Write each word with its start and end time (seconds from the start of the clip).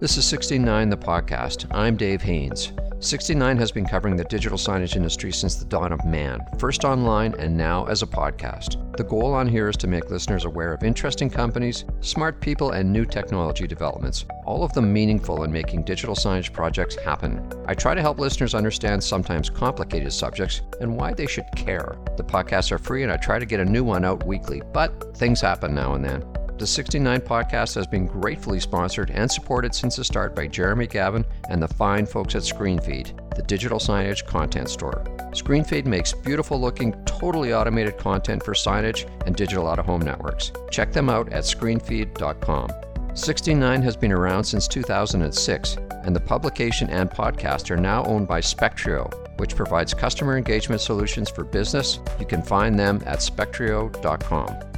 This 0.00 0.16
is 0.16 0.24
16:9 0.24 0.90
the 0.90 0.96
podcast. 0.96 1.66
I'm 1.70 1.96
Dave 1.96 2.20
Haynes. 2.22 2.72
16:9 2.98 3.56
has 3.58 3.70
been 3.70 3.86
covering 3.86 4.16
the 4.16 4.24
digital 4.24 4.58
signage 4.58 4.96
industry 4.96 5.30
since 5.30 5.54
the 5.54 5.64
dawn 5.64 5.92
of 5.92 6.04
man, 6.04 6.40
first 6.58 6.84
online 6.84 7.32
and 7.38 7.56
now 7.56 7.84
as 7.84 8.02
a 8.02 8.06
podcast. 8.06 8.76
The 8.96 9.04
goal 9.04 9.32
on 9.32 9.46
here 9.46 9.68
is 9.68 9.76
to 9.76 9.86
make 9.86 10.10
listeners 10.10 10.46
aware 10.46 10.72
of 10.72 10.82
interesting 10.82 11.30
companies, 11.30 11.84
smart 12.00 12.40
people, 12.40 12.72
and 12.72 12.92
new 12.92 13.04
technology 13.04 13.68
developments, 13.68 14.24
all 14.44 14.64
of 14.64 14.72
them 14.72 14.92
meaningful 14.92 15.44
in 15.44 15.52
making 15.52 15.84
digital 15.84 16.16
signage 16.16 16.52
projects 16.52 16.96
happen. 16.96 17.48
I 17.68 17.74
try 17.74 17.94
to 17.94 18.02
help 18.02 18.18
listeners 18.18 18.56
understand 18.56 19.02
sometimes 19.02 19.48
complicated 19.48 20.12
subjects 20.12 20.62
and 20.80 20.96
why 20.96 21.14
they 21.14 21.26
should 21.26 21.46
care. 21.54 21.94
The 22.16 22.24
podcasts 22.24 22.72
are 22.72 22.78
free 22.78 23.04
and 23.04 23.12
I 23.12 23.16
try 23.16 23.38
to 23.38 23.46
get 23.46 23.60
a 23.60 23.64
new 23.64 23.84
one 23.84 24.04
out 24.04 24.26
weekly, 24.26 24.60
but 24.72 25.16
things 25.16 25.40
happen 25.40 25.72
now 25.72 25.94
and 25.94 26.04
then. 26.04 26.24
The 26.56 26.66
16:9 26.66 27.20
podcast 27.20 27.74
has 27.74 27.86
been 27.88 28.06
gratefully 28.06 28.60
sponsored 28.60 29.10
and 29.10 29.28
supported 29.28 29.74
since 29.74 29.96
the 29.96 30.04
start 30.04 30.36
by 30.36 30.46
Jeremy 30.46 30.86
Gavin 30.86 31.24
and 31.50 31.60
the 31.60 31.66
fine 31.66 32.06
folks 32.06 32.36
at 32.36 32.42
ScreenFeed, 32.42 33.34
the 33.34 33.42
digital 33.42 33.80
signage 33.80 34.24
content 34.24 34.68
store. 34.68 35.02
ScreenFeed 35.32 35.84
makes 35.84 36.12
beautiful 36.12 36.60
looking, 36.60 36.92
totally 37.06 37.52
automated 37.52 37.98
content 37.98 38.44
for 38.44 38.54
signage 38.54 39.10
and 39.26 39.34
digital 39.34 39.66
out 39.66 39.80
of 39.80 39.86
home 39.86 40.02
networks. 40.02 40.52
Check 40.70 40.92
them 40.92 41.10
out 41.10 41.32
at 41.32 41.42
screenfeed.com. 41.42 42.70
16:9 43.14 43.82
has 43.82 43.96
been 43.96 44.12
around 44.12 44.44
since 44.44 44.68
2006, 44.68 45.76
and 46.04 46.14
the 46.14 46.20
publication 46.20 46.88
and 46.88 47.10
podcast 47.10 47.68
are 47.72 47.76
now 47.76 48.04
owned 48.04 48.28
by 48.28 48.40
Spectrio, 48.40 49.12
which 49.40 49.56
provides 49.56 49.92
customer 49.92 50.36
engagement 50.36 50.80
solutions 50.80 51.28
for 51.28 51.42
business. 51.42 51.98
You 52.20 52.26
can 52.26 52.42
find 52.42 52.78
them 52.78 53.02
at 53.06 53.18
spectrio.com. 53.18 54.73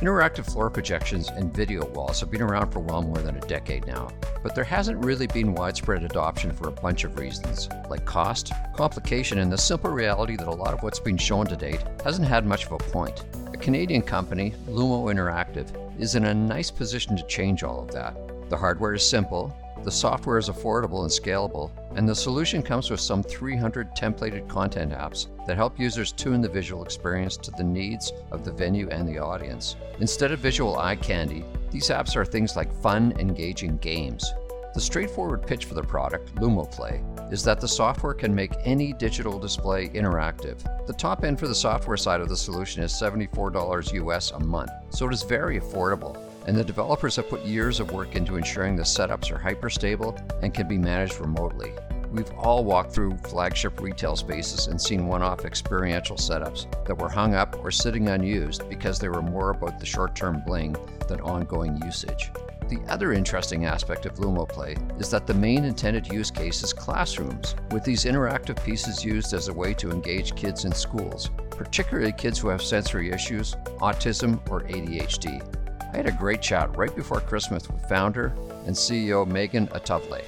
Interactive 0.00 0.50
floor 0.50 0.70
projections 0.70 1.28
and 1.28 1.54
video 1.54 1.86
walls 1.90 2.20
have 2.20 2.30
been 2.30 2.40
around 2.40 2.70
for 2.70 2.80
well 2.80 3.02
more 3.02 3.18
than 3.18 3.36
a 3.36 3.40
decade 3.40 3.86
now, 3.86 4.08
but 4.42 4.54
there 4.54 4.64
hasn't 4.64 5.04
really 5.04 5.26
been 5.26 5.54
widespread 5.54 6.02
adoption 6.02 6.52
for 6.52 6.68
a 6.68 6.72
bunch 6.72 7.04
of 7.04 7.18
reasons, 7.18 7.68
like 7.90 8.06
cost, 8.06 8.50
complication, 8.74 9.40
and 9.40 9.52
the 9.52 9.58
simple 9.58 9.90
reality 9.90 10.36
that 10.36 10.48
a 10.48 10.50
lot 10.50 10.72
of 10.72 10.82
what's 10.82 10.98
been 10.98 11.18
shown 11.18 11.44
to 11.44 11.54
date 11.54 11.84
hasn't 12.02 12.26
had 12.26 12.46
much 12.46 12.64
of 12.64 12.72
a 12.72 12.78
point. 12.78 13.26
A 13.52 13.58
Canadian 13.58 14.00
company, 14.00 14.54
Lumo 14.66 15.12
Interactive, 15.12 15.68
is 16.00 16.14
in 16.14 16.24
a 16.24 16.32
nice 16.32 16.70
position 16.70 17.14
to 17.14 17.26
change 17.26 17.62
all 17.62 17.80
of 17.80 17.90
that. 17.92 18.16
The 18.48 18.56
hardware 18.56 18.94
is 18.94 19.06
simple, 19.06 19.54
the 19.84 19.90
software 19.90 20.36
is 20.36 20.50
affordable 20.50 21.02
and 21.02 21.10
scalable, 21.10 21.70
and 21.96 22.06
the 22.06 22.14
solution 22.14 22.62
comes 22.62 22.90
with 22.90 23.00
some 23.00 23.22
300 23.22 23.96
templated 23.96 24.46
content 24.46 24.92
apps 24.92 25.28
that 25.46 25.56
help 25.56 25.78
users 25.80 26.12
tune 26.12 26.42
the 26.42 26.48
visual 26.48 26.84
experience 26.84 27.36
to 27.38 27.50
the 27.52 27.64
needs 27.64 28.12
of 28.30 28.44
the 28.44 28.52
venue 28.52 28.88
and 28.90 29.08
the 29.08 29.18
audience. 29.18 29.76
Instead 29.98 30.32
of 30.32 30.38
visual 30.38 30.76
eye 30.76 30.96
candy, 30.96 31.44
these 31.70 31.88
apps 31.88 32.14
are 32.14 32.24
things 32.24 32.56
like 32.56 32.72
fun, 32.82 33.14
engaging 33.18 33.78
games. 33.78 34.32
The 34.74 34.80
straightforward 34.80 35.46
pitch 35.46 35.64
for 35.64 35.74
the 35.74 35.82
product, 35.82 36.34
LumoPlay, 36.36 37.32
is 37.32 37.42
that 37.44 37.60
the 37.60 37.66
software 37.66 38.14
can 38.14 38.34
make 38.34 38.52
any 38.64 38.92
digital 38.92 39.38
display 39.38 39.88
interactive. 39.88 40.58
The 40.86 40.92
top 40.92 41.24
end 41.24 41.38
for 41.38 41.48
the 41.48 41.54
software 41.54 41.96
side 41.96 42.20
of 42.20 42.28
the 42.28 42.36
solution 42.36 42.82
is 42.82 42.92
$74 42.92 43.92
US 43.94 44.30
a 44.32 44.38
month, 44.38 44.70
so 44.90 45.08
it 45.08 45.14
is 45.14 45.22
very 45.22 45.58
affordable 45.58 46.29
and 46.50 46.58
the 46.58 46.64
developers 46.64 47.14
have 47.14 47.28
put 47.28 47.44
years 47.44 47.78
of 47.78 47.92
work 47.92 48.16
into 48.16 48.34
ensuring 48.34 48.74
the 48.74 48.82
setups 48.82 49.30
are 49.30 49.38
hyper-stable 49.38 50.18
and 50.42 50.52
can 50.52 50.66
be 50.66 50.76
managed 50.76 51.20
remotely. 51.20 51.70
We've 52.10 52.32
all 52.32 52.64
walked 52.64 52.92
through 52.92 53.18
flagship 53.18 53.80
retail 53.80 54.16
spaces 54.16 54.66
and 54.66 54.82
seen 54.82 55.06
one 55.06 55.22
off 55.22 55.44
experiential 55.44 56.16
setups 56.16 56.66
that 56.86 56.98
were 56.98 57.08
hung 57.08 57.36
up 57.36 57.56
or 57.62 57.70
sitting 57.70 58.08
unused 58.08 58.68
because 58.68 58.98
they 58.98 59.08
were 59.08 59.22
more 59.22 59.50
about 59.50 59.78
the 59.78 59.86
short 59.86 60.16
term 60.16 60.42
bling 60.44 60.74
than 61.06 61.20
ongoing 61.20 61.80
usage. 61.84 62.32
The 62.68 62.80
other 62.88 63.12
interesting 63.12 63.64
aspect 63.64 64.04
of 64.04 64.16
LumoPlay 64.16 65.00
is 65.00 65.08
that 65.10 65.28
the 65.28 65.34
main 65.34 65.64
intended 65.64 66.08
use 66.08 66.32
case 66.32 66.64
is 66.64 66.72
classrooms, 66.72 67.54
with 67.70 67.84
these 67.84 68.06
interactive 68.06 68.60
pieces 68.64 69.04
used 69.04 69.34
as 69.34 69.46
a 69.46 69.54
way 69.54 69.72
to 69.74 69.92
engage 69.92 70.34
kids 70.34 70.64
in 70.64 70.72
schools, 70.72 71.30
particularly 71.50 72.10
kids 72.10 72.40
who 72.40 72.48
have 72.48 72.60
sensory 72.60 73.12
issues, 73.12 73.54
autism, 73.80 74.40
or 74.50 74.62
ADHD. 74.62 75.59
I 75.92 75.96
had 75.96 76.06
a 76.06 76.12
great 76.12 76.40
chat 76.40 76.76
right 76.76 76.94
before 76.94 77.20
Christmas 77.20 77.68
with 77.68 77.84
founder 77.88 78.32
and 78.64 78.76
CEO 78.76 79.26
Meghan 79.26 79.68
Athavale. 79.70 80.24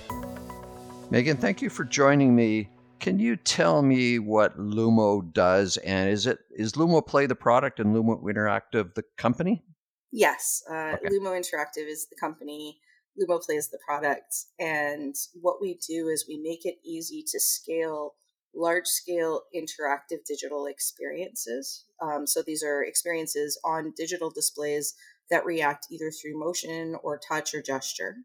Meghan, 1.13 1.39
thank 1.39 1.63
you 1.63 1.71
for 1.71 1.85
joining 1.85 2.35
me. 2.35 2.69
Can 2.99 3.21
you 3.21 3.37
tell 3.37 3.81
me 3.81 4.19
what 4.19 4.59
Lumo 4.59 5.33
does, 5.33 5.77
and 5.79 6.11
is 6.11 6.27
it 6.27 6.41
is 6.51 6.73
Lumo 6.73 7.07
Play 7.07 7.27
the 7.27 7.37
product 7.37 7.79
and 7.79 7.95
Lumo 7.95 8.21
Interactive 8.25 8.93
the 8.95 9.05
company? 9.17 9.63
Yes, 10.11 10.65
uh, 10.69 10.95
okay. 10.95 11.09
Lumo 11.11 11.31
Interactive 11.39 11.87
is 11.89 12.09
the 12.09 12.17
company. 12.19 12.81
Lumo 13.21 13.41
Play 13.41 13.55
is 13.55 13.71
the 13.71 13.79
product, 13.87 14.35
and 14.59 15.15
what 15.41 15.61
we 15.61 15.79
do 15.87 16.09
is 16.09 16.27
we 16.27 16.39
make 16.39 16.67
it 16.67 16.79
easy 16.85 17.23
to 17.29 17.39
scale 17.39 18.15
large 18.55 18.87
scale 18.87 19.43
interactive 19.55 20.25
digital 20.27 20.67
experiences. 20.67 21.85
Um, 22.03 22.27
so 22.27 22.43
these 22.43 22.63
are 22.63 22.83
experiences 22.83 23.59
on 23.65 23.95
digital 23.97 24.31
displays 24.31 24.95
that 25.33 25.45
react 25.45 25.87
either 25.91 26.11
through 26.11 26.39
motion 26.39 26.95
or 27.03 27.19
touch 27.19 27.55
or 27.55 27.63
gesture. 27.63 28.17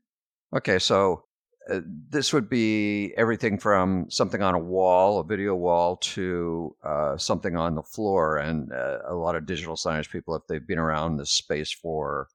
Okay, 0.55 0.77
so 0.77 1.23
uh, 1.69 1.81
this 2.09 2.31
would 2.31 2.49
be 2.49 3.13
everything 3.17 3.57
from 3.57 4.05
something 4.09 4.41
on 4.41 4.55
a 4.55 4.59
wall, 4.59 5.19
a 5.19 5.23
video 5.23 5.55
wall, 5.55 5.97
to 5.97 6.75
uh, 6.83 7.17
something 7.17 7.55
on 7.55 7.75
the 7.75 7.83
floor. 7.83 8.37
And 8.37 8.71
uh, 8.71 8.99
a 9.07 9.15
lot 9.15 9.35
of 9.35 9.45
digital 9.45 9.75
signage 9.75 10.11
people, 10.11 10.35
if 10.35 10.43
they've 10.47 10.65
been 10.65 10.77
around 10.77 11.17
this 11.17 11.31
space 11.31 11.71
for 11.71 12.27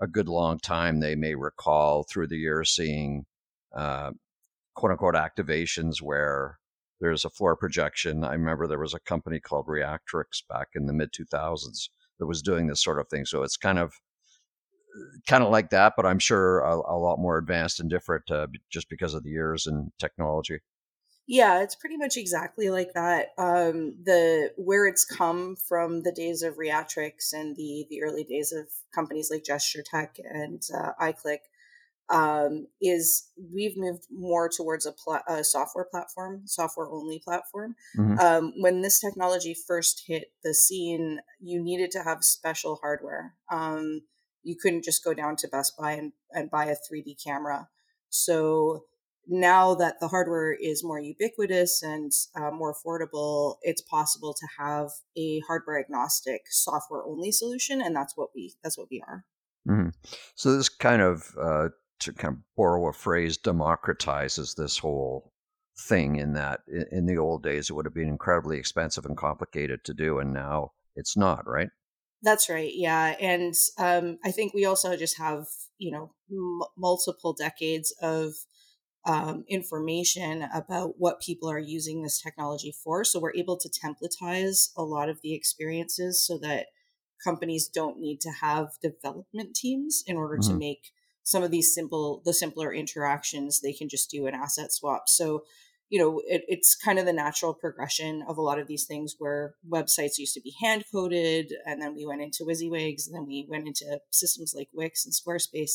a 0.00 0.06
good 0.06 0.28
long 0.28 0.58
time, 0.58 1.00
they 1.00 1.14
may 1.14 1.34
recall 1.34 2.04
through 2.04 2.28
the 2.28 2.38
years 2.38 2.70
seeing 2.70 3.26
uh, 3.76 4.10
quote 4.74 4.92
unquote 4.92 5.14
activations 5.14 6.00
where 6.00 6.58
there's 7.00 7.24
a 7.24 7.30
floor 7.30 7.56
projection. 7.56 8.24
I 8.24 8.32
remember 8.32 8.66
there 8.66 8.78
was 8.78 8.94
a 8.94 9.00
company 9.00 9.40
called 9.40 9.66
Reactrix 9.66 10.42
back 10.48 10.68
in 10.74 10.86
the 10.86 10.92
mid 10.92 11.12
2000s 11.12 11.88
that 12.18 12.26
was 12.26 12.42
doing 12.42 12.66
this 12.66 12.82
sort 12.82 13.00
of 13.00 13.08
thing. 13.08 13.26
So 13.26 13.42
it's 13.42 13.56
kind 13.56 13.78
of 13.78 13.92
kind 15.26 15.42
of 15.42 15.50
like 15.50 15.70
that, 15.70 15.94
but 15.96 16.06
I'm 16.06 16.18
sure 16.18 16.60
a, 16.60 16.74
a 16.74 16.98
lot 16.98 17.18
more 17.18 17.38
advanced 17.38 17.80
and 17.80 17.88
different 17.88 18.30
uh, 18.30 18.46
just 18.70 18.88
because 18.88 19.14
of 19.14 19.22
the 19.22 19.30
years 19.30 19.66
and 19.66 19.92
technology. 19.98 20.60
Yeah, 21.26 21.62
it's 21.62 21.76
pretty 21.76 21.96
much 21.96 22.16
exactly 22.16 22.68
like 22.68 22.94
that. 22.94 23.28
Um, 23.38 23.94
the 24.04 24.50
where 24.56 24.86
it's 24.86 25.04
come 25.04 25.56
from 25.56 26.02
the 26.02 26.12
days 26.12 26.42
of 26.42 26.56
Reactrix 26.56 27.32
and 27.32 27.56
the 27.56 27.86
the 27.88 28.02
early 28.02 28.24
days 28.24 28.52
of 28.52 28.66
companies 28.92 29.30
like 29.30 29.44
GestureTek 29.44 30.18
and 30.24 30.62
uh, 30.74 30.92
EyeClick 31.00 31.38
um, 32.10 32.66
is 32.80 33.28
we've 33.52 33.76
moved 33.76 34.06
more 34.10 34.48
towards 34.48 34.84
a, 34.84 34.92
pl- 34.92 35.22
a 35.28 35.44
software 35.44 35.86
platform, 35.90 36.42
software 36.44 36.88
only 36.90 37.18
platform. 37.18 37.76
Mm-hmm. 37.96 38.18
Um, 38.18 38.52
when 38.58 38.82
this 38.82 39.00
technology 39.00 39.54
first 39.54 40.04
hit 40.06 40.32
the 40.44 40.54
scene, 40.54 41.20
you 41.40 41.62
needed 41.62 41.90
to 41.92 42.02
have 42.02 42.24
special 42.24 42.76
hardware. 42.82 43.34
Um, 43.50 44.02
you 44.42 44.56
couldn't 44.60 44.84
just 44.84 45.04
go 45.04 45.14
down 45.14 45.36
to 45.36 45.48
Best 45.48 45.76
Buy 45.78 45.92
and, 45.92 46.12
and 46.32 46.50
buy 46.50 46.66
a 46.66 46.76
3D 46.76 47.22
camera. 47.22 47.68
So 48.10 48.84
now 49.26 49.74
that 49.74 50.00
the 50.00 50.08
hardware 50.08 50.52
is 50.52 50.82
more 50.82 50.98
ubiquitous 50.98 51.82
and 51.82 52.12
uh, 52.34 52.50
more 52.50 52.74
affordable, 52.74 53.56
it's 53.62 53.82
possible 53.82 54.34
to 54.34 54.46
have 54.58 54.90
a 55.16 55.40
hardware 55.40 55.78
agnostic 55.78 56.42
software 56.50 57.04
only 57.04 57.30
solution, 57.30 57.80
and 57.80 57.94
that's 57.94 58.16
what 58.16 58.30
we 58.34 58.54
that's 58.62 58.76
what 58.76 58.88
we 58.90 59.02
are. 59.06 59.24
Mm-hmm. 59.68 59.90
So 60.34 60.56
this 60.56 60.68
kind 60.68 61.02
of 61.02 61.34
uh, 61.40 61.68
to 62.00 62.12
kind 62.12 62.34
of 62.34 62.40
borrow 62.56 62.88
a 62.88 62.92
phrase, 62.92 63.38
democratizes 63.38 64.56
this 64.56 64.78
whole 64.78 65.32
thing 65.78 66.16
in 66.16 66.34
that 66.34 66.60
in 66.90 67.06
the 67.06 67.16
old 67.16 67.42
days 67.42 67.70
it 67.70 67.72
would 67.72 67.86
have 67.86 67.94
been 67.94 68.08
incredibly 68.08 68.58
expensive 68.58 69.04
and 69.04 69.16
complicated 69.16 69.84
to 69.84 69.94
do, 69.94 70.18
and 70.18 70.32
now 70.32 70.72
it's 70.96 71.16
not, 71.16 71.46
right? 71.46 71.68
That's 72.22 72.48
right. 72.48 72.70
Yeah. 72.72 73.16
And 73.20 73.54
um, 73.78 74.18
I 74.24 74.30
think 74.30 74.54
we 74.54 74.64
also 74.64 74.96
just 74.96 75.18
have, 75.18 75.46
you 75.78 75.90
know, 75.90 76.12
m- 76.30 76.60
multiple 76.76 77.32
decades 77.32 77.94
of 78.00 78.34
um, 79.04 79.44
information 79.48 80.46
about 80.54 80.94
what 80.98 81.20
people 81.20 81.50
are 81.50 81.58
using 81.58 82.02
this 82.02 82.20
technology 82.20 82.72
for. 82.84 83.04
So 83.04 83.18
we're 83.18 83.34
able 83.34 83.56
to 83.58 83.68
templatize 83.68 84.70
a 84.76 84.84
lot 84.84 85.08
of 85.08 85.20
the 85.22 85.34
experiences 85.34 86.24
so 86.24 86.38
that 86.38 86.66
companies 87.22 87.66
don't 87.66 87.98
need 87.98 88.20
to 88.20 88.30
have 88.30 88.78
development 88.80 89.56
teams 89.56 90.04
in 90.06 90.16
order 90.16 90.36
mm-hmm. 90.36 90.52
to 90.52 90.58
make 90.58 90.92
some 91.24 91.42
of 91.42 91.50
these 91.50 91.74
simple, 91.74 92.22
the 92.24 92.32
simpler 92.32 92.72
interactions, 92.72 93.60
they 93.60 93.72
can 93.72 93.88
just 93.88 94.10
do 94.10 94.26
an 94.26 94.34
asset 94.34 94.72
swap. 94.72 95.08
So 95.08 95.44
you 95.92 95.98
know, 95.98 96.22
it, 96.26 96.42
it's 96.48 96.74
kind 96.74 96.98
of 96.98 97.04
the 97.04 97.12
natural 97.12 97.52
progression 97.52 98.24
of 98.26 98.38
a 98.38 98.40
lot 98.40 98.58
of 98.58 98.66
these 98.66 98.86
things 98.86 99.16
where 99.18 99.56
websites 99.70 100.16
used 100.16 100.32
to 100.32 100.40
be 100.40 100.54
hand 100.62 100.84
coded, 100.90 101.52
and 101.66 101.82
then 101.82 101.94
we 101.94 102.06
went 102.06 102.22
into 102.22 102.44
WYSIWYGs, 102.44 103.06
and 103.06 103.14
then 103.14 103.26
we 103.26 103.46
went 103.46 103.66
into 103.66 104.00
systems 104.10 104.54
like 104.56 104.70
Wix 104.72 105.04
and 105.04 105.12
Squarespace. 105.12 105.72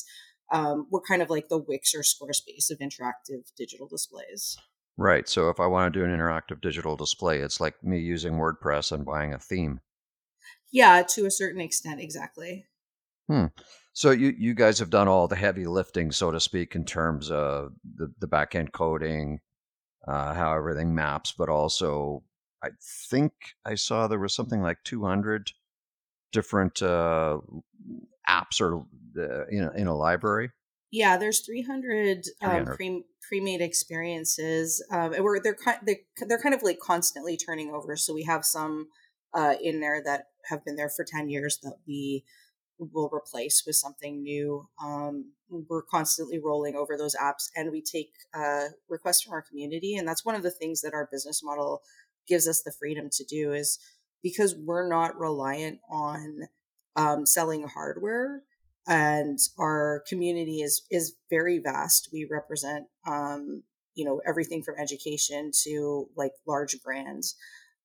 Um, 0.51 0.87
we're 0.89 1.01
kind 1.07 1.21
of 1.21 1.29
like 1.29 1.49
the 1.49 1.59
Wix 1.59 1.93
or 1.93 2.01
Squarespace 2.01 2.71
of 2.71 2.79
interactive 2.79 3.43
digital 3.55 3.87
displays. 3.87 4.57
Right. 4.97 5.29
So 5.29 5.51
if 5.51 5.59
I 5.59 5.67
want 5.67 5.93
to 5.93 5.99
do 5.99 6.03
an 6.03 6.09
interactive 6.09 6.61
digital 6.61 6.95
display, 6.95 7.37
it's 7.37 7.61
like 7.61 7.75
me 7.83 7.99
using 7.99 8.33
WordPress 8.33 8.91
and 8.91 9.05
buying 9.05 9.35
a 9.35 9.39
theme. 9.39 9.81
Yeah, 10.71 11.03
to 11.09 11.27
a 11.27 11.31
certain 11.31 11.61
extent, 11.61 12.01
exactly. 12.01 12.65
Hmm. 13.29 13.45
So 13.93 14.09
you 14.09 14.33
you 14.35 14.55
guys 14.55 14.79
have 14.79 14.89
done 14.89 15.07
all 15.07 15.27
the 15.27 15.35
heavy 15.35 15.67
lifting, 15.67 16.11
so 16.11 16.31
to 16.31 16.39
speak, 16.39 16.73
in 16.73 16.85
terms 16.85 17.29
of 17.29 17.73
the 17.95 18.11
the 18.19 18.27
back 18.27 18.55
end 18.55 18.71
coding, 18.71 19.41
uh, 20.07 20.33
how 20.33 20.55
everything 20.55 20.95
maps, 20.95 21.33
but 21.37 21.49
also 21.49 22.23
I 22.63 22.69
think 23.09 23.33
I 23.65 23.75
saw 23.75 24.07
there 24.07 24.19
was 24.19 24.35
something 24.35 24.61
like 24.61 24.77
200 24.83 25.51
different 26.31 26.81
uh, 26.81 27.39
apps 28.27 28.59
or 28.59 28.85
uh, 29.17 29.45
in, 29.47 29.63
a, 29.63 29.71
in 29.71 29.87
a 29.87 29.95
library. 29.95 30.51
Yeah, 30.91 31.17
there's 31.17 31.41
300, 31.41 32.25
300. 32.41 32.69
Um, 32.69 32.75
pre 32.75 33.03
pre-made 33.27 33.59
experiences, 33.59 34.81
um, 34.89 35.13
and 35.13 35.23
we're 35.23 35.41
they're 35.41 35.57
they're 35.85 35.97
they're 36.27 36.39
kind 36.41 36.55
of 36.55 36.63
like 36.63 36.79
constantly 36.79 37.35
turning 37.35 37.71
over. 37.71 37.97
So 37.97 38.13
we 38.13 38.23
have 38.23 38.45
some 38.45 38.87
uh, 39.33 39.55
in 39.61 39.81
there 39.81 40.01
that 40.05 40.27
have 40.49 40.63
been 40.63 40.77
there 40.77 40.89
for 40.89 41.03
10 41.03 41.29
years 41.29 41.59
that 41.63 41.75
we 41.85 42.23
will 42.79 43.09
replace 43.13 43.63
with 43.65 43.75
something 43.75 44.21
new. 44.21 44.67
Um, 44.83 45.31
we're 45.49 45.81
constantly 45.83 46.39
rolling 46.39 46.75
over 46.75 46.97
those 46.97 47.15
apps, 47.15 47.49
and 47.55 47.71
we 47.71 47.81
take 47.81 48.11
uh, 48.33 48.65
requests 48.89 49.23
from 49.23 49.33
our 49.33 49.41
community, 49.41 49.95
and 49.95 50.07
that's 50.07 50.25
one 50.25 50.35
of 50.35 50.43
the 50.43 50.51
things 50.51 50.81
that 50.81 50.93
our 50.93 51.07
business 51.11 51.41
model 51.43 51.81
gives 52.27 52.47
us 52.47 52.61
the 52.61 52.73
freedom 52.77 53.09
to 53.11 53.23
do 53.23 53.53
is 53.53 53.79
because 54.21 54.55
we're 54.55 54.87
not 54.87 55.17
reliant 55.17 55.79
on 55.89 56.47
um, 56.95 57.25
selling 57.25 57.67
hardware 57.67 58.41
and 58.87 59.37
our 59.59 60.03
community 60.07 60.61
is 60.61 60.83
is 60.89 61.15
very 61.29 61.59
vast 61.59 62.09
we 62.11 62.27
represent 62.29 62.85
um, 63.05 63.63
you 63.95 64.05
know 64.05 64.21
everything 64.27 64.63
from 64.63 64.75
education 64.79 65.51
to 65.63 66.07
like 66.15 66.31
large 66.47 66.81
brands 66.83 67.35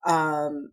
um, 0.06 0.72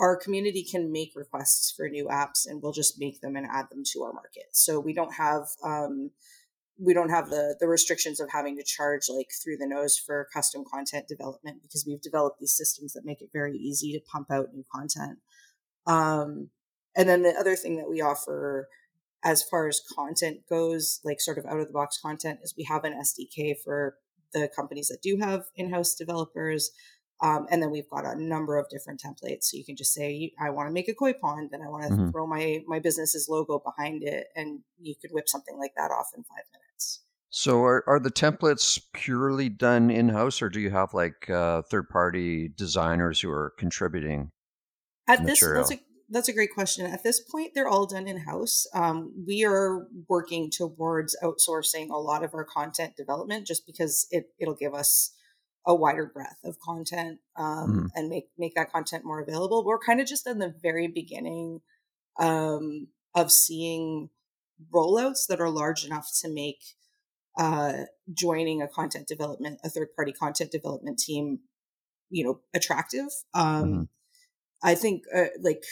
our 0.00 0.16
community 0.16 0.64
can 0.64 0.90
make 0.90 1.12
requests 1.14 1.72
for 1.76 1.88
new 1.88 2.06
apps 2.06 2.46
and 2.46 2.62
we'll 2.62 2.72
just 2.72 2.98
make 2.98 3.20
them 3.20 3.36
and 3.36 3.46
add 3.46 3.66
them 3.70 3.82
to 3.84 4.02
our 4.02 4.12
market 4.12 4.46
so 4.52 4.80
we 4.80 4.92
don't 4.92 5.14
have 5.14 5.46
um, 5.64 6.10
we 6.78 6.94
don't 6.94 7.10
have 7.10 7.30
the 7.30 7.56
the 7.60 7.68
restrictions 7.68 8.18
of 8.18 8.30
having 8.32 8.56
to 8.56 8.64
charge 8.64 9.02
like 9.08 9.28
through 9.42 9.56
the 9.56 9.66
nose 9.66 9.96
for 9.98 10.26
custom 10.34 10.64
content 10.72 11.06
development 11.06 11.58
because 11.62 11.84
we've 11.86 12.02
developed 12.02 12.40
these 12.40 12.56
systems 12.56 12.92
that 12.94 13.04
make 13.04 13.20
it 13.20 13.28
very 13.32 13.56
easy 13.56 13.92
to 13.92 14.00
pump 14.10 14.30
out 14.30 14.52
new 14.52 14.64
content 14.74 15.18
um, 15.86 16.50
and 16.96 17.08
then 17.08 17.22
the 17.22 17.34
other 17.38 17.56
thing 17.56 17.76
that 17.76 17.88
we 17.88 18.00
offer 18.00 18.68
as 19.24 19.42
far 19.42 19.68
as 19.68 19.82
content 19.94 20.40
goes, 20.48 21.00
like 21.04 21.20
sort 21.20 21.38
of 21.38 21.44
out 21.46 21.60
of 21.60 21.66
the 21.66 21.72
box 21.72 21.98
content, 22.00 22.40
is 22.42 22.54
we 22.56 22.64
have 22.64 22.84
an 22.84 22.94
SDK 22.94 23.54
for 23.62 23.96
the 24.32 24.48
companies 24.54 24.88
that 24.88 25.02
do 25.02 25.18
have 25.20 25.44
in 25.56 25.70
house 25.70 25.94
developers. 25.94 26.70
Um, 27.22 27.46
and 27.50 27.62
then 27.62 27.70
we've 27.70 27.88
got 27.88 28.04
a 28.06 28.20
number 28.20 28.58
of 28.58 28.68
different 28.70 29.02
templates. 29.02 29.44
So 29.44 29.56
you 29.56 29.64
can 29.64 29.76
just 29.76 29.92
say, 29.92 30.32
I 30.40 30.50
want 30.50 30.68
to 30.68 30.72
make 30.72 30.88
a 30.88 30.94
koi 30.94 31.12
pond 31.12 31.50
and 31.52 31.62
I 31.62 31.68
want 31.68 31.84
to 31.84 31.90
mm-hmm. 31.90 32.10
throw 32.10 32.26
my, 32.26 32.62
my 32.66 32.78
business's 32.78 33.28
logo 33.28 33.58
behind 33.58 34.02
it. 34.02 34.28
And 34.34 34.60
you 34.80 34.94
could 35.00 35.10
whip 35.12 35.28
something 35.28 35.58
like 35.58 35.72
that 35.76 35.90
off 35.90 36.08
in 36.16 36.22
five 36.24 36.44
minutes. 36.52 37.02
So 37.28 37.62
are, 37.62 37.84
are 37.86 38.00
the 38.00 38.10
templates 38.10 38.80
purely 38.92 39.48
done 39.48 39.90
in 39.90 40.08
house 40.08 40.42
or 40.42 40.48
do 40.48 40.60
you 40.60 40.70
have 40.70 40.94
like 40.94 41.28
uh, 41.30 41.62
third 41.70 41.88
party 41.88 42.48
designers 42.48 43.20
who 43.20 43.30
are 43.30 43.52
contributing? 43.58 44.30
At 45.06 45.22
material? 45.22 45.62
this, 45.62 45.70
that's 45.70 45.80
a 45.80 45.84
that's 46.12 46.28
a 46.28 46.32
great 46.32 46.52
question. 46.52 46.86
At 46.86 47.04
this 47.04 47.20
point, 47.20 47.52
they're 47.54 47.68
all 47.68 47.86
done 47.86 48.08
in 48.08 48.18
house. 48.18 48.66
Um, 48.74 49.12
we 49.26 49.44
are 49.44 49.86
working 50.08 50.50
towards 50.50 51.16
outsourcing 51.22 51.88
a 51.90 51.98
lot 51.98 52.24
of 52.24 52.34
our 52.34 52.44
content 52.44 52.96
development, 52.96 53.46
just 53.46 53.64
because 53.64 54.08
it 54.10 54.24
it'll 54.40 54.56
give 54.56 54.74
us 54.74 55.14
a 55.66 55.74
wider 55.74 56.06
breadth 56.06 56.38
of 56.44 56.58
content 56.58 57.18
um, 57.36 57.44
mm. 57.46 57.88
and 57.94 58.08
make 58.08 58.28
make 58.38 58.54
that 58.54 58.72
content 58.72 59.04
more 59.04 59.20
available. 59.20 59.64
We're 59.64 59.78
kind 59.78 60.00
of 60.00 60.06
just 60.06 60.26
in 60.26 60.38
the 60.38 60.54
very 60.62 60.88
beginning 60.88 61.60
um, 62.18 62.88
of 63.14 63.30
seeing 63.30 64.10
rollouts 64.74 65.26
that 65.28 65.40
are 65.40 65.50
large 65.50 65.84
enough 65.84 66.08
to 66.20 66.32
make 66.32 66.60
uh, 67.38 67.84
joining 68.12 68.62
a 68.62 68.68
content 68.68 69.06
development, 69.06 69.60
a 69.64 69.70
third 69.70 69.88
party 69.94 70.12
content 70.12 70.50
development 70.50 70.98
team, 70.98 71.40
you 72.10 72.24
know, 72.24 72.40
attractive. 72.54 73.08
Mm 73.34 73.88
I 74.62 74.74
think 74.74 75.04
uh, 75.14 75.26
like 75.40 75.62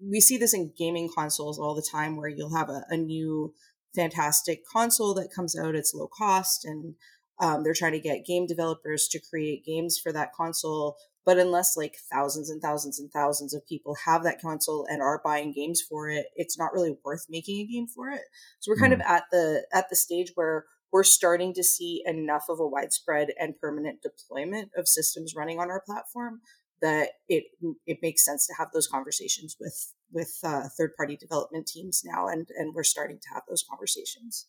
we 0.00 0.20
see 0.20 0.38
this 0.38 0.54
in 0.54 0.72
gaming 0.76 1.10
consoles 1.14 1.58
all 1.58 1.74
the 1.74 1.86
time 1.90 2.16
where 2.16 2.28
you'll 2.28 2.56
have 2.56 2.70
a, 2.70 2.84
a 2.88 2.96
new 2.96 3.54
fantastic 3.94 4.62
console 4.66 5.14
that 5.14 5.32
comes 5.34 5.58
out, 5.58 5.74
it's 5.74 5.94
low 5.94 6.08
cost, 6.08 6.64
and 6.64 6.94
um, 7.40 7.62
they're 7.62 7.74
trying 7.74 7.92
to 7.92 8.00
get 8.00 8.26
game 8.26 8.46
developers 8.46 9.08
to 9.08 9.20
create 9.30 9.64
games 9.64 9.98
for 9.98 10.12
that 10.12 10.32
console. 10.34 10.96
But 11.24 11.38
unless 11.38 11.76
like 11.76 11.96
thousands 12.10 12.48
and 12.48 12.62
thousands 12.62 12.98
and 12.98 13.10
thousands 13.10 13.52
of 13.54 13.66
people 13.68 13.96
have 14.06 14.24
that 14.24 14.40
console 14.40 14.86
and 14.88 15.02
are 15.02 15.20
buying 15.22 15.52
games 15.52 15.82
for 15.82 16.08
it, 16.08 16.26
it's 16.36 16.58
not 16.58 16.72
really 16.72 16.96
worth 17.04 17.26
making 17.28 17.60
a 17.60 17.66
game 17.66 17.86
for 17.86 18.08
it. 18.08 18.22
So 18.60 18.70
we're 18.70 18.78
kind 18.78 18.94
mm. 18.94 18.96
of 18.96 19.02
at 19.02 19.24
the 19.30 19.66
at 19.72 19.90
the 19.90 19.96
stage 19.96 20.32
where 20.34 20.64
we're 20.90 21.04
starting 21.04 21.52
to 21.54 21.62
see 21.62 22.02
enough 22.06 22.46
of 22.48 22.60
a 22.60 22.66
widespread 22.66 23.28
and 23.38 23.60
permanent 23.60 24.00
deployment 24.02 24.70
of 24.74 24.88
systems 24.88 25.34
running 25.36 25.58
on 25.58 25.70
our 25.70 25.82
platform 25.84 26.40
that 26.80 27.10
it 27.28 27.44
it 27.86 27.98
makes 28.02 28.24
sense 28.24 28.46
to 28.46 28.54
have 28.58 28.68
those 28.72 28.86
conversations 28.86 29.56
with 29.60 29.92
with 30.12 30.38
uh, 30.42 30.68
third 30.76 30.92
party 30.96 31.16
development 31.16 31.66
teams 31.66 32.02
now, 32.04 32.28
and 32.28 32.48
and 32.56 32.74
we're 32.74 32.84
starting 32.84 33.18
to 33.18 33.34
have 33.34 33.42
those 33.48 33.64
conversations. 33.68 34.46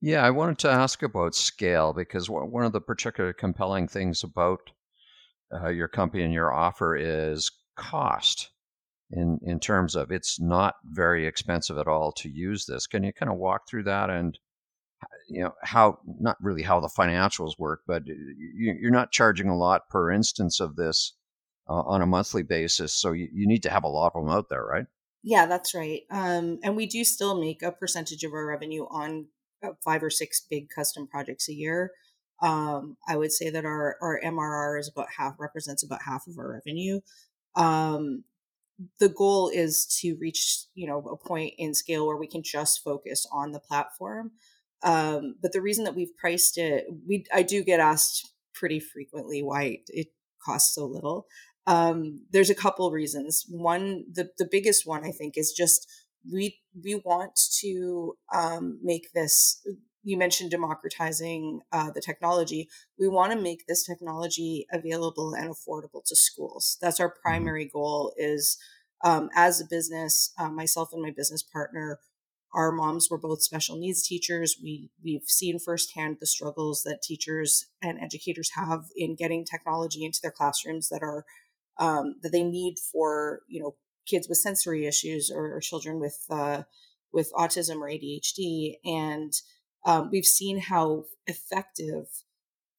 Yeah, 0.00 0.24
I 0.24 0.30
wanted 0.30 0.58
to 0.58 0.70
ask 0.70 1.02
about 1.02 1.34
scale 1.34 1.92
because 1.92 2.30
one 2.30 2.64
of 2.64 2.72
the 2.72 2.80
particular 2.80 3.32
compelling 3.32 3.88
things 3.88 4.22
about 4.22 4.60
uh, 5.52 5.68
your 5.68 5.88
company 5.88 6.22
and 6.22 6.32
your 6.32 6.52
offer 6.52 6.96
is 6.96 7.50
cost. 7.76 8.50
In 9.10 9.38
in 9.42 9.58
terms 9.58 9.96
of 9.96 10.10
it's 10.10 10.38
not 10.38 10.74
very 10.84 11.26
expensive 11.26 11.78
at 11.78 11.88
all 11.88 12.12
to 12.12 12.28
use 12.28 12.66
this. 12.66 12.86
Can 12.86 13.02
you 13.04 13.12
kind 13.12 13.32
of 13.32 13.38
walk 13.38 13.66
through 13.66 13.84
that 13.84 14.10
and 14.10 14.38
you 15.28 15.42
know 15.42 15.54
how 15.62 15.98
not 16.20 16.36
really 16.42 16.62
how 16.62 16.80
the 16.80 16.90
financials 16.96 17.58
work, 17.58 17.80
but 17.86 18.02
you're 18.06 18.90
not 18.90 19.10
charging 19.10 19.48
a 19.48 19.56
lot 19.56 19.88
per 19.88 20.10
instance 20.10 20.60
of 20.60 20.76
this 20.76 21.14
uh, 21.68 21.82
on 21.82 22.02
a 22.02 22.06
monthly 22.06 22.42
basis. 22.42 22.94
So 22.94 23.12
you, 23.12 23.28
you 23.32 23.46
need 23.46 23.62
to 23.64 23.70
have 23.70 23.84
a 23.84 23.88
lot 23.88 24.12
of 24.14 24.24
them 24.24 24.32
out 24.32 24.48
there, 24.48 24.64
right? 24.64 24.86
Yeah, 25.22 25.46
that's 25.46 25.74
right. 25.74 26.02
Um, 26.10 26.58
and 26.62 26.76
we 26.76 26.86
do 26.86 27.04
still 27.04 27.38
make 27.38 27.62
a 27.62 27.72
percentage 27.72 28.24
of 28.24 28.32
our 28.32 28.46
revenue 28.46 28.84
on 28.90 29.20
uh, 29.20 29.37
five 29.84 30.02
or 30.02 30.10
six 30.10 30.40
big 30.48 30.68
custom 30.68 31.06
projects 31.06 31.48
a 31.48 31.54
year. 31.54 31.92
Um, 32.40 32.96
I 33.08 33.16
would 33.16 33.32
say 33.32 33.50
that 33.50 33.64
our, 33.64 33.96
our 34.00 34.20
MRR 34.24 34.78
is 34.78 34.88
about 34.88 35.08
half, 35.16 35.34
represents 35.38 35.82
about 35.82 36.02
half 36.06 36.26
of 36.26 36.38
our 36.38 36.52
revenue. 36.52 37.00
Um, 37.56 38.24
the 39.00 39.08
goal 39.08 39.48
is 39.48 39.86
to 40.00 40.16
reach, 40.20 40.64
you 40.74 40.86
know, 40.86 40.98
a 41.00 41.16
point 41.16 41.54
in 41.58 41.74
scale 41.74 42.06
where 42.06 42.16
we 42.16 42.28
can 42.28 42.42
just 42.44 42.84
focus 42.84 43.26
on 43.32 43.50
the 43.50 43.58
platform. 43.58 44.32
Um, 44.84 45.34
but 45.42 45.52
the 45.52 45.60
reason 45.60 45.84
that 45.84 45.96
we've 45.96 46.16
priced 46.16 46.58
it, 46.58 46.86
we 47.06 47.24
I 47.34 47.42
do 47.42 47.64
get 47.64 47.80
asked 47.80 48.32
pretty 48.54 48.78
frequently 48.78 49.42
why 49.42 49.78
it 49.88 50.08
costs 50.44 50.74
so 50.74 50.86
little. 50.86 51.26
Um, 51.66 52.24
there's 52.30 52.50
a 52.50 52.54
couple 52.54 52.90
reasons. 52.90 53.44
One, 53.48 54.04
the, 54.10 54.30
the 54.38 54.48
biggest 54.50 54.86
one 54.86 55.04
I 55.04 55.10
think 55.10 55.34
is 55.36 55.52
just 55.52 55.90
we 56.32 56.58
we 56.82 56.94
want 57.04 57.38
to 57.60 58.16
um, 58.34 58.78
make 58.82 59.12
this. 59.14 59.60
You 60.04 60.16
mentioned 60.16 60.50
democratizing 60.50 61.60
uh, 61.72 61.90
the 61.90 62.00
technology. 62.00 62.68
We 62.98 63.08
want 63.08 63.32
to 63.32 63.38
make 63.38 63.66
this 63.66 63.84
technology 63.84 64.66
available 64.72 65.34
and 65.34 65.50
affordable 65.50 66.02
to 66.06 66.16
schools. 66.16 66.78
That's 66.80 67.00
our 67.00 67.08
mm-hmm. 67.10 67.22
primary 67.22 67.70
goal. 67.72 68.12
Is 68.16 68.58
um, 69.04 69.28
as 69.34 69.60
a 69.60 69.66
business, 69.68 70.32
uh, 70.38 70.50
myself 70.50 70.90
and 70.92 71.02
my 71.02 71.10
business 71.10 71.42
partner, 71.42 72.00
our 72.54 72.72
moms 72.72 73.08
were 73.10 73.18
both 73.18 73.42
special 73.42 73.76
needs 73.76 74.06
teachers. 74.06 74.56
We 74.62 74.90
we've 75.02 75.26
seen 75.26 75.58
firsthand 75.58 76.18
the 76.20 76.26
struggles 76.26 76.82
that 76.84 77.02
teachers 77.02 77.66
and 77.82 77.98
educators 78.00 78.52
have 78.54 78.86
in 78.96 79.16
getting 79.16 79.44
technology 79.44 80.04
into 80.04 80.20
their 80.22 80.32
classrooms 80.32 80.88
that 80.88 81.02
are 81.02 81.24
um, 81.78 82.16
that 82.22 82.32
they 82.32 82.42
need 82.44 82.76
for 82.78 83.40
you 83.48 83.60
know 83.60 83.74
kids 84.08 84.28
with 84.28 84.38
sensory 84.38 84.86
issues 84.86 85.30
or, 85.30 85.56
or 85.56 85.60
children 85.60 86.00
with 86.00 86.24
uh, 86.30 86.62
with 87.12 87.32
autism 87.32 87.76
or 87.76 87.88
ADHD, 87.88 88.76
and 88.84 89.32
um, 89.86 90.10
we've 90.10 90.26
seen 90.26 90.60
how 90.60 91.04
effective 91.26 92.06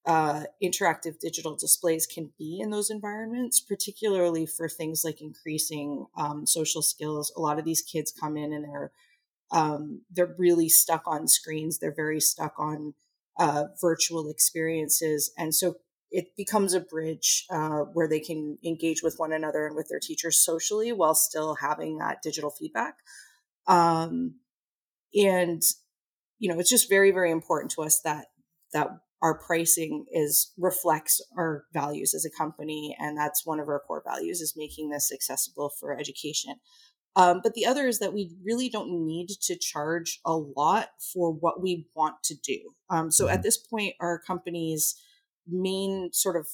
uh, 0.05 0.43
interactive 0.63 1.19
digital 1.19 1.55
displays 1.55 2.07
can 2.07 2.31
be 2.37 2.59
in 2.61 2.69
those 2.69 2.89
environments, 2.89 3.59
particularly 3.59 4.45
for 4.45 4.67
things 4.69 5.03
like 5.03 5.21
increasing 5.21 6.05
um, 6.17 6.45
social 6.45 6.81
skills. 6.81 7.31
A 7.35 7.41
lot 7.41 7.59
of 7.59 7.65
these 7.65 7.81
kids 7.81 8.11
come 8.11 8.37
in 8.37 8.53
and 8.53 8.65
they're 8.65 8.91
um, 9.51 10.01
they're 10.11 10.35
really 10.37 10.69
stuck 10.69 11.03
on 11.07 11.27
screens. 11.27 11.79
They're 11.79 11.93
very 11.93 12.19
stuck 12.19 12.53
on 12.59 12.93
uh, 13.39 13.65
virtual 13.81 14.29
experiences, 14.29 15.31
and 15.37 15.53
so 15.55 15.75
it 16.11 16.35
becomes 16.35 16.73
a 16.73 16.79
bridge 16.79 17.45
uh, 17.51 17.79
where 17.93 18.07
they 18.07 18.19
can 18.19 18.57
engage 18.65 19.03
with 19.03 19.15
one 19.17 19.31
another 19.31 19.67
and 19.67 19.75
with 19.75 19.87
their 19.89 19.99
teachers 19.99 20.43
socially 20.43 20.91
while 20.91 21.15
still 21.15 21.55
having 21.55 21.97
that 21.97 22.21
digital 22.23 22.49
feedback. 22.49 22.95
Um, 23.67 24.35
and 25.13 25.61
you 26.39 26.51
know, 26.51 26.59
it's 26.59 26.69
just 26.69 26.89
very, 26.89 27.11
very 27.11 27.31
important 27.31 27.71
to 27.71 27.81
us 27.81 28.01
that 28.03 28.27
that 28.73 28.87
our 29.21 29.37
pricing 29.37 30.05
is 30.11 30.53
reflects 30.57 31.21
our 31.37 31.65
values 31.73 32.13
as 32.13 32.25
a 32.25 32.37
company, 32.37 32.95
and 32.99 33.17
that's 33.17 33.45
one 33.45 33.59
of 33.59 33.67
our 33.67 33.81
core 33.85 34.03
values 34.05 34.41
is 34.41 34.53
making 34.55 34.89
this 34.89 35.11
accessible 35.11 35.71
for 35.79 35.97
education. 35.97 36.55
Um, 37.15 37.41
but 37.43 37.53
the 37.53 37.65
other 37.65 37.87
is 37.87 37.99
that 37.99 38.13
we 38.13 38.31
really 38.45 38.69
don't 38.69 39.05
need 39.05 39.27
to 39.41 39.57
charge 39.57 40.21
a 40.25 40.33
lot 40.33 40.89
for 41.13 41.33
what 41.33 41.61
we 41.61 41.87
want 41.95 42.23
to 42.25 42.35
do. 42.35 42.73
Um, 42.89 43.11
so 43.11 43.27
at 43.27 43.35
mm-hmm. 43.35 43.41
this 43.41 43.57
point, 43.57 43.95
our 43.99 44.21
company's 44.25 44.95
main 45.49 46.09
sort 46.13 46.35
of 46.35 46.47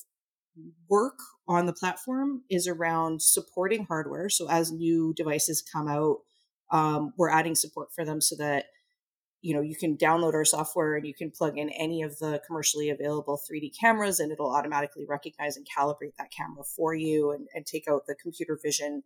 work 0.89 1.19
on 1.47 1.65
the 1.65 1.73
platform 1.73 2.43
is 2.49 2.67
around 2.67 3.21
supporting 3.21 3.85
hardware. 3.85 4.29
So 4.29 4.49
as 4.49 4.71
new 4.71 5.13
devices 5.13 5.61
come 5.61 5.87
out, 5.87 6.17
um, 6.71 7.13
we're 7.17 7.29
adding 7.29 7.55
support 7.55 7.89
for 7.93 8.05
them 8.05 8.21
so 8.21 8.35
that 8.37 8.65
you 9.41 9.53
know 9.53 9.61
you 9.61 9.75
can 9.75 9.95
download 9.95 10.33
our 10.33 10.45
software 10.45 10.95
and 10.95 11.05
you 11.05 11.13
can 11.13 11.29
plug 11.29 11.57
in 11.57 11.69
any 11.69 12.01
of 12.01 12.17
the 12.17 12.41
commercially 12.47 12.89
available 12.89 13.39
3d 13.39 13.71
cameras 13.79 14.19
and 14.19 14.31
it'll 14.31 14.51
automatically 14.51 15.05
recognize 15.07 15.55
and 15.55 15.67
calibrate 15.67 16.15
that 16.17 16.31
camera 16.35 16.63
for 16.63 16.95
you 16.95 17.31
and, 17.31 17.47
and 17.53 17.65
take 17.67 17.87
out 17.87 18.07
the 18.07 18.15
computer 18.15 18.57
vision 18.61 19.03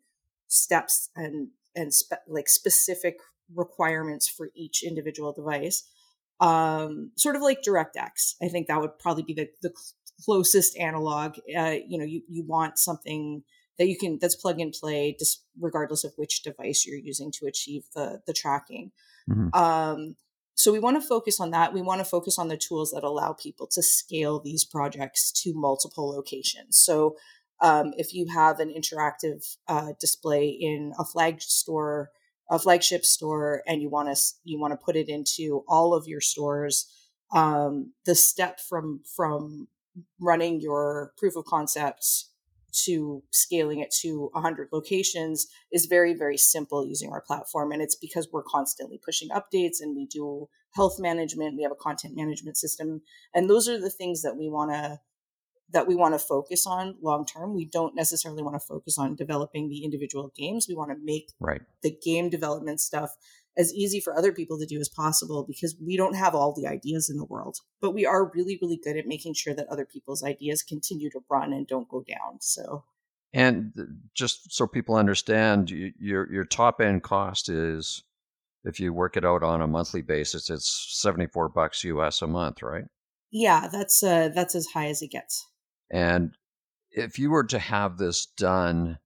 steps 0.47 1.09
and 1.15 1.49
and 1.75 1.93
spe- 1.93 2.25
like 2.27 2.47
specific 2.47 3.17
requirements 3.53 4.29
for 4.29 4.49
each 4.55 4.81
individual 4.81 5.33
device 5.33 5.83
um, 6.39 7.11
sort 7.15 7.35
of 7.35 7.41
like 7.41 7.61
directx 7.61 8.35
i 8.41 8.47
think 8.47 8.67
that 8.67 8.79
would 8.79 8.97
probably 8.99 9.23
be 9.23 9.33
the, 9.33 9.49
the 9.61 9.73
closest 10.23 10.77
analog 10.77 11.35
uh, 11.57 11.75
you 11.87 11.97
know 11.97 12.05
you, 12.05 12.21
you 12.27 12.43
want 12.43 12.77
something 12.77 13.43
that 13.77 13.87
you 13.87 13.97
can 13.97 14.17
that's 14.19 14.35
plug 14.35 14.59
and 14.59 14.73
play 14.73 15.15
just 15.17 15.43
regardless 15.59 16.03
of 16.03 16.13
which 16.17 16.43
device 16.43 16.85
you're 16.85 16.99
using 16.99 17.31
to 17.31 17.45
achieve 17.45 17.83
the 17.95 18.21
the 18.27 18.33
tracking 18.33 18.91
mm-hmm. 19.29 19.53
um, 19.53 20.15
so 20.59 20.73
we 20.73 20.79
want 20.79 21.01
to 21.01 21.07
focus 21.07 21.39
on 21.39 21.51
that. 21.51 21.71
We 21.71 21.81
want 21.81 21.99
to 21.99 22.05
focus 22.05 22.37
on 22.37 22.49
the 22.49 22.57
tools 22.57 22.91
that 22.91 23.05
allow 23.05 23.31
people 23.31 23.65
to 23.67 23.81
scale 23.81 24.41
these 24.41 24.65
projects 24.65 25.31
to 25.43 25.53
multiple 25.53 26.09
locations. 26.09 26.75
So 26.75 27.15
um, 27.61 27.93
if 27.95 28.13
you 28.13 28.27
have 28.27 28.59
an 28.59 28.69
interactive 28.69 29.55
uh, 29.69 29.93
display 30.01 30.49
in 30.49 30.91
a 30.99 31.05
flag 31.05 31.41
store, 31.41 32.11
a 32.49 32.59
flagship 32.59 33.05
store, 33.05 33.63
and 33.67 33.81
you 33.81 33.89
want 33.89 34.15
to 34.15 34.21
you 34.43 34.59
want 34.59 34.71
to 34.71 34.83
put 34.83 34.95
it 34.95 35.09
into 35.09 35.63
all 35.67 35.93
of 35.93 36.07
your 36.07 36.21
stores, 36.21 36.87
um, 37.33 37.93
the 38.05 38.15
step 38.15 38.59
from 38.59 39.01
from 39.15 39.67
running 40.19 40.61
your 40.61 41.13
proof 41.17 41.35
of 41.35 41.45
concept 41.45 42.25
to 42.71 43.23
scaling 43.31 43.79
it 43.79 43.91
to 43.91 44.29
100 44.33 44.69
locations 44.71 45.47
is 45.71 45.87
very 45.87 46.13
very 46.13 46.37
simple 46.37 46.85
using 46.85 47.11
our 47.11 47.21
platform 47.21 47.71
and 47.71 47.81
it's 47.81 47.95
because 47.95 48.27
we're 48.31 48.43
constantly 48.43 48.99
pushing 49.03 49.29
updates 49.29 49.77
and 49.81 49.95
we 49.95 50.05
do 50.05 50.47
health 50.75 50.97
management 50.99 51.57
we 51.57 51.63
have 51.63 51.71
a 51.71 51.75
content 51.75 52.15
management 52.15 52.55
system 52.55 53.01
and 53.33 53.49
those 53.49 53.67
are 53.67 53.79
the 53.79 53.89
things 53.89 54.21
that 54.21 54.37
we 54.37 54.49
want 54.49 54.71
to 54.71 54.99
that 55.71 55.87
we 55.87 55.95
want 55.95 56.13
to 56.13 56.19
focus 56.19 56.65
on 56.65 56.95
long 57.01 57.25
term 57.25 57.53
we 57.55 57.65
don't 57.65 57.95
necessarily 57.95 58.41
want 58.41 58.55
to 58.55 58.59
focus 58.59 58.97
on 58.97 59.15
developing 59.15 59.69
the 59.69 59.83
individual 59.83 60.31
games 60.35 60.67
we 60.67 60.75
want 60.75 60.91
to 60.91 60.97
make 61.03 61.31
right. 61.39 61.61
the 61.83 61.95
game 62.03 62.29
development 62.29 62.79
stuff 62.79 63.15
as 63.59 63.73
easy 63.73 63.99
for 63.99 64.17
other 64.17 64.31
people 64.31 64.57
to 64.57 64.65
do 64.65 64.79
as 64.79 64.87
possible 64.87 65.43
because 65.43 65.75
we 65.85 65.97
don't 65.97 66.15
have 66.15 66.33
all 66.33 66.53
the 66.53 66.65
ideas 66.65 67.09
in 67.09 67.17
the 67.17 67.25
world. 67.25 67.57
But 67.81 67.91
we 67.91 68.05
are 68.05 68.31
really, 68.33 68.57
really 68.61 68.79
good 68.81 68.95
at 68.95 69.05
making 69.05 69.33
sure 69.33 69.53
that 69.53 69.67
other 69.67 69.85
people's 69.85 70.23
ideas 70.23 70.63
continue 70.63 71.09
to 71.11 71.19
run 71.29 71.51
and 71.51 71.67
don't 71.67 71.89
go 71.89 72.01
down. 72.07 72.39
So, 72.39 72.85
and 73.33 73.73
just 74.15 74.53
so 74.53 74.65
people 74.65 74.95
understand, 74.95 75.69
your 75.69 76.31
your 76.31 76.45
top 76.45 76.79
end 76.79 77.03
cost 77.03 77.49
is 77.49 78.03
if 78.63 78.79
you 78.79 78.93
work 78.93 79.17
it 79.17 79.25
out 79.25 79.43
on 79.43 79.61
a 79.61 79.67
monthly 79.67 80.01
basis, 80.01 80.49
it's 80.49 80.87
seventy 80.97 81.27
four 81.27 81.49
bucks 81.49 81.83
US 81.83 82.21
a 82.21 82.27
month, 82.27 82.63
right? 82.63 82.85
Yeah, 83.29 83.67
that's 83.71 84.01
uh, 84.01 84.29
that's 84.29 84.55
as 84.55 84.67
high 84.67 84.87
as 84.87 85.01
it 85.01 85.11
gets. 85.11 85.45
And 85.91 86.35
if 86.91 87.19
you 87.19 87.31
were 87.31 87.45
to 87.45 87.59
have 87.59 87.97
this 87.97 88.25
done, 88.25 88.99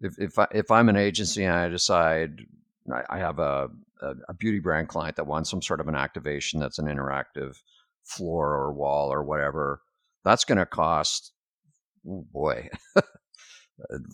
if 0.00 0.18
if 0.18 0.38
I, 0.38 0.46
if 0.52 0.70
I'm 0.70 0.88
an 0.88 0.96
agency 0.96 1.44
and 1.44 1.54
I 1.54 1.68
decide 1.68 2.40
I, 3.08 3.18
have 3.18 3.38
a, 3.38 3.70
a, 4.02 4.14
a 4.28 4.34
beauty 4.34 4.58
brand 4.58 4.88
client 4.88 5.16
that 5.16 5.26
wants 5.26 5.50
some 5.50 5.62
sort 5.62 5.80
of 5.80 5.88
an 5.88 5.94
activation 5.94 6.60
that's 6.60 6.78
an 6.78 6.86
interactive 6.86 7.56
floor 8.04 8.50
or 8.54 8.72
wall 8.72 9.12
or 9.12 9.22
whatever. 9.22 9.80
That's 10.24 10.44
going 10.44 10.58
to 10.58 10.66
cost, 10.66 11.32
oh 12.06 12.26
boy, 12.32 12.68
uh, 12.96 13.02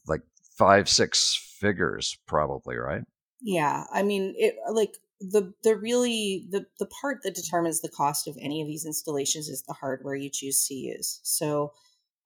like 0.06 0.22
five, 0.56 0.88
six 0.88 1.34
figures 1.58 2.18
probably, 2.26 2.76
right? 2.76 3.02
Yeah. 3.40 3.84
I 3.92 4.02
mean, 4.02 4.34
it 4.36 4.54
like 4.70 4.96
the 5.20 5.52
the 5.62 5.76
really 5.76 6.46
the 6.50 6.66
the 6.78 6.86
part 6.86 7.18
that 7.22 7.34
determines 7.34 7.80
the 7.80 7.90
cost 7.90 8.26
of 8.26 8.36
any 8.40 8.62
of 8.62 8.68
these 8.68 8.86
installations 8.86 9.48
is 9.48 9.62
the 9.62 9.74
hardware 9.74 10.14
you 10.14 10.30
choose 10.30 10.66
to 10.68 10.74
use. 10.74 11.20
So 11.22 11.72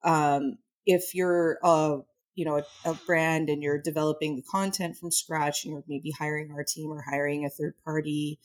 um 0.03 0.59
if 0.87 1.15
you're 1.15 1.59
a 1.63 1.99
you 2.35 2.45
know 2.45 2.59
a, 2.59 2.91
a, 2.91 2.95
brand 3.07 3.49
and 3.49 3.63
you're 3.63 3.81
developing 3.81 4.37
the 4.37 4.43
content 4.43 4.97
from 4.97 5.11
scratch 5.11 5.65
and 5.65 5.73
you're 5.73 5.85
maybe 5.89 6.11
hiring 6.11 6.53
our 6.53 6.65
team 6.65 6.91
or 6.91 7.03
hiring 7.03 7.45
a 7.45 7.51
third 7.51 7.75
party 7.85 8.39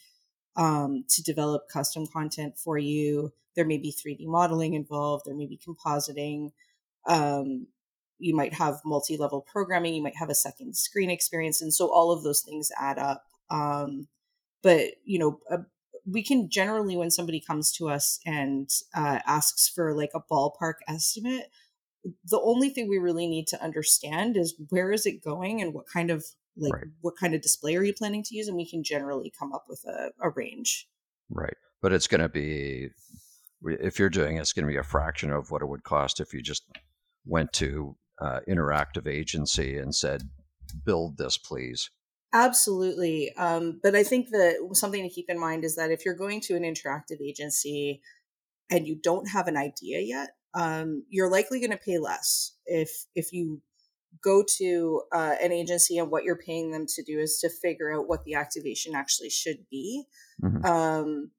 um, 0.55 1.05
to 1.09 1.23
develop 1.23 1.63
custom 1.71 2.05
content 2.07 2.57
for 2.57 2.77
you 2.77 3.31
there 3.55 3.65
may 3.65 3.77
be 3.77 3.91
3d 3.93 4.25
modeling 4.27 4.73
involved 4.73 5.25
there 5.25 5.35
may 5.35 5.47
be 5.47 5.59
compositing 5.59 6.51
um, 7.07 7.67
you 8.19 8.35
might 8.35 8.53
have 8.53 8.79
multi-level 8.85 9.41
programming 9.51 9.93
you 9.93 10.03
might 10.03 10.17
have 10.17 10.29
a 10.29 10.35
second 10.35 10.75
screen 10.75 11.09
experience 11.09 11.61
and 11.61 11.73
so 11.73 11.91
all 11.91 12.11
of 12.11 12.23
those 12.23 12.41
things 12.41 12.71
add 12.79 12.99
up 12.99 13.23
um, 13.49 14.07
but 14.63 14.87
you 15.03 15.19
know 15.19 15.39
uh, 15.51 15.57
we 16.05 16.23
can 16.23 16.49
generally 16.49 16.97
when 16.97 17.11
somebody 17.11 17.39
comes 17.39 17.71
to 17.71 17.89
us 17.89 18.19
and 18.25 18.69
uh, 18.95 19.19
asks 19.27 19.69
for 19.69 19.95
like 19.95 20.11
a 20.15 20.21
ballpark 20.31 20.75
estimate 20.87 21.49
the 22.25 22.39
only 22.39 22.69
thing 22.69 22.87
we 22.87 22.97
really 22.97 23.27
need 23.27 23.47
to 23.47 23.61
understand 23.61 24.37
is 24.37 24.55
where 24.69 24.91
is 24.91 25.05
it 25.05 25.23
going 25.23 25.61
and 25.61 25.73
what 25.73 25.85
kind 25.87 26.09
of 26.09 26.23
like 26.57 26.73
right. 26.73 26.85
what 27.01 27.15
kind 27.17 27.33
of 27.33 27.41
display 27.41 27.75
are 27.75 27.83
you 27.83 27.93
planning 27.93 28.23
to 28.23 28.35
use 28.35 28.47
and 28.47 28.57
we 28.57 28.69
can 28.69 28.83
generally 28.83 29.31
come 29.37 29.53
up 29.53 29.65
with 29.67 29.83
a, 29.85 30.11
a 30.21 30.29
range. 30.31 30.87
Right. 31.29 31.55
But 31.81 31.93
it's 31.93 32.07
going 32.07 32.21
to 32.21 32.29
be 32.29 32.89
if 33.63 33.99
you're 33.99 34.09
doing 34.09 34.37
it, 34.37 34.41
it's 34.41 34.53
going 34.53 34.65
to 34.65 34.71
be 34.71 34.77
a 34.77 34.83
fraction 34.83 35.31
of 35.31 35.51
what 35.51 35.61
it 35.61 35.67
would 35.67 35.83
cost 35.83 36.19
if 36.19 36.33
you 36.33 36.41
just 36.41 36.63
went 37.25 37.51
to 37.53 37.95
uh, 38.21 38.39
interactive 38.47 39.07
agency 39.07 39.77
and 39.77 39.93
said 39.95 40.23
build 40.85 41.17
this 41.17 41.37
please 41.37 41.89
absolutely 42.33 43.31
um, 43.37 43.79
but 43.81 43.95
i 43.95 44.03
think 44.03 44.29
that 44.29 44.55
something 44.73 45.03
to 45.03 45.13
keep 45.13 45.29
in 45.29 45.39
mind 45.39 45.63
is 45.63 45.75
that 45.75 45.91
if 45.91 46.05
you're 46.05 46.15
going 46.15 46.41
to 46.41 46.55
an 46.55 46.63
interactive 46.63 47.21
agency 47.21 48.01
and 48.69 48.87
you 48.87 48.95
don't 48.95 49.29
have 49.29 49.47
an 49.47 49.57
idea 49.57 49.99
yet 49.99 50.29
um, 50.55 51.03
you're 51.09 51.29
likely 51.29 51.59
going 51.59 51.71
to 51.71 51.77
pay 51.77 51.99
less 51.99 52.55
if 52.65 53.05
if 53.15 53.31
you 53.31 53.61
go 54.23 54.43
to 54.57 55.01
uh, 55.13 55.35
an 55.41 55.51
agency 55.51 55.97
and 55.97 56.11
what 56.11 56.23
you're 56.23 56.37
paying 56.37 56.71
them 56.71 56.85
to 56.87 57.03
do 57.03 57.19
is 57.19 57.39
to 57.39 57.49
figure 57.49 57.93
out 57.93 58.07
what 58.07 58.23
the 58.23 58.33
activation 58.33 58.95
actually 58.95 59.29
should 59.29 59.65
be. 59.69 60.05
Mm-hmm. 60.43 60.65
Um, 60.65 61.31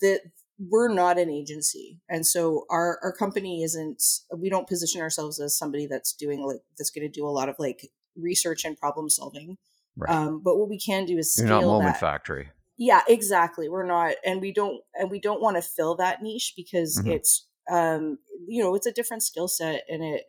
that 0.00 0.20
we're 0.58 0.92
not 0.92 1.18
an 1.18 1.28
agency, 1.28 2.00
and 2.08 2.26
so 2.26 2.64
our 2.70 2.98
our 3.02 3.12
company 3.12 3.62
isn't. 3.62 4.02
We 4.34 4.48
don't 4.48 4.66
position 4.66 5.02
ourselves 5.02 5.38
as 5.38 5.56
somebody 5.56 5.86
that's 5.86 6.14
doing 6.14 6.42
like 6.42 6.62
that's 6.78 6.90
going 6.90 7.06
to 7.06 7.12
do 7.12 7.26
a 7.26 7.28
lot 7.28 7.50
of 7.50 7.56
like 7.58 7.90
research 8.16 8.64
and 8.64 8.76
problem 8.76 9.10
solving. 9.10 9.58
Right. 9.96 10.10
Um, 10.14 10.42
but 10.44 10.56
what 10.58 10.68
we 10.68 10.78
can 10.78 11.06
do 11.06 11.16
is 11.18 11.32
scale 11.32 11.46
You're 11.46 11.60
not 11.60 11.66
Moment 11.66 11.94
that. 11.94 12.00
Factory. 12.00 12.50
Yeah, 12.78 13.02
exactly. 13.08 13.68
We're 13.68 13.86
not, 13.86 14.16
and 14.24 14.40
we 14.40 14.52
don't, 14.52 14.82
and 14.94 15.10
we 15.10 15.18
don't 15.18 15.40
want 15.40 15.56
to 15.56 15.62
fill 15.62 15.94
that 15.96 16.22
niche 16.22 16.52
because 16.56 16.98
mm-hmm. 16.98 17.12
it's 17.12 17.46
um, 17.70 18.18
you 18.46 18.62
know, 18.62 18.74
it's 18.74 18.86
a 18.86 18.92
different 18.92 19.22
skill 19.22 19.48
set 19.48 19.82
and 19.88 20.02
it 20.02 20.22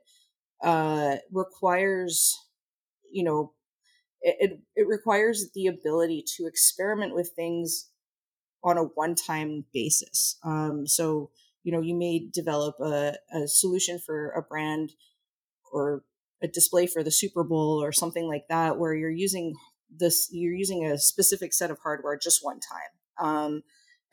uh, 0.64 1.18
requires, 1.32 2.38
you 3.12 3.24
know, 3.24 3.54
it, 4.22 4.60
it 4.76 4.88
requires 4.88 5.52
the 5.54 5.68
ability 5.68 6.24
to 6.36 6.48
experiment 6.48 7.14
with 7.14 7.32
things 7.36 7.90
on 8.64 8.78
a 8.78 8.84
one-time 8.84 9.66
basis. 9.74 10.38
Um, 10.44 10.88
so, 10.88 11.30
you 11.64 11.72
know, 11.72 11.82
you 11.82 11.96
may 11.96 12.28
develop 12.34 12.76
a, 12.80 13.14
a 13.32 13.48
solution 13.48 14.00
for 14.00 14.32
a 14.32 14.42
brand 14.42 14.94
or 15.72 16.04
a 16.42 16.48
display 16.48 16.88
for 16.88 17.04
the 17.04 17.12
Super 17.12 17.44
Bowl 17.44 17.84
or 17.84 17.92
something 17.92 18.28
like 18.28 18.44
that, 18.50 18.78
where 18.78 18.94
you're 18.94 19.10
using 19.10 19.56
this, 19.90 20.30
you're 20.32 20.54
using 20.54 20.86
a 20.86 20.98
specific 20.98 21.54
set 21.54 21.72
of 21.72 21.80
hardware 21.80 22.18
just 22.18 22.44
one 22.44 22.60
time. 22.60 23.28
Um, 23.28 23.64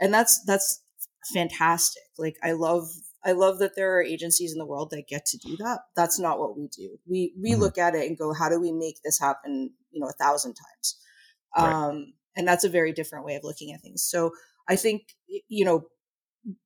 and 0.01 0.13
that's, 0.13 0.43
that's 0.45 0.83
fantastic. 1.33 2.03
Like 2.19 2.37
I 2.43 2.53
love 2.53 2.89
I 3.25 3.33
love 3.33 3.59
that 3.61 3.75
there 3.75 3.97
are 3.97 4.03
agencies 4.03 4.53
in 4.53 4.59
the 4.59 4.67
world 4.67 4.91
that 4.91 5.09
get 5.09 5.25
to 5.27 5.39
do 5.39 5.57
that. 5.57 5.81
That's 5.97 6.19
not 6.21 6.39
what 6.39 6.57
we 6.57 6.69
do. 6.69 6.99
We 7.07 7.35
we 7.41 7.53
mm-hmm. 7.53 7.61
look 7.61 7.79
at 7.79 7.95
it 7.95 8.07
and 8.07 8.19
go, 8.19 8.35
how 8.35 8.49
do 8.49 8.61
we 8.61 8.73
make 8.73 8.97
this 9.03 9.19
happen? 9.19 9.71
You 9.91 10.01
know, 10.01 10.09
a 10.09 10.23
thousand 10.25 10.55
times. 10.55 10.99
Right. 11.57 11.73
Um, 11.73 12.13
and 12.37 12.47
that's 12.47 12.65
a 12.65 12.69
very 12.69 12.93
different 12.93 13.25
way 13.25 13.37
of 13.37 13.45
looking 13.45 13.73
at 13.73 13.81
things. 13.81 14.03
So 14.03 14.33
I 14.69 14.77
think 14.77 15.03
you 15.49 15.65
know, 15.65 15.85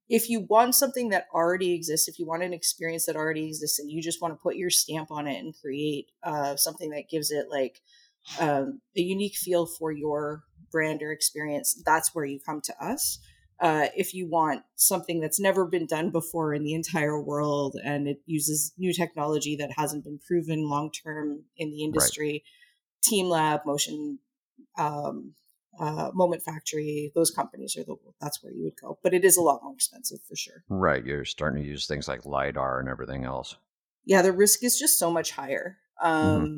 if 0.09 0.29
you 0.29 0.45
want 0.49 0.75
something 0.75 1.09
that 1.09 1.27
already 1.33 1.73
exists, 1.73 2.07
if 2.07 2.19
you 2.19 2.25
want 2.25 2.43
an 2.43 2.53
experience 2.53 3.05
that 3.05 3.15
already 3.15 3.47
exists, 3.47 3.79
and 3.79 3.89
you 3.89 4.01
just 4.01 4.21
want 4.21 4.33
to 4.33 4.41
put 4.41 4.55
your 4.55 4.69
stamp 4.69 5.11
on 5.11 5.27
it 5.27 5.37
and 5.39 5.53
create 5.61 6.07
uh, 6.23 6.55
something 6.55 6.89
that 6.91 7.09
gives 7.09 7.31
it 7.31 7.47
like 7.49 7.79
um, 8.39 8.81
a 8.97 9.01
unique 9.01 9.35
feel 9.35 9.65
for 9.65 9.91
your 9.91 10.43
brand 10.71 11.01
or 11.01 11.11
experience, 11.11 11.81
that's 11.85 12.13
where 12.13 12.25
you 12.25 12.39
come 12.45 12.61
to 12.61 12.73
us. 12.83 13.19
Uh, 13.59 13.87
if 13.95 14.13
you 14.13 14.29
want 14.29 14.63
something 14.75 15.19
that's 15.19 15.39
never 15.39 15.65
been 15.65 15.85
done 15.85 16.11
before 16.11 16.53
in 16.53 16.63
the 16.63 16.73
entire 16.73 17.21
world 17.21 17.75
and 17.83 18.07
it 18.07 18.21
uses 18.25 18.73
new 18.77 18.93
technology 18.93 19.57
that 19.57 19.71
hasn't 19.75 20.03
been 20.03 20.19
proven 20.25 20.69
long 20.69 20.89
term 20.91 21.43
in 21.57 21.69
the 21.71 21.83
industry, 21.83 22.43
teamlab 23.09 23.65
motion 23.65 24.19
um, 24.77 25.33
uh, 25.79 26.11
moment 26.13 26.41
factory 26.41 27.11
those 27.15 27.31
companies 27.31 27.75
are 27.77 27.83
the 27.83 27.95
that's 28.21 28.43
where 28.43 28.53
you 28.53 28.63
would 28.63 28.79
go 28.81 28.97
but 29.03 29.13
it 29.13 29.23
is 29.23 29.37
a 29.37 29.41
lot 29.41 29.61
more 29.63 29.73
expensive 29.73 30.19
for 30.27 30.35
sure 30.35 30.63
right 30.69 31.05
you're 31.05 31.25
starting 31.25 31.61
to 31.61 31.67
use 31.67 31.87
things 31.87 32.07
like 32.07 32.25
lidar 32.25 32.79
and 32.79 32.89
everything 32.89 33.23
else 33.23 33.55
yeah 34.05 34.21
the 34.21 34.31
risk 34.31 34.63
is 34.63 34.77
just 34.77 34.99
so 34.99 35.09
much 35.09 35.31
higher 35.31 35.77
um, 36.01 36.13
mm-hmm. 36.25 36.57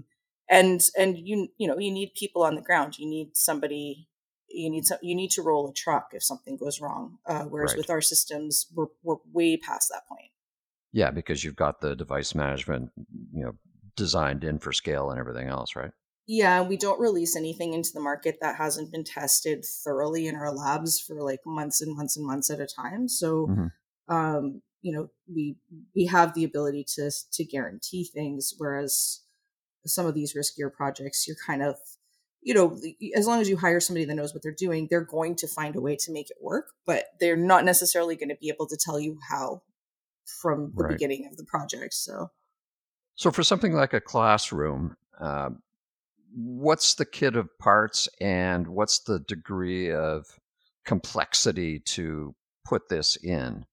and 0.49 0.81
and 0.97 1.17
you 1.17 1.47
you 1.57 1.67
know 1.67 1.77
you 1.77 1.91
need 1.91 2.13
people 2.15 2.43
on 2.43 2.55
the 2.55 2.61
ground 2.61 2.97
you 2.97 3.07
need 3.07 3.35
somebody 3.35 4.07
you 4.53 4.69
need 4.69 4.85
some, 4.85 4.97
you 5.01 5.15
need 5.15 5.31
to 5.31 5.41
roll 5.41 5.69
a 5.69 5.73
truck 5.73 6.09
if 6.13 6.23
something 6.23 6.57
goes 6.57 6.81
wrong. 6.81 7.17
Uh, 7.25 7.43
whereas 7.43 7.71
right. 7.71 7.77
with 7.77 7.89
our 7.89 8.01
systems, 8.01 8.67
we're 8.73 8.87
we're 9.03 9.15
way 9.31 9.57
past 9.57 9.89
that 9.89 10.07
point. 10.07 10.31
Yeah, 10.91 11.11
because 11.11 11.43
you've 11.43 11.55
got 11.55 11.81
the 11.81 11.95
device 11.95 12.35
management, 12.35 12.91
you 13.33 13.43
know, 13.43 13.53
designed 13.95 14.43
in 14.43 14.59
for 14.59 14.73
scale 14.73 15.09
and 15.09 15.19
everything 15.19 15.47
else, 15.47 15.75
right? 15.75 15.91
Yeah, 16.27 16.61
we 16.61 16.77
don't 16.77 16.99
release 16.99 17.35
anything 17.35 17.73
into 17.73 17.91
the 17.93 17.99
market 17.99 18.37
that 18.41 18.55
hasn't 18.55 18.91
been 18.91 19.03
tested 19.03 19.65
thoroughly 19.65 20.27
in 20.27 20.35
our 20.35 20.53
labs 20.53 20.99
for 20.99 21.21
like 21.21 21.39
months 21.45 21.81
and 21.81 21.95
months 21.95 22.15
and 22.15 22.25
months 22.25 22.49
at 22.49 22.59
a 22.59 22.67
time. 22.67 23.07
So, 23.07 23.47
mm-hmm. 23.47 24.13
um, 24.15 24.61
you 24.81 24.93
know, 24.93 25.09
we 25.33 25.57
we 25.95 26.05
have 26.05 26.33
the 26.33 26.43
ability 26.43 26.85
to 26.95 27.11
to 27.33 27.43
guarantee 27.43 28.03
things, 28.03 28.53
whereas 28.57 29.21
some 29.85 30.05
of 30.05 30.13
these 30.13 30.35
riskier 30.35 30.71
projects, 30.71 31.27
you're 31.27 31.37
kind 31.45 31.63
of 31.63 31.75
you 32.41 32.55
know, 32.55 32.77
as 33.15 33.27
long 33.27 33.39
as 33.39 33.47
you 33.47 33.55
hire 33.55 33.79
somebody 33.79 34.05
that 34.05 34.15
knows 34.15 34.33
what 34.33 34.41
they're 34.41 34.51
doing, 34.51 34.87
they're 34.89 35.05
going 35.05 35.35
to 35.35 35.47
find 35.47 35.75
a 35.75 35.81
way 35.81 35.95
to 35.95 36.11
make 36.11 36.31
it 36.31 36.37
work, 36.41 36.71
but 36.87 37.05
they're 37.19 37.37
not 37.37 37.63
necessarily 37.63 38.15
going 38.15 38.29
to 38.29 38.35
be 38.35 38.49
able 38.49 38.67
to 38.67 38.77
tell 38.77 38.99
you 38.99 39.19
how 39.29 39.61
from 40.41 40.73
the 40.75 40.83
right. 40.83 40.91
beginning 40.93 41.27
of 41.29 41.37
the 41.37 41.43
project. 41.43 41.93
So, 41.93 42.31
so 43.15 43.29
for 43.29 43.43
something 43.43 43.73
like 43.73 43.93
a 43.93 44.01
classroom, 44.01 44.95
uh, 45.19 45.51
what's 46.33 46.95
the 46.95 47.05
kit 47.05 47.35
of 47.35 47.49
parts 47.59 48.07
and 48.19 48.67
what's 48.67 48.99
the 48.99 49.19
degree 49.19 49.91
of 49.91 50.25
complexity 50.85 51.79
to 51.79 52.35
put 52.65 52.89
this 52.89 53.15
in? 53.17 53.65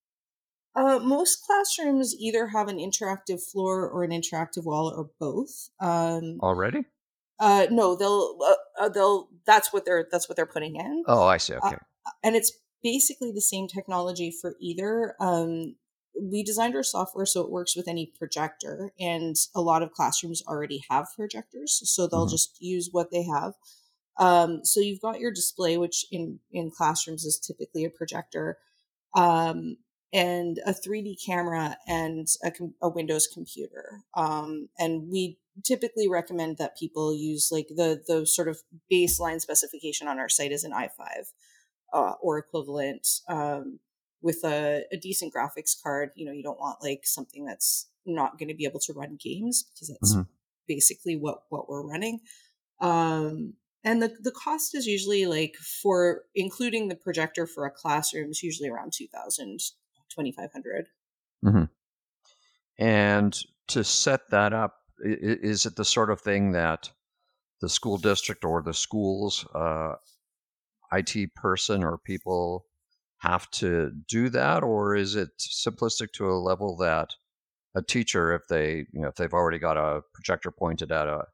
Uh, 0.74 0.98
most 1.00 1.44
classrooms 1.44 2.14
either 2.18 2.48
have 2.48 2.68
an 2.68 2.78
interactive 2.78 3.42
floor 3.42 3.88
or 3.88 4.04
an 4.04 4.10
interactive 4.10 4.64
wall 4.64 4.92
or 4.94 5.10
both. 5.18 5.70
Um, 5.80 6.38
Already? 6.40 6.84
Uh, 7.40 7.66
no, 7.70 7.96
they'll 7.96 8.36
uh, 8.44 8.84
uh, 8.84 8.88
they'll 8.88 9.28
that's 9.46 9.72
what 9.72 9.84
they're 9.84 10.06
that's 10.10 10.28
what 10.28 10.36
they're 10.36 10.46
putting 10.46 10.76
in. 10.76 11.04
Oh, 11.06 11.26
I 11.26 11.36
see. 11.36 11.54
Okay, 11.54 11.76
uh, 11.76 12.10
and 12.22 12.36
it's 12.36 12.52
basically 12.82 13.32
the 13.32 13.40
same 13.40 13.68
technology 13.68 14.30
for 14.30 14.54
either. 14.60 15.14
Um, 15.20 15.76
we 16.20 16.42
designed 16.42 16.74
our 16.74 16.82
software 16.82 17.26
so 17.26 17.42
it 17.42 17.50
works 17.50 17.76
with 17.76 17.88
any 17.88 18.12
projector, 18.18 18.92
and 18.98 19.36
a 19.54 19.60
lot 19.60 19.82
of 19.82 19.92
classrooms 19.92 20.42
already 20.46 20.82
have 20.90 21.08
projectors, 21.16 21.80
so 21.84 22.06
they'll 22.06 22.26
mm-hmm. 22.26 22.32
just 22.32 22.60
use 22.60 22.88
what 22.92 23.10
they 23.10 23.24
have. 23.24 23.54
Um, 24.18 24.64
so 24.64 24.80
you've 24.80 25.00
got 25.00 25.20
your 25.20 25.32
display, 25.32 25.76
which 25.78 26.06
in 26.10 26.40
in 26.52 26.70
classrooms 26.70 27.24
is 27.24 27.38
typically 27.38 27.84
a 27.84 27.90
projector. 27.90 28.58
Um, 29.14 29.78
and 30.12 30.58
a 30.64 30.72
3D 30.72 31.16
camera 31.24 31.76
and 31.86 32.26
a, 32.42 32.50
a 32.80 32.88
Windows 32.88 33.26
computer. 33.26 34.00
Um, 34.14 34.68
and 34.78 35.10
we 35.10 35.38
typically 35.64 36.08
recommend 36.08 36.58
that 36.58 36.78
people 36.78 37.14
use 37.14 37.50
like 37.50 37.68
the 37.68 38.02
the 38.06 38.26
sort 38.26 38.48
of 38.48 38.60
baseline 38.90 39.40
specification 39.40 40.08
on 40.08 40.18
our 40.18 40.28
site 40.28 40.52
is 40.52 40.64
an 40.64 40.72
i5 40.72 41.32
uh, 41.92 42.12
or 42.22 42.38
equivalent 42.38 43.06
um, 43.28 43.80
with 44.20 44.40
a, 44.44 44.84
a, 44.92 44.96
decent 44.96 45.32
graphics 45.32 45.80
card. 45.80 46.10
You 46.14 46.26
know, 46.26 46.32
you 46.32 46.42
don't 46.42 46.58
want 46.58 46.82
like 46.82 47.02
something 47.04 47.44
that's 47.44 47.88
not 48.04 48.38
going 48.38 48.48
to 48.48 48.54
be 48.54 48.64
able 48.64 48.80
to 48.80 48.92
run 48.92 49.18
games 49.22 49.64
because 49.72 49.88
that's 49.88 50.14
mm-hmm. 50.14 50.22
basically 50.66 51.16
what 51.16 51.42
what 51.48 51.68
we're 51.68 51.86
running. 51.86 52.20
Um, 52.80 53.54
and 53.84 54.02
the 54.02 54.14
the 54.20 54.32
cost 54.32 54.74
is 54.74 54.86
usually 54.86 55.26
like 55.26 55.56
for 55.56 56.22
including 56.34 56.88
the 56.88 56.94
projector 56.94 57.46
for 57.46 57.66
a 57.66 57.70
classroom 57.70 58.30
is 58.30 58.42
usually 58.42 58.68
around 58.68 58.92
2000 58.92 59.58
2500 60.10 60.86
mm-hmm. 61.44 61.64
and 62.78 63.42
to 63.66 63.84
set 63.84 64.20
that 64.30 64.52
up 64.52 64.76
is 65.00 65.66
it 65.66 65.76
the 65.76 65.84
sort 65.84 66.10
of 66.10 66.20
thing 66.20 66.52
that 66.52 66.90
the 67.60 67.68
school 67.68 67.98
district 67.98 68.44
or 68.44 68.62
the 68.62 68.74
school's 68.74 69.46
uh, 69.54 69.94
IT 70.92 71.34
person 71.34 71.84
or 71.84 71.98
people 71.98 72.64
have 73.18 73.50
to 73.50 73.92
do 74.08 74.28
that, 74.30 74.62
or 74.62 74.94
is 74.94 75.14
it 75.14 75.30
simplistic 75.38 76.12
to 76.12 76.30
a 76.30 76.38
level 76.38 76.76
that 76.76 77.14
a 77.74 77.82
teacher, 77.82 78.32
if 78.32 78.42
they 78.48 78.86
you 78.92 79.00
know 79.00 79.08
if 79.08 79.16
they've 79.16 79.32
already 79.32 79.58
got 79.58 79.76
a 79.76 80.02
projector 80.12 80.50
pointed 80.50 80.92
at 80.92 81.06
a 81.06 81.24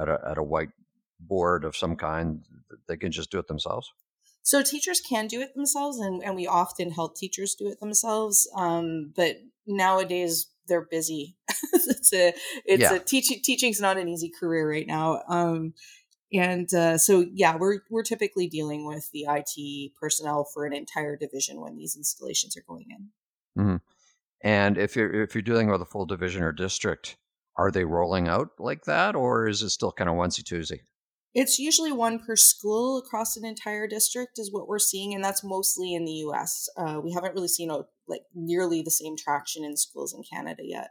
at 0.00 0.08
a 0.08 0.18
at 0.28 0.38
a 0.38 0.42
white 0.42 0.70
board 1.20 1.64
of 1.64 1.76
some 1.76 1.96
kind, 1.96 2.44
they 2.88 2.96
can 2.96 3.12
just 3.12 3.30
do 3.30 3.38
it 3.38 3.48
themselves? 3.48 3.90
So 4.42 4.62
teachers 4.62 5.00
can 5.00 5.28
do 5.28 5.40
it 5.40 5.54
themselves, 5.54 5.98
and, 5.98 6.22
and 6.22 6.34
we 6.34 6.46
often 6.46 6.90
help 6.90 7.16
teachers 7.16 7.54
do 7.54 7.68
it 7.68 7.78
themselves. 7.78 8.48
Um, 8.56 9.12
but 9.14 9.36
nowadays, 9.66 10.48
they're 10.66 10.86
busy. 10.90 11.36
it's 11.72 12.12
a 12.12 12.34
it's 12.64 12.82
yeah. 12.82 12.94
a 12.94 12.98
teaching 12.98 13.40
teaching's 13.42 13.80
not 13.80 13.96
an 13.96 14.08
easy 14.08 14.30
career 14.38 14.68
right 14.68 14.86
now. 14.86 15.22
Um, 15.28 15.74
and 16.32 16.72
uh, 16.72 16.98
so 16.98 17.26
yeah, 17.32 17.56
we're 17.56 17.80
we're 17.90 18.02
typically 18.02 18.48
dealing 18.48 18.86
with 18.86 19.10
the 19.12 19.26
IT 19.28 19.92
personnel 20.00 20.44
for 20.44 20.64
an 20.64 20.72
entire 20.72 21.16
division 21.16 21.60
when 21.60 21.76
these 21.76 21.96
installations 21.96 22.56
are 22.56 22.64
going 22.66 22.86
in. 22.90 23.62
Mm-hmm. 23.62 23.76
And 24.42 24.78
if 24.78 24.96
you're 24.96 25.22
if 25.22 25.34
you're 25.34 25.42
dealing 25.42 25.70
with 25.70 25.82
a 25.82 25.86
full 25.86 26.06
division 26.06 26.42
or 26.42 26.52
district, 26.52 27.16
are 27.56 27.70
they 27.70 27.84
rolling 27.84 28.28
out 28.28 28.50
like 28.58 28.84
that, 28.84 29.14
or 29.14 29.48
is 29.48 29.62
it 29.62 29.70
still 29.70 29.92
kind 29.92 30.08
of 30.08 30.16
onesie 30.16 30.42
twosie? 30.42 30.80
It's 31.34 31.58
usually 31.58 31.92
one 31.92 32.18
per 32.18 32.36
school 32.36 32.98
across 32.98 33.36
an 33.36 33.44
entire 33.44 33.86
district 33.86 34.38
is 34.38 34.52
what 34.52 34.68
we're 34.68 34.78
seeing, 34.78 35.14
and 35.14 35.24
that's 35.24 35.42
mostly 35.42 35.94
in 35.94 36.04
the 36.04 36.12
U.S. 36.12 36.68
Uh, 36.76 37.00
we 37.02 37.12
haven't 37.12 37.34
really 37.34 37.48
seen 37.48 37.70
a, 37.70 37.80
like 38.06 38.22
nearly 38.34 38.82
the 38.82 38.90
same 38.90 39.16
traction 39.16 39.64
in 39.64 39.76
schools 39.76 40.12
in 40.12 40.22
Canada 40.30 40.62
yet. 40.64 40.90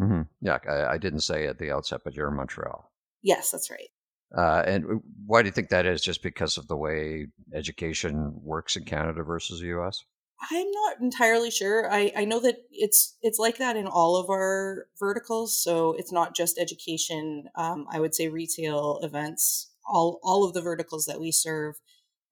Mm-hmm. 0.00 0.22
Yeah, 0.40 0.58
I, 0.68 0.94
I, 0.94 0.98
didn't 0.98 1.20
say 1.20 1.46
at 1.46 1.58
the 1.58 1.70
outset, 1.70 2.00
but 2.04 2.14
you're 2.14 2.28
in 2.28 2.36
Montreal. 2.36 2.92
Yes, 3.22 3.50
that's 3.50 3.70
right. 3.70 3.88
Uh, 4.36 4.62
and 4.66 5.00
why 5.24 5.42
do 5.42 5.48
you 5.48 5.52
think 5.52 5.68
that 5.68 5.86
is? 5.86 6.02
Just 6.02 6.22
because 6.22 6.56
of 6.58 6.68
the 6.68 6.76
way 6.76 7.26
education 7.54 8.32
works 8.42 8.76
in 8.76 8.84
Canada 8.84 9.22
versus 9.22 9.60
the 9.60 9.66
U.S. 9.68 10.04
I'm 10.50 10.70
not 10.70 11.00
entirely 11.00 11.50
sure. 11.50 11.90
I, 11.90 12.12
I 12.16 12.24
know 12.24 12.40
that 12.40 12.56
it's 12.70 13.16
it's 13.22 13.38
like 13.38 13.58
that 13.58 13.76
in 13.76 13.86
all 13.86 14.16
of 14.16 14.28
our 14.28 14.86
verticals. 14.98 15.62
So 15.62 15.94
it's 15.94 16.12
not 16.12 16.36
just 16.36 16.58
education. 16.58 17.44
Um, 17.56 17.86
I 17.90 18.00
would 18.00 18.14
say 18.14 18.28
retail, 18.28 19.00
events, 19.02 19.70
all 19.86 20.20
all 20.22 20.44
of 20.44 20.52
the 20.52 20.60
verticals 20.60 21.06
that 21.06 21.20
we 21.20 21.32
serve. 21.32 21.76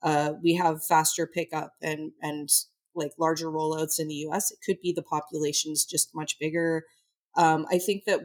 Uh, 0.02 0.35
we 0.42 0.54
have 0.54 0.85
faster 0.85 1.26
pickup 1.26 1.72
and 1.80 2.12
and 2.20 2.50
like 2.94 3.12
larger 3.18 3.50
rollouts 3.50 3.98
in 3.98 4.09
the 4.09 4.14
U.S. 4.14 4.50
It 4.50 4.59
could 4.64 4.80
be 4.83 4.92
the 4.92 5.02
population's 5.02 5.85
just 5.85 6.14
much 6.14 6.38
bigger. 6.38 6.85
Um, 7.37 7.66
I 7.70 7.78
think 7.78 8.04
that 8.04 8.20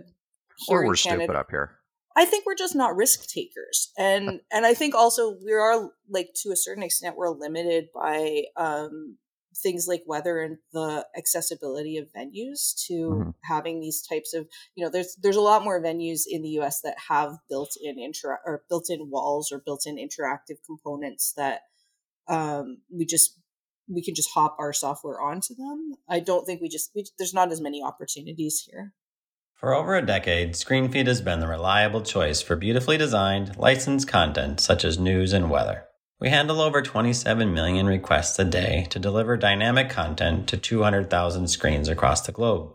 or 0.67 0.86
we're 0.86 0.95
Canada, 0.95 1.23
stupid 1.23 1.36
up 1.36 1.49
here. 1.49 1.78
I 2.15 2.25
think 2.25 2.45
we're 2.45 2.55
just 2.55 2.75
not 2.75 2.95
risk 2.95 3.27
takers, 3.27 3.91
and 3.97 4.41
and 4.51 4.65
I 4.65 4.73
think 4.73 4.95
also 4.95 5.35
we 5.43 5.53
are 5.53 5.89
like 6.09 6.29
to 6.43 6.51
a 6.51 6.55
certain 6.55 6.83
extent 6.83 7.15
we're 7.15 7.29
limited 7.29 7.89
by 7.93 8.43
um, 8.57 9.17
things 9.55 9.87
like 9.87 10.03
weather 10.05 10.39
and 10.39 10.57
the 10.73 11.05
accessibility 11.17 11.97
of 11.97 12.07
venues 12.15 12.73
to 12.87 12.93
mm-hmm. 12.93 13.29
having 13.43 13.79
these 13.79 14.01
types 14.01 14.33
of 14.33 14.47
you 14.75 14.83
know 14.83 14.91
there's 14.91 15.15
there's 15.21 15.35
a 15.35 15.41
lot 15.41 15.63
more 15.63 15.81
venues 15.81 16.21
in 16.27 16.41
the 16.41 16.59
US 16.59 16.81
that 16.81 16.95
have 17.09 17.37
built-in 17.49 17.99
inter 17.99 18.39
or 18.45 18.63
built-in 18.69 19.09
walls 19.09 19.51
or 19.51 19.61
built-in 19.63 19.97
interactive 19.97 20.57
components 20.65 21.33
that 21.37 21.61
um, 22.27 22.79
we 22.91 23.05
just 23.05 23.39
we 23.87 24.03
can 24.03 24.13
just 24.13 24.29
hop 24.33 24.55
our 24.59 24.71
software 24.71 25.19
onto 25.19 25.55
them. 25.55 25.95
I 26.07 26.19
don't 26.19 26.45
think 26.45 26.61
we 26.61 26.69
just 26.69 26.91
we, 26.95 27.05
there's 27.17 27.33
not 27.33 27.51
as 27.51 27.61
many 27.61 27.81
opportunities 27.83 28.67
here. 28.69 28.93
For 29.59 29.75
over 29.75 29.93
a 29.93 30.05
decade, 30.05 30.53
ScreenFeed 30.53 31.07
has 31.07 31.19
been 31.19 31.41
the 31.41 31.47
reliable 31.47 32.01
choice 32.01 32.41
for 32.41 32.55
beautifully 32.55 32.97
designed, 32.97 33.57
licensed 33.57 34.07
content 34.07 34.61
such 34.61 34.85
as 34.85 34.97
news 34.97 35.33
and 35.33 35.49
weather. 35.49 35.83
We 36.17 36.29
handle 36.29 36.61
over 36.61 36.81
27 36.81 37.53
million 37.53 37.85
requests 37.85 38.39
a 38.39 38.45
day 38.45 38.87
to 38.89 38.99
deliver 38.99 39.35
dynamic 39.35 39.89
content 39.89 40.47
to 40.47 40.55
200,000 40.55 41.49
screens 41.49 41.89
across 41.89 42.21
the 42.21 42.31
globe. 42.31 42.71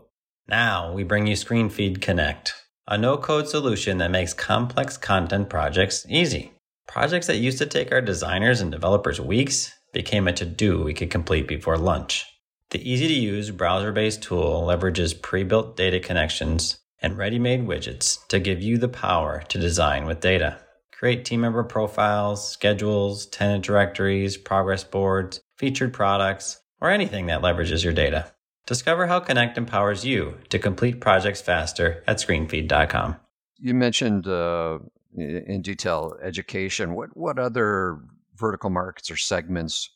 Now 0.47 0.93
we 0.93 1.03
bring 1.03 1.25
you 1.25 1.35
ScreenFeed 1.35 2.01
Connect, 2.01 2.53
a 2.87 2.99
no 2.99 3.17
code 3.17 3.47
solution 3.47 3.97
that 3.97 4.11
makes 4.11 4.35
complex 4.35 4.95
content 4.95 5.49
projects 5.49 6.05
easy. 6.07 6.51
Projects 6.87 7.25
that 7.25 7.37
used 7.37 7.57
to 7.57 7.65
take 7.65 7.91
our 7.91 8.01
designers 8.01 8.61
and 8.61 8.71
developers 8.71 9.19
weeks 9.19 9.73
became 9.91 10.27
a 10.27 10.33
to 10.33 10.45
do 10.45 10.83
we 10.83 10.93
could 10.93 11.09
complete 11.09 11.47
before 11.47 11.79
lunch. 11.79 12.27
The 12.75 12.91
easy 12.91 13.07
to 13.07 13.13
use 13.13 13.51
browser 13.51 13.93
based 13.93 14.21
tool 14.21 14.63
leverages 14.63 15.21
pre 15.21 15.45
built 15.45 15.77
data 15.77 15.97
connections 15.97 16.77
and 17.01 17.17
ready 17.17 17.39
made 17.39 17.65
widgets 17.65 18.27
to 18.27 18.37
give 18.37 18.61
you 18.61 18.77
the 18.77 18.89
power 18.89 19.41
to 19.47 19.57
design 19.57 20.05
with 20.05 20.19
data. 20.19 20.59
Create 20.91 21.23
team 21.23 21.39
member 21.39 21.63
profiles, 21.63 22.51
schedules, 22.51 23.27
tenant 23.27 23.63
directories, 23.63 24.35
progress 24.35 24.83
boards, 24.83 25.39
featured 25.55 25.93
products, 25.93 26.59
or 26.81 26.89
anything 26.89 27.27
that 27.27 27.41
leverages 27.41 27.81
your 27.81 27.93
data. 27.93 28.29
Discover 28.65 29.07
how 29.07 29.21
Connect 29.21 29.57
empowers 29.57 30.03
you 30.03 30.37
to 30.49 30.59
complete 30.59 30.99
projects 30.99 31.39
faster 31.39 32.03
at 32.07 32.17
screenfeed.com. 32.17 33.15
You 33.57 33.73
mentioned 33.73 34.27
uh, 34.27 34.79
in 35.15 35.61
detail 35.61 36.17
education. 36.21 36.93
What 36.93 37.15
what 37.15 37.39
other 37.39 38.01
vertical 38.35 38.69
markets 38.69 39.09
or 39.09 39.15
segments 39.15 39.89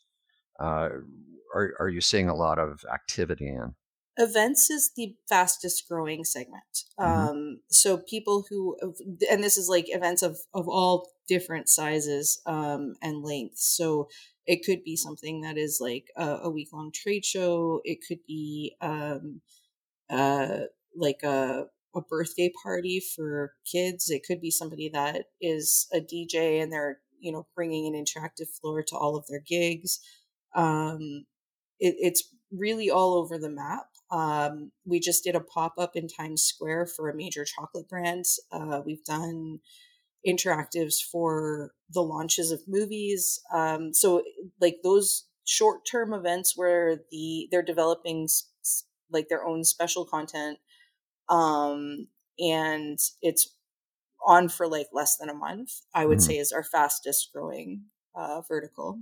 uh, 0.58 0.88
are 1.54 1.74
are 1.80 1.88
you 1.88 2.00
seeing 2.00 2.28
a 2.28 2.34
lot 2.34 2.58
of 2.58 2.84
activity 2.92 3.48
in? 3.48 3.74
Events 4.16 4.68
is 4.70 4.90
the 4.96 5.14
fastest 5.28 5.88
growing 5.88 6.24
segment. 6.24 6.84
Mm-hmm. 6.98 7.28
Um, 7.28 7.60
so 7.70 7.96
people 7.96 8.44
who, 8.50 8.76
and 9.30 9.42
this 9.42 9.56
is 9.56 9.68
like 9.68 9.86
events 9.88 10.22
of 10.22 10.38
of 10.52 10.68
all 10.68 11.12
different 11.28 11.68
sizes 11.68 12.40
um, 12.44 12.94
and 13.02 13.22
lengths. 13.22 13.64
So 13.76 14.08
it 14.46 14.64
could 14.64 14.82
be 14.82 14.96
something 14.96 15.42
that 15.42 15.56
is 15.56 15.78
like 15.80 16.06
a, 16.16 16.40
a 16.42 16.50
week 16.50 16.68
long 16.72 16.90
trade 16.92 17.24
show. 17.24 17.80
It 17.84 18.00
could 18.06 18.18
be 18.26 18.74
um, 18.80 19.40
uh, 20.10 20.62
like 20.94 21.22
a 21.22 21.66
a 21.94 22.00
birthday 22.00 22.52
party 22.62 23.00
for 23.00 23.54
kids. 23.70 24.10
It 24.10 24.22
could 24.26 24.40
be 24.40 24.50
somebody 24.50 24.88
that 24.92 25.26
is 25.40 25.88
a 25.92 26.00
DJ 26.00 26.62
and 26.62 26.72
they're 26.72 26.98
you 27.18 27.32
know 27.32 27.46
bringing 27.54 27.86
an 27.86 28.04
interactive 28.04 28.48
floor 28.60 28.82
to 28.82 28.96
all 28.96 29.16
of 29.16 29.26
their 29.28 29.40
gigs. 29.40 30.00
Um, 30.54 31.26
it, 31.80 31.96
it's 31.98 32.24
really 32.52 32.90
all 32.90 33.14
over 33.14 33.38
the 33.38 33.50
map. 33.50 33.86
Um, 34.10 34.72
we 34.84 35.00
just 35.00 35.24
did 35.24 35.36
a 35.36 35.40
pop 35.40 35.74
up 35.78 35.94
in 35.94 36.08
Times 36.08 36.42
Square 36.42 36.86
for 36.86 37.08
a 37.08 37.16
major 37.16 37.44
chocolate 37.44 37.88
brand. 37.88 38.24
Uh, 38.52 38.80
we've 38.84 39.04
done 39.04 39.60
interactives 40.26 40.96
for 41.00 41.72
the 41.88 42.02
launches 42.02 42.50
of 42.50 42.62
movies. 42.66 43.40
Um, 43.54 43.94
so 43.94 44.22
like 44.60 44.78
those 44.82 45.26
short 45.46 45.80
term 45.90 46.12
events 46.12 46.56
where 46.56 47.00
the 47.10 47.48
they're 47.50 47.62
developing 47.62 48.28
like 49.10 49.28
their 49.28 49.44
own 49.44 49.64
special 49.64 50.04
content, 50.04 50.58
um, 51.28 52.08
and 52.38 52.98
it's 53.22 53.54
on 54.26 54.48
for 54.48 54.68
like 54.68 54.88
less 54.92 55.16
than 55.16 55.28
a 55.28 55.34
month. 55.34 55.70
I 55.94 56.06
would 56.06 56.18
mm. 56.18 56.22
say 56.22 56.36
is 56.36 56.52
our 56.52 56.64
fastest 56.64 57.30
growing 57.32 57.84
uh, 58.14 58.42
vertical. 58.46 59.00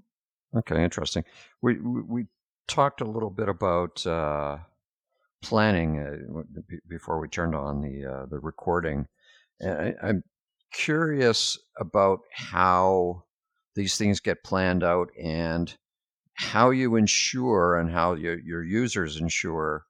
Okay, 0.57 0.83
interesting. 0.83 1.25
We, 1.61 1.79
we 1.79 2.27
talked 2.69 3.01
a 3.01 3.05
little 3.05 3.31
bit 3.31 3.49
about 3.49 4.07
uh, 4.07 4.59
planning 5.43 5.99
uh, 5.99 6.43
before 6.89 7.19
we 7.19 7.29
turned 7.29 7.55
on 7.55 7.81
the 7.81 8.05
uh, 8.05 8.27
the 8.27 8.39
recording. 8.39 9.07
I, 9.63 9.95
I'm 10.03 10.23
curious 10.73 11.59
about 11.79 12.21
how 12.33 13.25
these 13.75 13.97
things 13.97 14.21
get 14.21 14.45
planned 14.45 14.85
out 14.85 15.09
and 15.21 15.75
how 16.35 16.71
you 16.71 16.95
ensure 16.97 17.77
and 17.77 17.91
how 17.91 18.15
your, 18.15 18.39
your 18.39 18.63
users 18.63 19.17
ensure 19.17 19.85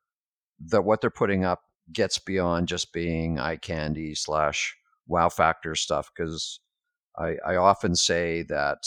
that 0.67 0.83
what 0.83 1.01
they're 1.01 1.11
putting 1.11 1.45
up 1.45 1.63
gets 1.93 2.19
beyond 2.19 2.69
just 2.69 2.93
being 2.93 3.39
eye 3.39 3.57
candy 3.57 4.15
slash 4.15 4.77
wow 5.07 5.29
factor 5.29 5.75
stuff 5.75 6.11
because 6.15 6.61
I, 7.19 7.37
I 7.47 7.57
often 7.57 7.95
say 7.95 8.45
that 8.45 8.79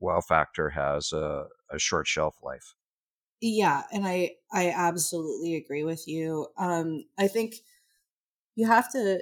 wow 0.00 0.20
factor 0.20 0.70
has 0.70 1.12
a, 1.12 1.46
a 1.70 1.78
short 1.78 2.06
shelf 2.06 2.36
life 2.42 2.74
yeah 3.40 3.82
and 3.92 4.06
i 4.06 4.30
i 4.52 4.70
absolutely 4.70 5.54
agree 5.56 5.84
with 5.84 6.06
you 6.06 6.46
um 6.58 7.04
i 7.18 7.26
think 7.26 7.54
you 8.56 8.66
have 8.66 8.90
to 8.92 9.20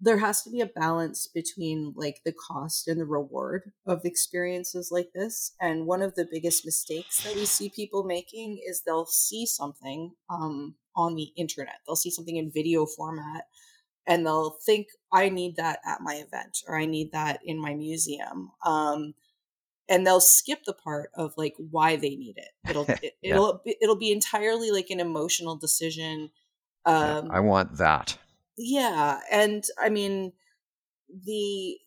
there 0.00 0.18
has 0.18 0.42
to 0.42 0.50
be 0.50 0.60
a 0.60 0.66
balance 0.66 1.28
between 1.28 1.92
like 1.96 2.20
the 2.24 2.32
cost 2.32 2.88
and 2.88 3.00
the 3.00 3.06
reward 3.06 3.72
of 3.86 4.04
experiences 4.04 4.90
like 4.92 5.10
this 5.14 5.54
and 5.60 5.86
one 5.86 6.02
of 6.02 6.14
the 6.16 6.28
biggest 6.30 6.64
mistakes 6.64 7.22
that 7.24 7.34
we 7.36 7.46
see 7.46 7.70
people 7.70 8.04
making 8.04 8.60
is 8.68 8.82
they'll 8.82 9.06
see 9.06 9.46
something 9.46 10.12
um, 10.30 10.74
on 10.96 11.14
the 11.16 11.32
internet 11.36 11.76
they'll 11.86 11.96
see 11.96 12.10
something 12.10 12.36
in 12.36 12.50
video 12.52 12.86
format 12.86 13.44
and 14.06 14.26
they'll 14.26 14.58
think 14.66 14.88
i 15.12 15.28
need 15.28 15.56
that 15.56 15.80
at 15.86 16.00
my 16.00 16.14
event 16.14 16.58
or 16.68 16.78
i 16.78 16.86
need 16.86 17.12
that 17.12 17.40
in 17.44 17.60
my 17.60 17.74
museum 17.74 18.50
um, 18.66 19.14
and 19.92 20.06
they'll 20.06 20.20
skip 20.20 20.64
the 20.64 20.72
part 20.72 21.10
of 21.14 21.34
like 21.36 21.54
why 21.58 21.96
they 21.96 22.16
need 22.16 22.38
it. 22.38 22.48
It'll 22.68 22.84
it, 22.88 23.12
yeah. 23.22 23.34
it'll 23.34 23.62
it'll 23.80 23.98
be 23.98 24.10
entirely 24.10 24.70
like 24.70 24.88
an 24.90 25.00
emotional 25.00 25.56
decision 25.56 26.30
um, 26.84 27.26
yeah, 27.26 27.32
i 27.32 27.38
want 27.38 27.76
that. 27.78 28.18
yeah 28.56 29.20
and 29.30 29.62
i 29.80 29.88
mean 29.88 30.32
the 31.24 31.78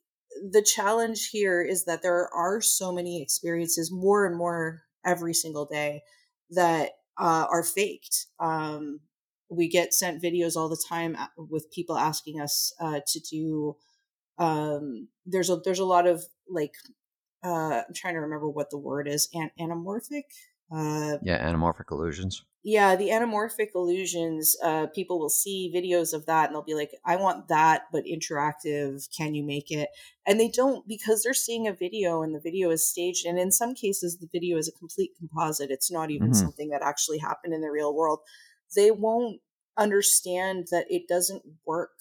the 0.51 0.61
challenge 0.61 1.29
here 1.31 1.61
is 1.61 1.85
that 1.85 2.01
there 2.01 2.29
are 2.33 2.61
so 2.61 2.93
many 2.93 3.21
experiences 3.21 3.91
more 3.91 4.25
and 4.25 4.37
more 4.37 4.83
every 5.05 5.33
single 5.33 5.65
day 5.65 6.01
that 6.51 6.91
uh, 7.17 7.45
are 7.49 7.63
faked. 7.63 8.27
Um, 8.39 8.99
we 9.49 9.69
get 9.69 9.93
sent 9.93 10.21
videos 10.21 10.55
all 10.55 10.67
the 10.67 10.83
time 10.89 11.15
with 11.37 11.71
people 11.71 11.97
asking 11.97 12.41
us 12.41 12.73
uh, 12.81 12.99
to 13.07 13.19
do 13.19 13.77
um, 14.37 15.07
there's 15.25 15.49
a 15.49 15.57
there's 15.63 15.79
a 15.79 15.85
lot 15.85 16.07
of 16.07 16.25
like 16.49 16.73
uh, 17.45 17.83
i'm 17.87 17.93
trying 17.93 18.15
to 18.15 18.19
remember 18.19 18.49
what 18.49 18.69
the 18.69 18.77
word 18.77 19.07
is 19.07 19.29
An- 19.33 19.51
anamorphic 19.59 20.23
uh, 20.71 21.17
yeah 21.21 21.47
anamorphic 21.47 21.91
illusions. 21.91 22.43
Yeah 22.63 22.95
the 22.95 23.09
anamorphic 23.09 23.69
illusions 23.75 24.57
uh, 24.63 24.87
people 24.87 25.19
will 25.19 25.29
see 25.29 25.71
videos 25.73 26.11
of 26.11 26.25
that 26.25 26.47
and 26.47 26.55
they'll 26.55 26.63
be 26.63 26.73
like 26.73 26.91
i 27.05 27.15
want 27.15 27.47
that 27.49 27.83
but 27.91 28.05
interactive 28.05 29.07
can 29.15 29.35
you 29.35 29.43
make 29.43 29.71
it? 29.71 29.89
And 30.25 30.39
they 30.39 30.49
don't 30.49 30.87
because 30.87 31.23
they're 31.23 31.33
seeing 31.33 31.67
a 31.67 31.73
video 31.73 32.21
and 32.23 32.33
the 32.33 32.39
video 32.39 32.71
is 32.71 32.87
staged 32.87 33.25
and 33.25 33.37
in 33.37 33.51
some 33.51 33.75
cases 33.75 34.17
the 34.17 34.29
video 34.31 34.57
is 34.57 34.67
a 34.67 34.71
complete 34.71 35.11
composite. 35.17 35.71
It's 35.71 35.91
not 35.91 36.11
even 36.11 36.29
mm-hmm. 36.31 36.39
something 36.39 36.69
that 36.69 36.81
actually 36.81 37.19
happened 37.19 37.53
in 37.53 37.61
the 37.61 37.71
real 37.71 37.95
world. 37.95 38.19
They 38.75 38.91
won't 38.91 39.41
understand 39.77 40.67
that 40.71 40.85
it 40.89 41.07
doesn't 41.07 41.43
work 41.65 41.91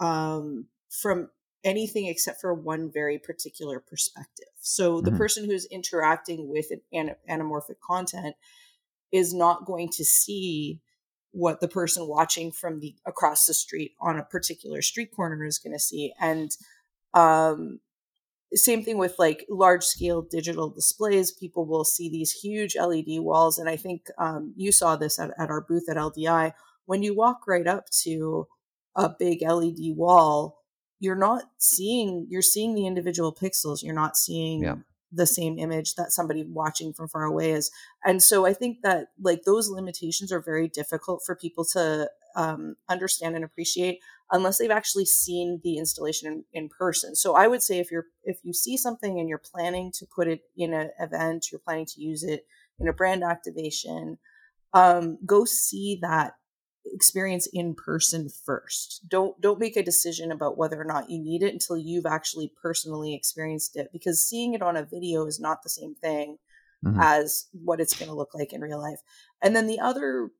um, 0.00 0.66
from 0.90 1.30
anything 1.64 2.06
except 2.06 2.40
for 2.40 2.52
one 2.54 2.90
very 2.92 3.18
particular 3.18 3.80
perspective. 3.80 4.48
So 4.60 5.00
the 5.00 5.10
mm-hmm. 5.10 5.18
person 5.18 5.44
who's 5.44 5.66
interacting 5.66 6.48
with 6.48 6.66
an 6.92 7.14
anamorphic 7.28 7.80
content 7.84 8.36
is 9.10 9.32
not 9.32 9.64
going 9.64 9.88
to 9.90 10.04
see 10.04 10.80
what 11.32 11.60
the 11.60 11.68
person 11.68 12.06
watching 12.06 12.52
from 12.52 12.80
the 12.80 12.94
across 13.06 13.46
the 13.46 13.54
street 13.54 13.92
on 14.00 14.18
a 14.18 14.24
particular 14.24 14.82
street 14.82 15.10
corner 15.14 15.44
is 15.44 15.58
going 15.58 15.72
to 15.72 15.80
see. 15.80 16.12
And 16.20 16.50
um 17.12 17.80
same 18.54 18.84
thing 18.84 18.98
with 18.98 19.18
like 19.18 19.44
large 19.48 19.82
scale 19.82 20.22
digital 20.22 20.70
displays. 20.70 21.32
People 21.32 21.66
will 21.66 21.84
see 21.84 22.08
these 22.08 22.30
huge 22.30 22.76
led 22.76 23.04
walls. 23.18 23.58
And 23.58 23.68
i 23.68 23.76
think 23.76 24.06
um, 24.18 24.54
you 24.56 24.70
saw 24.70 24.96
this 24.96 25.18
at, 25.18 25.30
at 25.38 25.50
our 25.50 25.60
booth 25.60 25.88
at 25.88 25.96
ldi 25.96 26.52
when 26.86 27.02
you 27.02 27.14
walk 27.16 27.46
right 27.48 27.66
up 27.66 27.88
to 28.02 28.46
a 28.94 29.08
big 29.08 29.42
led 29.42 29.78
wall 29.96 30.63
you're 31.04 31.14
not 31.14 31.44
seeing 31.58 32.26
you're 32.28 32.42
seeing 32.42 32.74
the 32.74 32.86
individual 32.86 33.32
pixels 33.32 33.82
you're 33.82 33.94
not 33.94 34.16
seeing 34.16 34.62
yeah 34.62 34.76
the 35.14 35.26
same 35.26 35.58
image 35.58 35.94
that 35.94 36.12
somebody 36.12 36.44
watching 36.44 36.92
from 36.92 37.08
far 37.08 37.24
away 37.24 37.52
is. 37.52 37.70
And 38.04 38.22
so 38.22 38.44
I 38.44 38.52
think 38.52 38.78
that 38.82 39.08
like 39.20 39.44
those 39.44 39.68
limitations 39.68 40.32
are 40.32 40.40
very 40.40 40.68
difficult 40.68 41.22
for 41.24 41.36
people 41.36 41.64
to 41.72 42.10
um, 42.36 42.76
understand 42.88 43.36
and 43.36 43.44
appreciate 43.44 44.00
unless 44.32 44.58
they've 44.58 44.70
actually 44.70 45.04
seen 45.04 45.60
the 45.62 45.76
installation 45.76 46.44
in, 46.52 46.62
in, 46.64 46.68
person. 46.68 47.14
So 47.14 47.36
I 47.36 47.46
would 47.46 47.62
say 47.62 47.78
if 47.78 47.92
you're 47.92 48.06
if 48.24 48.38
you 48.42 48.52
see 48.52 48.76
something 48.76 49.20
and 49.20 49.28
you're 49.28 49.38
planning 49.38 49.92
to 49.98 50.06
put 50.06 50.26
it 50.26 50.40
in 50.56 50.74
an 50.74 50.90
event, 50.98 51.52
you're 51.52 51.60
planning 51.60 51.86
to 51.86 52.00
use 52.00 52.24
it 52.24 52.46
in 52.80 52.88
a 52.88 52.92
brand 52.92 53.22
activation, 53.22 54.18
um, 54.72 55.18
go 55.24 55.44
see 55.44 55.98
that 56.02 56.34
experience 56.86 57.48
in 57.52 57.74
person 57.74 58.28
first. 58.28 59.02
Don't 59.08 59.40
don't 59.40 59.60
make 59.60 59.76
a 59.76 59.82
decision 59.82 60.30
about 60.30 60.58
whether 60.58 60.80
or 60.80 60.84
not 60.84 61.10
you 61.10 61.18
need 61.18 61.42
it 61.42 61.52
until 61.52 61.76
you've 61.76 62.06
actually 62.06 62.52
personally 62.60 63.14
experienced 63.14 63.76
it 63.76 63.88
because 63.92 64.26
seeing 64.26 64.54
it 64.54 64.62
on 64.62 64.76
a 64.76 64.84
video 64.84 65.26
is 65.26 65.40
not 65.40 65.62
the 65.62 65.70
same 65.70 65.94
thing 65.94 66.38
mm-hmm. 66.84 67.00
as 67.00 67.46
what 67.52 67.80
it's 67.80 67.98
going 67.98 68.08
to 68.08 68.16
look 68.16 68.34
like 68.34 68.52
in 68.52 68.60
real 68.60 68.80
life. 68.80 69.00
And 69.42 69.54
then 69.54 69.66
the 69.66 69.80
other 69.80 70.30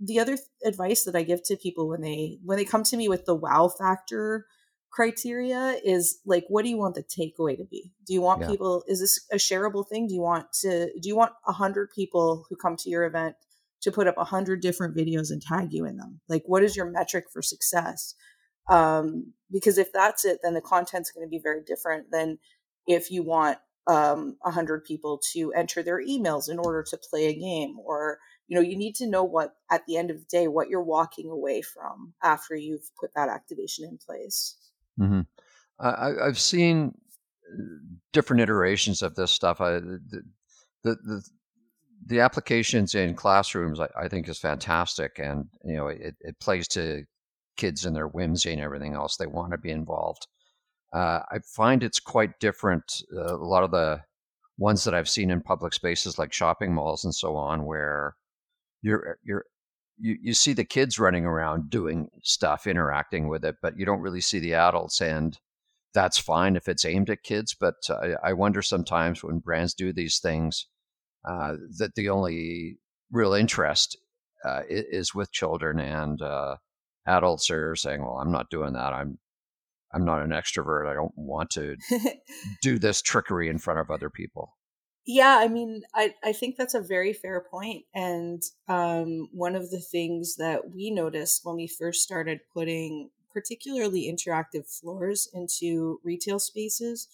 the 0.00 0.18
other 0.18 0.38
advice 0.64 1.04
that 1.04 1.16
I 1.16 1.22
give 1.22 1.42
to 1.44 1.56
people 1.56 1.88
when 1.88 2.00
they 2.00 2.38
when 2.44 2.58
they 2.58 2.64
come 2.64 2.82
to 2.84 2.96
me 2.96 3.08
with 3.08 3.26
the 3.26 3.34
wow 3.34 3.68
factor 3.68 4.46
criteria 4.90 5.76
is 5.84 6.20
like 6.24 6.44
what 6.48 6.62
do 6.62 6.70
you 6.70 6.78
want 6.78 6.94
the 6.94 7.02
takeaway 7.02 7.56
to 7.56 7.64
be 7.64 7.90
do 8.06 8.12
you 8.12 8.20
want 8.20 8.40
yeah. 8.40 8.48
people 8.48 8.84
is 8.86 9.00
this 9.00 9.26
a 9.32 9.36
shareable 9.36 9.86
thing 9.86 10.06
do 10.06 10.14
you 10.14 10.20
want 10.20 10.52
to 10.52 10.86
do 11.00 11.08
you 11.08 11.16
want 11.16 11.32
a 11.48 11.52
hundred 11.52 11.90
people 11.90 12.46
who 12.48 12.54
come 12.54 12.76
to 12.76 12.88
your 12.88 13.04
event 13.04 13.34
to 13.84 13.92
put 13.92 14.08
up 14.08 14.16
a 14.18 14.24
hundred 14.24 14.60
different 14.60 14.96
videos 14.96 15.30
and 15.30 15.40
tag 15.40 15.68
you 15.72 15.86
in 15.86 15.96
them? 15.96 16.20
Like, 16.28 16.42
what 16.46 16.64
is 16.64 16.76
your 16.76 16.90
metric 16.90 17.26
for 17.32 17.42
success? 17.42 18.14
Um, 18.68 19.34
because 19.50 19.78
if 19.78 19.92
that's 19.92 20.24
it, 20.24 20.40
then 20.42 20.54
the 20.54 20.60
content's 20.60 21.10
going 21.10 21.26
to 21.26 21.30
be 21.30 21.40
very 21.42 21.62
different 21.62 22.10
than 22.10 22.38
if 22.86 23.10
you 23.10 23.22
want 23.22 23.58
um, 23.86 24.36
a 24.44 24.50
hundred 24.50 24.84
people 24.84 25.20
to 25.32 25.52
enter 25.52 25.82
their 25.82 26.02
emails 26.02 26.48
in 26.48 26.58
order 26.58 26.82
to 26.82 26.98
play 27.10 27.26
a 27.26 27.38
game 27.38 27.76
or 27.78 28.18
you 28.48 28.54
know 28.54 28.62
you 28.62 28.76
need 28.76 28.94
to 28.94 29.06
know 29.06 29.22
what 29.24 29.54
at 29.70 29.84
the 29.86 29.96
end 29.98 30.10
of 30.10 30.18
the 30.18 30.26
day 30.30 30.48
what 30.48 30.68
you're 30.68 30.82
walking 30.82 31.30
away 31.30 31.60
from 31.60 32.14
after 32.22 32.56
you've 32.56 32.90
put 32.98 33.10
that 33.14 33.28
activation 33.28 33.84
in 33.84 33.98
place 33.98 34.56
mm-hmm. 34.98 35.20
I, 35.78 36.12
have 36.24 36.38
seen 36.38 36.94
uh, 37.52 37.62
different 38.14 38.40
iterations 38.40 39.02
of 39.02 39.16
this 39.16 39.32
stuff 39.32 39.60
I, 39.60 39.72
the, 39.72 40.22
the, 40.82 40.94
the 40.94 41.22
the 42.06 42.20
applications 42.20 42.94
in 42.94 43.14
classrooms, 43.14 43.80
I, 43.80 43.88
I, 43.98 44.08
think, 44.08 44.28
is 44.28 44.38
fantastic, 44.38 45.18
and 45.18 45.46
you 45.64 45.76
know, 45.76 45.88
it, 45.88 46.14
it 46.20 46.38
plays 46.40 46.68
to 46.68 47.04
kids 47.56 47.84
and 47.84 47.94
their 47.94 48.08
whimsy 48.08 48.52
and 48.52 48.60
everything 48.60 48.94
else. 48.94 49.16
They 49.16 49.26
want 49.26 49.52
to 49.52 49.58
be 49.58 49.70
involved. 49.70 50.26
uh, 50.92 51.20
I 51.30 51.38
find 51.54 51.82
it's 51.82 52.00
quite 52.00 52.38
different. 52.40 53.02
Uh, 53.14 53.36
a 53.36 53.44
lot 53.44 53.64
of 53.64 53.70
the 53.70 54.02
ones 54.58 54.84
that 54.84 54.94
I've 54.94 55.08
seen 55.08 55.30
in 55.30 55.40
public 55.40 55.72
spaces 55.74 56.18
like 56.18 56.32
shopping 56.32 56.74
malls 56.74 57.04
and 57.04 57.14
so 57.14 57.36
on, 57.36 57.64
where 57.64 58.16
you're 58.82 59.18
you're 59.24 59.44
you, 59.98 60.16
you 60.20 60.34
see 60.34 60.52
the 60.52 60.64
kids 60.64 60.98
running 60.98 61.24
around 61.24 61.70
doing 61.70 62.08
stuff, 62.22 62.66
interacting 62.66 63.28
with 63.28 63.44
it, 63.44 63.56
but 63.62 63.78
you 63.78 63.86
don't 63.86 64.00
really 64.00 64.20
see 64.20 64.40
the 64.40 64.54
adults. 64.54 65.00
And 65.00 65.38
that's 65.94 66.18
fine 66.18 66.56
if 66.56 66.68
it's 66.68 66.84
aimed 66.84 67.10
at 67.10 67.22
kids. 67.22 67.54
But 67.58 67.76
I, 67.88 68.14
I 68.22 68.32
wonder 68.32 68.62
sometimes 68.62 69.22
when 69.22 69.38
brands 69.38 69.74
do 69.74 69.92
these 69.92 70.18
things 70.18 70.66
uh, 71.24 71.54
that 71.78 71.94
the 71.94 72.08
only 72.08 72.78
real 73.10 73.32
interest 73.32 73.96
uh, 74.44 74.62
is 74.68 75.14
with 75.14 75.32
children 75.32 75.78
and 75.78 76.20
uh, 76.20 76.56
adults 77.06 77.50
are 77.50 77.76
saying, 77.76 78.02
"Well, 78.02 78.18
I'm 78.18 78.32
not 78.32 78.50
doing 78.50 78.74
that. 78.74 78.92
I'm 78.92 79.18
I'm 79.92 80.04
not 80.04 80.22
an 80.22 80.30
extrovert. 80.30 80.90
I 80.90 80.94
don't 80.94 81.16
want 81.16 81.50
to 81.50 81.76
do 82.62 82.78
this 82.78 83.00
trickery 83.00 83.48
in 83.48 83.58
front 83.58 83.80
of 83.80 83.90
other 83.90 84.10
people." 84.10 84.56
Yeah, 85.06 85.38
I 85.38 85.48
mean, 85.48 85.82
I, 85.94 86.14
I 86.24 86.32
think 86.32 86.56
that's 86.56 86.72
a 86.72 86.80
very 86.80 87.12
fair 87.12 87.44
point. 87.50 87.84
And 87.94 88.42
um, 88.68 89.28
one 89.32 89.54
of 89.54 89.70
the 89.70 89.80
things 89.80 90.36
that 90.36 90.70
we 90.74 90.90
noticed 90.90 91.44
when 91.44 91.56
we 91.56 91.66
first 91.66 92.02
started 92.02 92.40
putting 92.54 93.10
particularly 93.30 94.10
interactive 94.10 94.66
floors 94.66 95.28
into 95.34 96.00
retail 96.02 96.38
spaces 96.38 97.08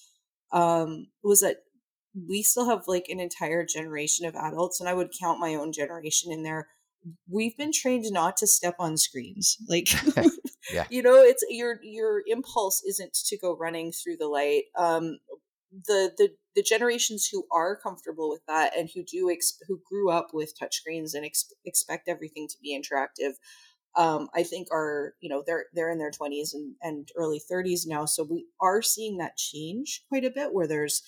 um, 0.52 1.08
was 1.24 1.40
that 1.40 1.64
we 2.14 2.42
still 2.42 2.68
have 2.68 2.84
like 2.86 3.06
an 3.08 3.20
entire 3.20 3.64
generation 3.64 4.26
of 4.26 4.34
adults, 4.34 4.80
and 4.80 4.88
I 4.88 4.94
would 4.94 5.12
count 5.18 5.40
my 5.40 5.54
own 5.54 5.72
generation 5.72 6.32
in 6.32 6.42
there. 6.42 6.68
We've 7.28 7.56
been 7.56 7.72
trained 7.72 8.06
not 8.10 8.36
to 8.38 8.46
step 8.46 8.76
on 8.78 8.96
screens. 8.96 9.56
Like, 9.68 9.88
yeah. 10.72 10.84
you 10.90 11.02
know, 11.02 11.16
it's 11.16 11.44
your 11.48 11.78
your 11.82 12.22
impulse 12.26 12.82
isn't 12.86 13.14
to 13.26 13.38
go 13.38 13.56
running 13.56 13.92
through 13.92 14.16
the 14.18 14.28
light. 14.28 14.64
Um, 14.76 15.18
the 15.72 16.12
the 16.18 16.30
the 16.56 16.62
generations 16.62 17.28
who 17.30 17.44
are 17.52 17.78
comfortable 17.80 18.28
with 18.28 18.42
that 18.48 18.76
and 18.76 18.90
who 18.94 19.02
do 19.04 19.30
ex- 19.30 19.58
who 19.68 19.80
grew 19.88 20.10
up 20.10 20.28
with 20.32 20.54
touchscreens 20.60 21.14
and 21.14 21.24
ex- 21.24 21.52
expect 21.64 22.08
everything 22.08 22.48
to 22.48 22.56
be 22.60 22.76
interactive 22.76 23.34
um, 23.96 24.28
I 24.34 24.42
think 24.42 24.68
are 24.72 25.14
you 25.20 25.28
know 25.28 25.42
they're 25.46 25.66
they're 25.74 25.90
in 25.90 25.98
their 25.98 26.10
20s 26.10 26.54
and, 26.54 26.74
and 26.82 27.08
early 27.16 27.40
30s 27.50 27.82
now 27.86 28.04
so 28.04 28.24
we 28.24 28.46
are 28.60 28.82
seeing 28.82 29.18
that 29.18 29.36
change 29.36 30.02
quite 30.08 30.24
a 30.24 30.30
bit 30.30 30.52
where 30.52 30.66
there's 30.66 31.02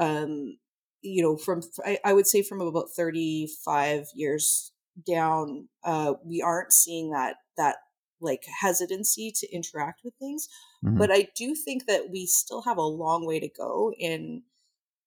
um, 0.00 0.56
you 1.02 1.22
know 1.22 1.36
from 1.36 1.62
I, 1.84 1.98
I 2.04 2.12
would 2.12 2.26
say 2.26 2.42
from 2.42 2.60
about 2.60 2.90
35 2.96 4.08
years 4.14 4.72
down 5.06 5.68
uh, 5.84 6.14
we 6.24 6.42
aren't 6.42 6.72
seeing 6.72 7.12
that 7.12 7.36
that 7.56 7.76
like 8.20 8.44
hesitancy 8.60 9.32
to 9.36 9.54
interact 9.54 10.00
with 10.04 10.14
things 10.18 10.48
mm-hmm. 10.84 10.98
but 10.98 11.10
i 11.10 11.28
do 11.36 11.54
think 11.54 11.86
that 11.86 12.10
we 12.10 12.26
still 12.26 12.62
have 12.62 12.76
a 12.76 12.82
long 12.82 13.26
way 13.26 13.40
to 13.40 13.48
go 13.48 13.92
in 13.98 14.42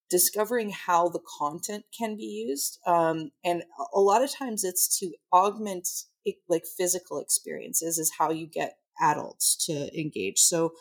discovering 0.09 0.71
how 0.71 1.09
the 1.09 1.21
content 1.39 1.85
can 1.97 2.15
be 2.15 2.45
used 2.47 2.79
um, 2.87 3.31
and 3.43 3.63
a 3.93 3.99
lot 3.99 4.23
of 4.23 4.31
times 4.31 4.63
it's 4.63 4.99
to 4.99 5.11
augment 5.31 5.87
it, 6.25 6.35
like 6.49 6.63
physical 6.77 7.19
experiences 7.19 7.97
is 7.97 8.13
how 8.17 8.31
you 8.31 8.47
get 8.47 8.77
adults 9.01 9.55
to 9.65 9.99
engage 9.99 10.39
so 10.39 10.71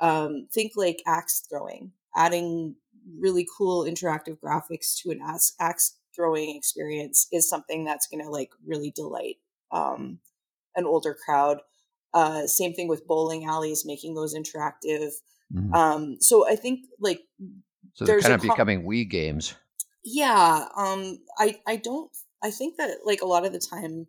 um, 0.00 0.46
think 0.52 0.72
like 0.76 1.02
axe 1.06 1.44
throwing 1.48 1.92
adding 2.16 2.76
really 3.18 3.46
cool 3.56 3.84
interactive 3.84 4.38
graphics 4.38 4.96
to 5.02 5.10
an 5.10 5.20
axe, 5.24 5.54
axe 5.60 5.96
throwing 6.14 6.56
experience 6.56 7.26
is 7.32 7.48
something 7.48 7.84
that's 7.84 8.06
going 8.06 8.22
to 8.24 8.30
like 8.30 8.50
really 8.66 8.92
delight 8.94 9.36
um, 9.72 10.18
an 10.76 10.84
older 10.84 11.16
crowd 11.24 11.60
uh, 12.12 12.46
same 12.46 12.74
thing 12.74 12.88
with 12.88 13.06
bowling 13.06 13.44
alleys, 13.44 13.84
making 13.86 14.14
those 14.14 14.34
interactive. 14.34 15.10
Mm-hmm. 15.54 15.74
Um, 15.74 16.16
so 16.20 16.48
I 16.48 16.56
think 16.56 16.86
like 16.98 17.20
so 17.94 18.04
they're 18.04 18.20
kind 18.20 18.34
of 18.34 18.40
com- 18.40 18.50
becoming 18.50 18.84
Wii 18.84 19.08
games. 19.08 19.54
Yeah. 20.04 20.66
Um, 20.76 21.18
I 21.38 21.58
I 21.66 21.76
don't. 21.76 22.10
I 22.42 22.50
think 22.50 22.76
that 22.78 22.98
like 23.04 23.20
a 23.20 23.26
lot 23.26 23.44
of 23.44 23.52
the 23.52 23.60
time, 23.60 24.06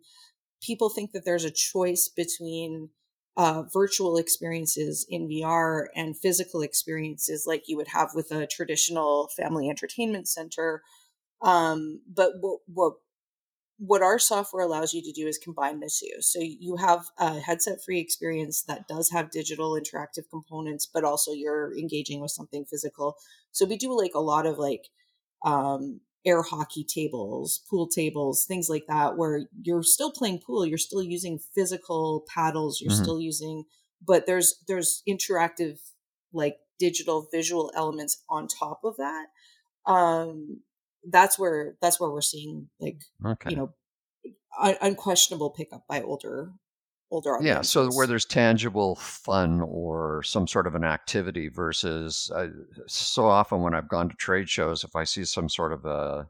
people 0.62 0.88
think 0.88 1.12
that 1.12 1.24
there's 1.24 1.44
a 1.44 1.50
choice 1.50 2.08
between 2.08 2.90
uh, 3.36 3.62
virtual 3.72 4.16
experiences 4.16 5.06
in 5.08 5.28
VR 5.28 5.86
and 5.96 6.16
physical 6.16 6.62
experiences 6.62 7.44
like 7.46 7.64
you 7.66 7.76
would 7.76 7.88
have 7.88 8.10
with 8.14 8.30
a 8.30 8.46
traditional 8.46 9.28
family 9.36 9.70
entertainment 9.70 10.28
center. 10.28 10.82
Um, 11.40 12.00
but 12.06 12.32
what, 12.40 12.60
what 12.66 12.92
what 13.84 14.02
our 14.02 14.18
software 14.18 14.64
allows 14.64 14.94
you 14.94 15.02
to 15.02 15.10
do 15.10 15.26
is 15.26 15.38
combine 15.38 15.80
the 15.80 15.90
two. 15.90 16.20
So 16.20 16.38
you 16.40 16.76
have 16.76 17.06
a 17.18 17.40
headset 17.40 17.82
free 17.84 17.98
experience 17.98 18.62
that 18.68 18.86
does 18.86 19.10
have 19.10 19.32
digital 19.32 19.72
interactive 19.72 20.30
components, 20.30 20.86
but 20.86 21.02
also 21.02 21.32
you're 21.32 21.76
engaging 21.76 22.20
with 22.20 22.30
something 22.30 22.64
physical. 22.64 23.16
So 23.50 23.66
we 23.66 23.76
do 23.76 23.98
like 23.98 24.12
a 24.14 24.20
lot 24.20 24.46
of 24.46 24.56
like 24.56 24.88
um, 25.44 26.00
air 26.24 26.42
hockey 26.42 26.84
tables, 26.84 27.62
pool 27.68 27.88
tables, 27.88 28.44
things 28.44 28.68
like 28.68 28.84
that, 28.88 29.16
where 29.16 29.46
you're 29.62 29.82
still 29.82 30.12
playing 30.12 30.40
pool, 30.44 30.64
you're 30.64 30.78
still 30.78 31.02
using 31.02 31.38
physical 31.54 32.24
paddles, 32.32 32.80
you're 32.80 32.92
mm-hmm. 32.92 33.02
still 33.02 33.20
using, 33.20 33.64
but 34.06 34.26
there's 34.26 34.62
there's 34.68 35.02
interactive 35.08 35.78
like 36.32 36.56
digital 36.78 37.28
visual 37.32 37.70
elements 37.74 38.22
on 38.28 38.48
top 38.48 38.80
of 38.84 38.96
that. 38.96 39.26
Um, 39.86 40.62
that's 41.10 41.38
where 41.38 41.76
that's 41.80 42.00
where 42.00 42.10
we're 42.10 42.20
seeing 42.20 42.68
like 42.80 43.02
okay. 43.24 43.50
you 43.50 43.56
know 43.56 43.72
un- 44.60 44.76
unquestionable 44.80 45.50
pickup 45.50 45.84
by 45.88 46.00
older 46.00 46.52
older 47.12 47.36
audiences. 47.36 47.46
yeah 47.46 47.60
so 47.62 47.88
where 47.94 48.06
there's 48.06 48.24
tangible 48.24 48.96
fun 48.96 49.60
or 49.60 50.22
some 50.24 50.48
sort 50.48 50.66
of 50.66 50.74
an 50.74 50.84
activity 50.84 51.48
versus 51.48 52.32
so 52.86 53.26
often 53.26 53.60
when 53.60 53.74
i've 53.74 53.88
gone 53.88 54.08
to 54.08 54.16
trade 54.16 54.48
shows 54.48 54.82
if 54.82 54.96
i 54.96 55.04
see 55.04 55.24
some 55.24 55.48
sort 55.48 55.72
of 55.72 55.84
a 55.84 56.26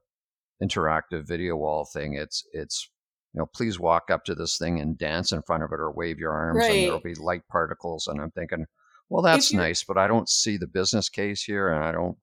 interactive 0.62 1.26
video 1.26 1.56
wall 1.56 1.84
thing 1.84 2.14
it's 2.14 2.44
it's 2.52 2.88
you 3.32 3.38
know 3.38 3.46
please 3.46 3.78
walk 3.78 4.10
up 4.10 4.24
to 4.24 4.34
this 4.34 4.58
thing 4.58 4.80
and 4.80 4.98
dance 4.98 5.32
in 5.32 5.42
front 5.42 5.62
of 5.62 5.70
it 5.72 5.80
or 5.80 5.90
wave 5.90 6.18
your 6.18 6.32
arms 6.32 6.58
right. 6.58 6.70
and 6.70 6.84
there'll 6.84 7.00
be 7.00 7.14
light 7.14 7.42
particles 7.50 8.06
and 8.06 8.20
i'm 8.20 8.30
thinking 8.32 8.66
well 9.08 9.22
that's 9.22 9.52
nice 9.52 9.82
but 9.84 9.96
i 9.96 10.06
don't 10.06 10.28
see 10.28 10.56
the 10.56 10.66
business 10.66 11.08
case 11.08 11.42
here 11.42 11.68
and 11.68 11.82
i 11.82 11.92
don't 11.92 12.16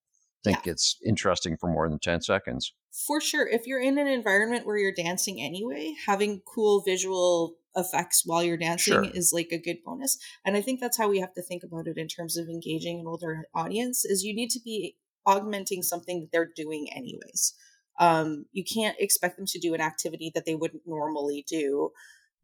think 0.43 0.65
yeah. 0.65 0.71
it's 0.73 0.97
interesting 1.05 1.57
for 1.57 1.69
more 1.69 1.89
than 1.89 1.99
10 1.99 2.21
seconds. 2.21 2.73
For 3.07 3.21
sure. 3.21 3.47
If 3.47 3.67
you're 3.67 3.81
in 3.81 3.97
an 3.97 4.07
environment 4.07 4.65
where 4.65 4.77
you're 4.77 4.93
dancing 4.93 5.41
anyway, 5.41 5.93
having 6.05 6.41
cool 6.45 6.81
visual 6.81 7.55
effects 7.79 8.23
while 8.25 8.43
you're 8.43 8.57
dancing 8.57 8.93
sure. 8.93 9.11
is 9.13 9.31
like 9.33 9.49
a 9.51 9.61
good 9.61 9.77
bonus. 9.85 10.17
And 10.45 10.55
I 10.55 10.61
think 10.61 10.79
that's 10.79 10.97
how 10.97 11.09
we 11.09 11.19
have 11.19 11.33
to 11.33 11.41
think 11.41 11.63
about 11.63 11.87
it 11.87 11.97
in 11.97 12.07
terms 12.07 12.37
of 12.37 12.47
engaging 12.47 12.99
an 12.99 13.07
older 13.07 13.45
audience 13.55 14.05
is 14.05 14.23
you 14.23 14.35
need 14.35 14.49
to 14.51 14.59
be 14.63 14.97
augmenting 15.25 15.81
something 15.81 16.21
that 16.21 16.31
they're 16.31 16.51
doing 16.55 16.87
anyways. 16.95 17.53
Um, 17.99 18.45
you 18.51 18.63
can't 18.63 18.95
expect 18.99 19.37
them 19.37 19.45
to 19.47 19.59
do 19.59 19.73
an 19.73 19.81
activity 19.81 20.31
that 20.33 20.45
they 20.45 20.55
wouldn't 20.55 20.83
normally 20.85 21.45
do 21.47 21.91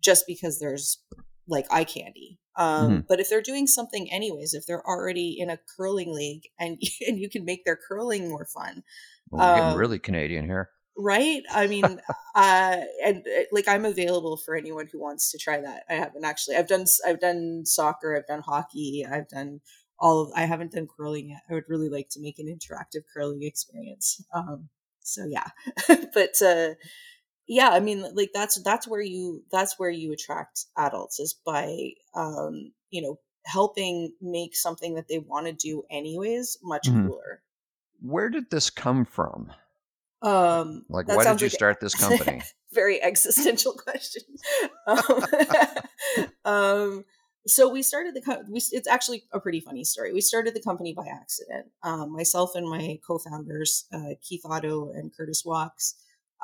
just 0.02 0.26
because 0.28 0.60
there's 0.60 1.02
like 1.48 1.65
eye 1.71 1.84
candy. 1.84 2.39
Um, 2.58 2.89
mm-hmm. 2.89 3.00
But 3.08 3.19
if 3.19 3.30
they're 3.30 3.41
doing 3.41 3.67
something 3.67 4.12
anyways, 4.12 4.54
if 4.54 4.65
they're 4.65 4.86
already 4.86 5.38
in 5.39 5.50
a 5.50 5.60
curling 5.76 6.13
league 6.13 6.43
and 6.60 6.78
and 7.08 7.19
you 7.19 7.30
can 7.30 7.45
make 7.45 7.65
their 7.65 7.78
curling 7.88 8.30
more 8.30 8.45
fun, 8.45 8.84
well, 9.30 9.48
we're 9.48 9.56
getting 9.56 9.71
um, 9.71 9.78
really 9.78 10.00
Canadian 10.00 10.45
here, 10.45 10.69
right? 10.97 11.43
I 11.51 11.67
mean, 11.67 11.84
uh, 12.36 12.77
and 13.03 13.17
uh, 13.17 13.43
like 13.51 13.67
I'm 13.67 13.86
available 13.86 14.38
for 14.38 14.55
anyone 14.55 14.88
who 14.91 14.99
wants 14.99 15.31
to 15.31 15.38
try 15.38 15.62
that. 15.62 15.84
I 15.89 15.93
haven't 15.93 16.25
actually. 16.25 16.58
I've 16.58 16.67
done 16.67 16.86
I've 17.05 17.19
done 17.19 17.63
soccer. 17.65 18.15
I've 18.15 18.27
done 18.27 18.41
hockey. 18.41 19.05
I've 19.10 19.29
done 19.29 19.62
all 19.99 20.21
of. 20.21 20.31
I 20.36 20.45
haven't 20.45 20.73
done 20.73 20.88
curling 20.88 21.29
yet. 21.29 21.41
I 21.49 21.53
would 21.53 21.69
really 21.69 21.89
like 21.89 22.10
to 22.12 22.21
make 22.21 22.39
an 22.39 22.47
interactive 22.47 23.03
curling 23.13 23.43
experience. 23.43 24.23
Um, 24.34 24.69
so 25.01 25.25
yeah, 25.25 25.47
but 26.13 26.41
uh, 26.41 26.75
yeah 27.47 27.69
i 27.69 27.79
mean 27.79 28.05
like 28.15 28.31
that's 28.34 28.62
that's 28.63 28.88
where 28.88 29.01
you 29.01 29.43
that's 29.51 29.77
where 29.77 29.89
you 29.89 30.12
attract 30.12 30.65
adults 30.77 31.19
is 31.19 31.36
by 31.45 31.91
um 32.15 32.71
you 32.89 33.01
know 33.01 33.19
helping 33.45 34.12
make 34.21 34.55
something 34.55 34.95
that 34.95 35.08
they 35.08 35.19
want 35.19 35.45
to 35.45 35.53
do 35.53 35.84
anyways 35.91 36.58
much 36.63 36.88
mm-hmm. 36.88 37.08
cooler 37.08 37.41
where 38.01 38.29
did 38.29 38.49
this 38.49 38.69
come 38.69 39.05
from 39.05 39.51
um 40.25 40.83
like 40.89 41.07
why 41.07 41.23
did 41.23 41.41
you 41.41 41.47
like 41.47 41.53
start 41.53 41.79
this 41.79 41.95
company? 42.07 42.41
very 42.73 43.01
existential 43.01 43.73
question. 43.88 44.23
Um, 44.88 46.25
um 46.45 47.05
so 47.47 47.69
we 47.69 47.83
started 47.83 48.15
the 48.15 48.21
co- 48.21 48.43
we, 48.49 48.59
it's 48.71 48.88
actually 48.88 49.23
a 49.31 49.39
pretty 49.39 49.59
funny 49.59 49.83
story. 49.83 50.11
We 50.11 50.21
started 50.21 50.55
the 50.55 50.61
company 50.61 50.93
by 50.93 51.05
accident. 51.05 51.67
Um, 51.83 52.11
myself 52.11 52.55
and 52.55 52.67
my 52.67 52.99
co-founders 53.05 53.85
uh, 53.93 54.15
keith 54.21 54.41
otto 54.45 54.91
and 54.91 55.15
curtis 55.15 55.43
Wachs 55.45 55.93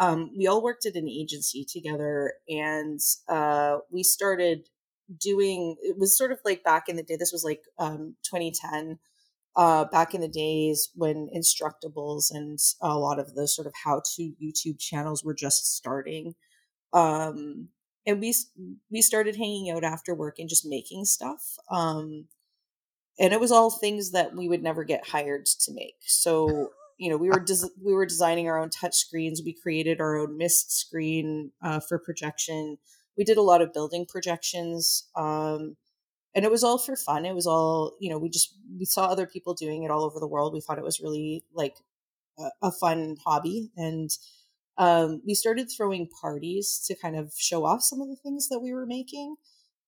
um, 0.02 0.32
we 0.38 0.48
all 0.48 0.64
worked 0.64 0.86
at 0.86 0.96
an 0.96 1.08
agency 1.08 1.66
together 1.66 2.34
and 2.50 3.00
uh, 3.28 3.78
we 3.92 4.04
started 4.04 4.68
doing 5.20 5.76
it 5.82 5.98
was 5.98 6.18
sort 6.18 6.32
of 6.32 6.40
like 6.46 6.64
back 6.64 6.88
in 6.88 6.96
the 6.96 7.04
day 7.04 7.18
this 7.18 7.34
was 7.34 7.44
like 7.44 7.62
um, 7.78 8.16
2010 8.24 8.98
uh, 9.56 9.86
back 9.86 10.14
in 10.14 10.22
the 10.22 10.28
days 10.28 10.90
when 10.96 11.30
instructables 11.36 12.32
and 12.32 12.60
a 12.82 12.98
lot 12.98 13.20
of 13.20 13.36
the 13.36 13.48
sort 13.48 13.68
of 13.68 13.74
how 13.84 14.02
to 14.16 14.34
youtube 14.42 14.80
channels 14.80 15.24
were 15.24 15.34
just 15.34 15.76
starting 15.76 16.36
um, 16.94 17.70
and 18.06 18.20
we 18.20 18.34
we 18.90 19.02
started 19.02 19.36
hanging 19.36 19.70
out 19.70 19.84
after 19.84 20.16
work 20.16 20.36
and 20.40 20.50
just 20.50 20.66
making 20.66 21.06
stuff 21.06 21.56
um, 21.70 22.28
and 23.20 23.34
it 23.34 23.40
was 23.40 23.52
all 23.52 23.70
things 23.70 24.12
that 24.12 24.36
we 24.36 24.48
would 24.48 24.64
never 24.64 24.84
get 24.84 25.08
hired 25.08 25.46
to 25.46 25.74
make. 25.74 25.96
So 26.02 26.72
you 26.98 27.10
know 27.10 27.18
we 27.18 27.30
were 27.30 27.40
des- 27.40 27.74
we 27.84 27.94
were 27.94 28.06
designing 28.06 28.48
our 28.48 28.60
own 28.60 28.70
touch 28.70 28.96
screens. 28.96 29.42
We 29.46 29.54
created 29.54 30.02
our 30.02 30.18
own 30.18 30.38
mist 30.38 30.72
screen 30.78 31.52
uh, 31.64 31.80
for 31.80 32.00
projection. 32.00 32.78
We 33.18 33.24
did 33.24 33.38
a 33.38 33.42
lot 33.44 33.62
of 33.62 33.74
building 33.74 34.06
projections. 34.08 35.08
Um, 35.16 35.78
and 36.34 36.46
it 36.46 36.52
was 36.52 36.64
all 36.64 36.78
for 36.78 36.96
fun. 36.96 37.26
It 37.26 37.36
was 37.36 37.48
all, 37.48 37.98
you 38.00 38.10
know, 38.10 38.18
we 38.18 38.30
just 38.30 38.56
we 38.78 38.86
saw 38.86 39.06
other 39.06 39.28
people 39.28 39.54
doing 39.54 39.84
it 39.84 39.92
all 39.92 40.04
over 40.04 40.20
the 40.20 40.28
world. 40.28 40.54
We 40.54 40.62
thought 40.62 40.78
it 40.78 40.84
was 40.84 41.02
really 41.02 41.44
like 41.54 41.76
a, 42.40 42.50
a 42.68 42.72
fun 42.72 43.18
hobby, 43.26 43.72
and 43.76 44.10
um, 44.78 45.22
we 45.26 45.34
started 45.34 45.70
throwing 45.70 46.10
parties 46.22 46.84
to 46.88 46.96
kind 46.96 47.16
of 47.16 47.34
show 47.38 47.66
off 47.66 47.84
some 47.84 48.02
of 48.02 48.10
the 48.10 48.16
things 48.16 48.50
that 48.50 48.60
we 48.60 48.74
were 48.74 48.86
making. 48.86 49.36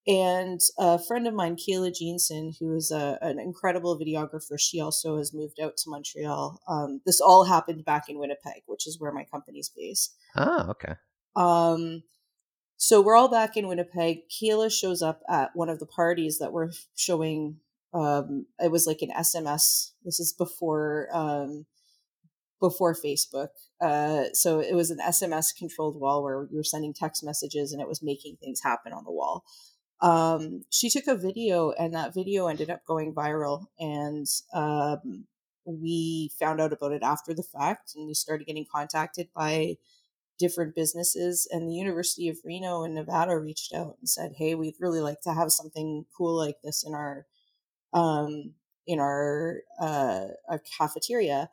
And 0.05 0.59
a 0.77 0.99
friend 0.99 1.27
of 1.27 1.33
mine, 1.33 1.55
Kayla 1.55 1.95
Jeanson, 1.95 2.51
who 2.59 2.75
is 2.75 2.91
a, 2.91 3.17
an 3.21 3.39
incredible 3.39 3.97
videographer, 3.97 4.59
she 4.59 4.81
also 4.81 5.17
has 5.17 5.33
moved 5.33 5.61
out 5.61 5.77
to 5.77 5.89
Montreal. 5.89 6.61
Um, 6.67 6.99
this 7.05 7.21
all 7.21 7.45
happened 7.45 7.85
back 7.85 8.09
in 8.09 8.19
Winnipeg, 8.19 8.63
which 8.65 8.85
is 8.85 8.99
where 8.99 9.13
my 9.13 9.23
company's 9.23 9.71
based. 9.73 10.13
Oh, 10.35 10.71
okay. 10.71 10.95
Um, 11.37 12.03
so 12.77 13.01
we're 13.01 13.15
all 13.15 13.29
back 13.29 13.55
in 13.55 13.67
Winnipeg. 13.67 14.29
Kayla 14.29 14.71
shows 14.71 15.01
up 15.01 15.21
at 15.29 15.51
one 15.55 15.69
of 15.69 15.79
the 15.79 15.85
parties 15.85 16.39
that 16.39 16.51
we're 16.51 16.71
showing. 16.95 17.57
Um, 17.93 18.47
it 18.59 18.71
was 18.71 18.87
like 18.87 19.01
an 19.01 19.11
SMS. 19.11 19.91
This 20.03 20.19
is 20.19 20.33
before 20.33 21.07
um, 21.13 21.65
before 22.63 22.95
Facebook. 22.95 23.49
Uh, 23.81 24.25
so 24.33 24.59
it 24.59 24.73
was 24.73 24.89
an 24.89 24.99
SMS 24.99 25.55
controlled 25.55 25.99
wall 25.99 26.23
where 26.23 26.47
you 26.49 26.55
were 26.55 26.63
sending 26.63 26.93
text 26.93 27.21
messages 27.21 27.73
and 27.73 27.81
it 27.81 27.87
was 27.89 28.01
making 28.01 28.37
things 28.37 28.61
happen 28.63 28.93
on 28.93 29.03
the 29.03 29.11
wall. 29.11 29.43
Um, 30.01 30.63
she 30.69 30.89
took 30.89 31.07
a 31.07 31.15
video 31.15 31.71
and 31.71 31.93
that 31.93 32.13
video 32.13 32.47
ended 32.47 32.69
up 32.69 32.85
going 32.85 33.13
viral 33.13 33.65
and 33.77 34.25
um, 34.53 35.25
we 35.65 36.31
found 36.39 36.61
out 36.61 36.71
about 36.71 36.93
it 36.93 37.03
after 37.03 37.33
the 37.33 37.43
fact 37.43 37.91
and 37.95 38.07
we 38.07 38.13
started 38.13 38.47
getting 38.47 38.65
contacted 38.73 39.27
by 39.35 39.75
different 40.39 40.75
businesses 40.75 41.47
and 41.51 41.69
the 41.69 41.75
university 41.75 42.27
of 42.27 42.37
reno 42.43 42.83
in 42.83 42.93
nevada 42.93 43.37
reached 43.37 43.73
out 43.73 43.95
and 43.99 44.09
said 44.09 44.31
hey 44.37 44.55
we'd 44.55 44.75
really 44.79 44.99
like 44.99 45.21
to 45.21 45.33
have 45.33 45.51
something 45.51 46.05
cool 46.17 46.35
like 46.35 46.55
this 46.63 46.83
in 46.85 46.93
our 46.93 47.25
um 47.93 48.53
in 48.87 48.99
our 48.99 49.61
uh 49.79 50.27
our 50.49 50.61
cafeteria. 50.77 51.49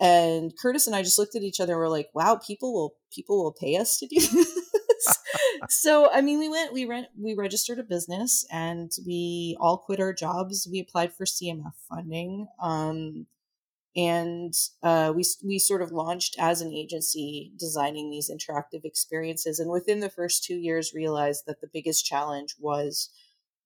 And 0.00 0.52
curtis 0.60 0.86
and 0.86 0.96
i 0.96 1.02
just 1.02 1.18
looked 1.18 1.36
at 1.36 1.42
each 1.42 1.60
other 1.60 1.74
and 1.74 1.80
were 1.80 1.88
like 1.88 2.08
wow 2.12 2.36
people 2.44 2.72
will 2.72 2.94
people 3.14 3.42
will 3.42 3.52
pay 3.52 3.76
us 3.76 3.98
to 3.98 4.06
do 4.06 4.18
this. 4.20 5.18
So 5.68 6.10
i 6.12 6.20
mean 6.20 6.38
we 6.38 6.48
went 6.48 6.72
we 6.72 6.84
rent 6.86 7.06
we 7.16 7.34
registered 7.34 7.78
a 7.78 7.84
business 7.84 8.44
and 8.50 8.90
we 9.06 9.56
all 9.60 9.78
quit 9.78 10.00
our 10.00 10.12
jobs. 10.12 10.66
We 10.70 10.80
applied 10.80 11.12
for 11.12 11.24
cmf 11.24 11.74
funding 11.88 12.48
um 12.60 13.26
and 13.94 14.54
uh, 14.82 15.12
we 15.14 15.24
we 15.44 15.58
sort 15.58 15.82
of 15.82 15.92
launched 15.92 16.36
as 16.38 16.60
an 16.60 16.72
agency 16.72 17.52
designing 17.58 18.10
these 18.10 18.30
interactive 18.30 18.84
experiences 18.84 19.58
and 19.58 19.70
within 19.70 20.00
the 20.00 20.10
first 20.10 20.44
two 20.44 20.56
years 20.56 20.94
realized 20.94 21.44
that 21.46 21.60
the 21.60 21.70
biggest 21.72 22.04
challenge 22.04 22.54
was 22.58 23.10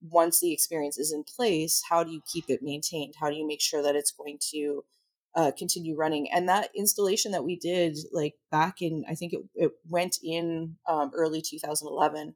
once 0.02 0.40
the 0.40 0.52
experience 0.52 0.98
is 0.98 1.12
in 1.12 1.24
place 1.24 1.82
how 1.88 2.02
do 2.02 2.10
you 2.10 2.20
keep 2.32 2.44
it 2.48 2.62
maintained? 2.62 3.14
How 3.20 3.30
do 3.30 3.36
you 3.36 3.46
make 3.46 3.60
sure 3.60 3.82
that 3.82 3.96
it's 3.96 4.10
going 4.10 4.38
to 4.52 4.84
uh, 5.34 5.52
continue 5.56 5.96
running? 5.96 6.30
And 6.32 6.48
that 6.48 6.70
installation 6.74 7.32
that 7.32 7.44
we 7.44 7.56
did 7.56 7.96
like 8.12 8.34
back 8.50 8.82
in 8.82 9.04
i 9.08 9.14
think 9.14 9.32
it, 9.32 9.40
it 9.54 9.72
went 9.88 10.18
in 10.24 10.76
um, 10.88 11.10
early 11.14 11.42
2011 11.42 12.34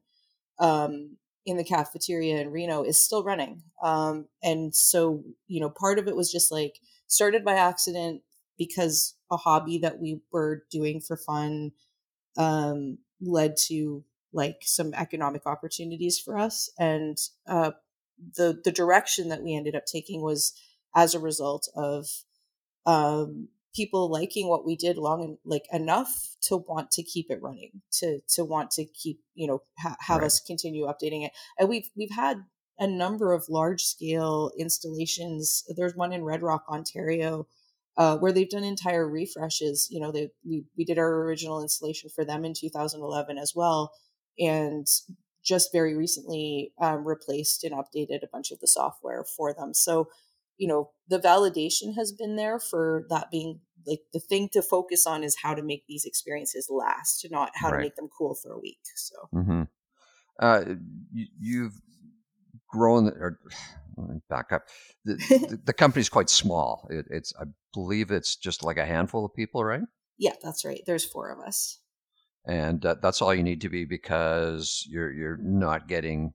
um, 0.59 1.17
in 1.45 1.57
the 1.57 1.63
cafeteria 1.63 2.39
in 2.39 2.51
reno 2.51 2.83
is 2.83 3.03
still 3.03 3.23
running. 3.23 3.63
Um, 3.81 4.27
and 4.43 4.73
so 4.75 5.23
you 5.47 5.59
know 5.59 5.69
part 5.69 5.99
of 5.99 6.07
it 6.07 6.15
was 6.15 6.31
just 6.31 6.51
like 6.51 6.79
started 7.11 7.43
by 7.43 7.53
accident 7.53 8.21
because 8.57 9.15
a 9.31 9.37
hobby 9.37 9.77
that 9.79 9.99
we 9.99 10.21
were 10.31 10.63
doing 10.71 11.01
for 11.01 11.17
fun 11.17 11.71
um, 12.37 12.97
led 13.21 13.55
to 13.67 14.03
like 14.33 14.57
some 14.61 14.93
economic 14.93 15.45
opportunities 15.45 16.17
for 16.17 16.37
us 16.37 16.69
and 16.79 17.17
uh, 17.47 17.71
the 18.35 18.59
the 18.63 18.71
direction 18.71 19.29
that 19.29 19.43
we 19.43 19.55
ended 19.55 19.75
up 19.75 19.85
taking 19.85 20.21
was 20.21 20.53
as 20.95 21.13
a 21.13 21.19
result 21.19 21.67
of 21.75 22.05
um, 22.85 23.49
people 23.75 24.09
liking 24.09 24.47
what 24.47 24.65
we 24.65 24.75
did 24.75 24.97
long 24.97 25.23
and 25.23 25.37
like 25.45 25.65
enough 25.71 26.35
to 26.41 26.57
want 26.57 26.91
to 26.91 27.03
keep 27.03 27.27
it 27.29 27.41
running 27.41 27.81
to 27.91 28.19
to 28.27 28.43
want 28.43 28.71
to 28.71 28.85
keep 28.85 29.19
you 29.33 29.47
know 29.47 29.61
ha- 29.79 29.97
have 29.99 30.19
right. 30.19 30.27
us 30.27 30.39
continue 30.39 30.85
updating 30.85 31.25
it 31.25 31.31
and 31.57 31.69
we've 31.69 31.89
we've 31.95 32.11
had 32.11 32.43
a 32.81 32.87
number 32.87 33.31
of 33.31 33.47
large 33.47 33.83
scale 33.83 34.51
installations. 34.57 35.63
There's 35.77 35.95
one 35.95 36.11
in 36.11 36.25
Red 36.25 36.41
Rock, 36.41 36.65
Ontario, 36.67 37.47
uh, 37.95 38.17
where 38.17 38.31
they've 38.31 38.49
done 38.49 38.63
entire 38.63 39.07
refreshes. 39.07 39.87
You 39.91 40.01
know, 40.01 40.11
they 40.11 40.31
we 40.43 40.65
we 40.75 40.83
did 40.83 40.97
our 40.97 41.23
original 41.23 41.61
installation 41.61 42.09
for 42.09 42.25
them 42.25 42.43
in 42.43 42.55
2011 42.59 43.37
as 43.37 43.53
well, 43.55 43.93
and 44.39 44.87
just 45.45 45.71
very 45.71 45.95
recently 45.95 46.73
um, 46.81 47.07
replaced 47.07 47.63
and 47.63 47.73
updated 47.73 48.23
a 48.23 48.29
bunch 48.33 48.51
of 48.51 48.59
the 48.59 48.67
software 48.67 49.23
for 49.23 49.53
them. 49.53 49.75
So, 49.75 50.07
you 50.57 50.67
know, 50.67 50.89
the 51.07 51.19
validation 51.19 51.95
has 51.95 52.11
been 52.11 52.35
there 52.35 52.59
for 52.59 53.05
that 53.09 53.29
being 53.31 53.59
like 53.85 54.01
the 54.11 54.19
thing 54.19 54.49
to 54.53 54.63
focus 54.63 55.05
on 55.05 55.23
is 55.23 55.37
how 55.43 55.53
to 55.53 55.61
make 55.61 55.83
these 55.87 56.05
experiences 56.05 56.67
last, 56.67 57.27
not 57.29 57.51
how 57.53 57.69
right. 57.69 57.77
to 57.77 57.83
make 57.83 57.95
them 57.95 58.09
cool 58.15 58.33
for 58.33 58.53
a 58.53 58.59
week. 58.59 58.79
So, 58.95 59.15
mm-hmm. 59.35 59.63
uh, 60.39 60.63
you, 61.11 61.27
you've 61.39 61.81
grown 62.71 63.07
or 63.07 63.39
back 64.29 64.51
up. 64.51 64.63
The, 65.05 65.15
the, 65.15 65.59
the 65.65 65.73
company's 65.73 66.09
quite 66.09 66.29
small. 66.29 66.87
It, 66.89 67.05
it's 67.09 67.33
i 67.39 67.45
believe 67.73 68.11
it's 68.11 68.35
just 68.35 68.63
like 68.63 68.77
a 68.77 68.85
handful 68.85 69.25
of 69.25 69.33
people 69.33 69.63
right? 69.63 69.81
Yeah 70.17 70.33
that's 70.41 70.65
right. 70.65 70.81
There's 70.85 71.05
four 71.05 71.31
of 71.31 71.39
us. 71.45 71.79
And 72.45 72.83
uh, 72.85 72.95
that's 73.01 73.21
all 73.21 73.35
you 73.35 73.43
need 73.43 73.61
to 73.61 73.69
be 73.69 73.85
because 73.85 74.85
you're 74.89 75.11
you're 75.11 75.37
not 75.37 75.87
getting 75.87 76.33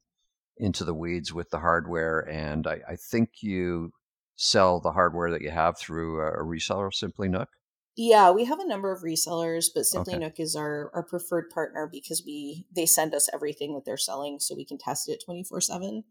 into 0.59 0.85
the 0.85 0.95
weeds 0.95 1.33
with 1.33 1.51
the 1.51 1.59
hardware. 1.59 2.21
And 2.21 2.67
i, 2.67 2.81
I 2.89 2.97
think 2.97 3.43
you 3.43 3.93
sell 4.37 4.81
the 4.81 4.93
hardware 4.93 5.31
that 5.31 5.43
you 5.43 5.51
have 5.51 5.79
through 5.79 6.21
a, 6.21 6.43
a 6.43 6.45
reseller 6.45 6.93
simply 6.93 7.29
NUC? 7.29 7.49
Yeah, 7.97 8.31
we 8.31 8.45
have 8.45 8.61
a 8.61 8.67
number 8.67 8.93
of 8.93 9.03
resellers, 9.03 9.67
but 9.75 9.87
Simply 9.87 10.15
okay. 10.15 10.25
NUC 10.25 10.41
is 10.41 10.55
our, 10.55 10.91
our 10.95 11.03
preferred 11.03 11.49
partner 11.49 11.89
because 11.91 12.23
we 12.25 12.67
they 12.75 12.85
send 12.85 13.15
us 13.15 13.31
everything 13.33 13.75
that 13.75 13.87
they're 13.87 13.97
selling 13.97 14.39
so 14.39 14.55
we 14.55 14.67
can 14.67 14.77
test 14.77 15.09
it 15.09 15.23
24 15.25 15.63
7. 15.63 16.05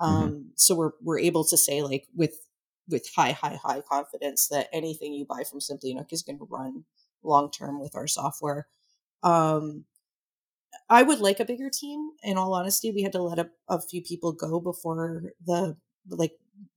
Mm-hmm. 0.00 0.04
Um, 0.04 0.30
mm-hmm. 0.30 0.42
so 0.56 0.74
we're 0.74 0.92
we're 1.02 1.18
able 1.18 1.44
to 1.44 1.56
say 1.56 1.82
like 1.82 2.06
with 2.14 2.36
with 2.88 3.08
high 3.14 3.32
high 3.32 3.58
high 3.62 3.82
confidence 3.82 4.48
that 4.48 4.68
anything 4.72 5.12
you 5.12 5.26
buy 5.26 5.44
from 5.48 5.60
Simply 5.60 5.94
NUC 5.94 6.12
is 6.12 6.22
going 6.22 6.38
to 6.38 6.48
run 6.50 6.84
long 7.22 7.50
term 7.50 7.80
with 7.80 7.94
our 7.94 8.06
software. 8.06 8.66
Um, 9.22 9.84
I 10.88 11.02
would 11.02 11.20
like 11.20 11.40
a 11.40 11.44
bigger 11.44 11.70
team. 11.70 12.10
In 12.22 12.36
all 12.36 12.54
honesty, 12.54 12.90
we 12.90 13.02
had 13.02 13.12
to 13.12 13.22
let 13.22 13.38
a, 13.38 13.50
a 13.68 13.80
few 13.80 14.02
people 14.02 14.32
go 14.32 14.60
before 14.60 15.32
the 15.44 15.76
like 16.08 16.32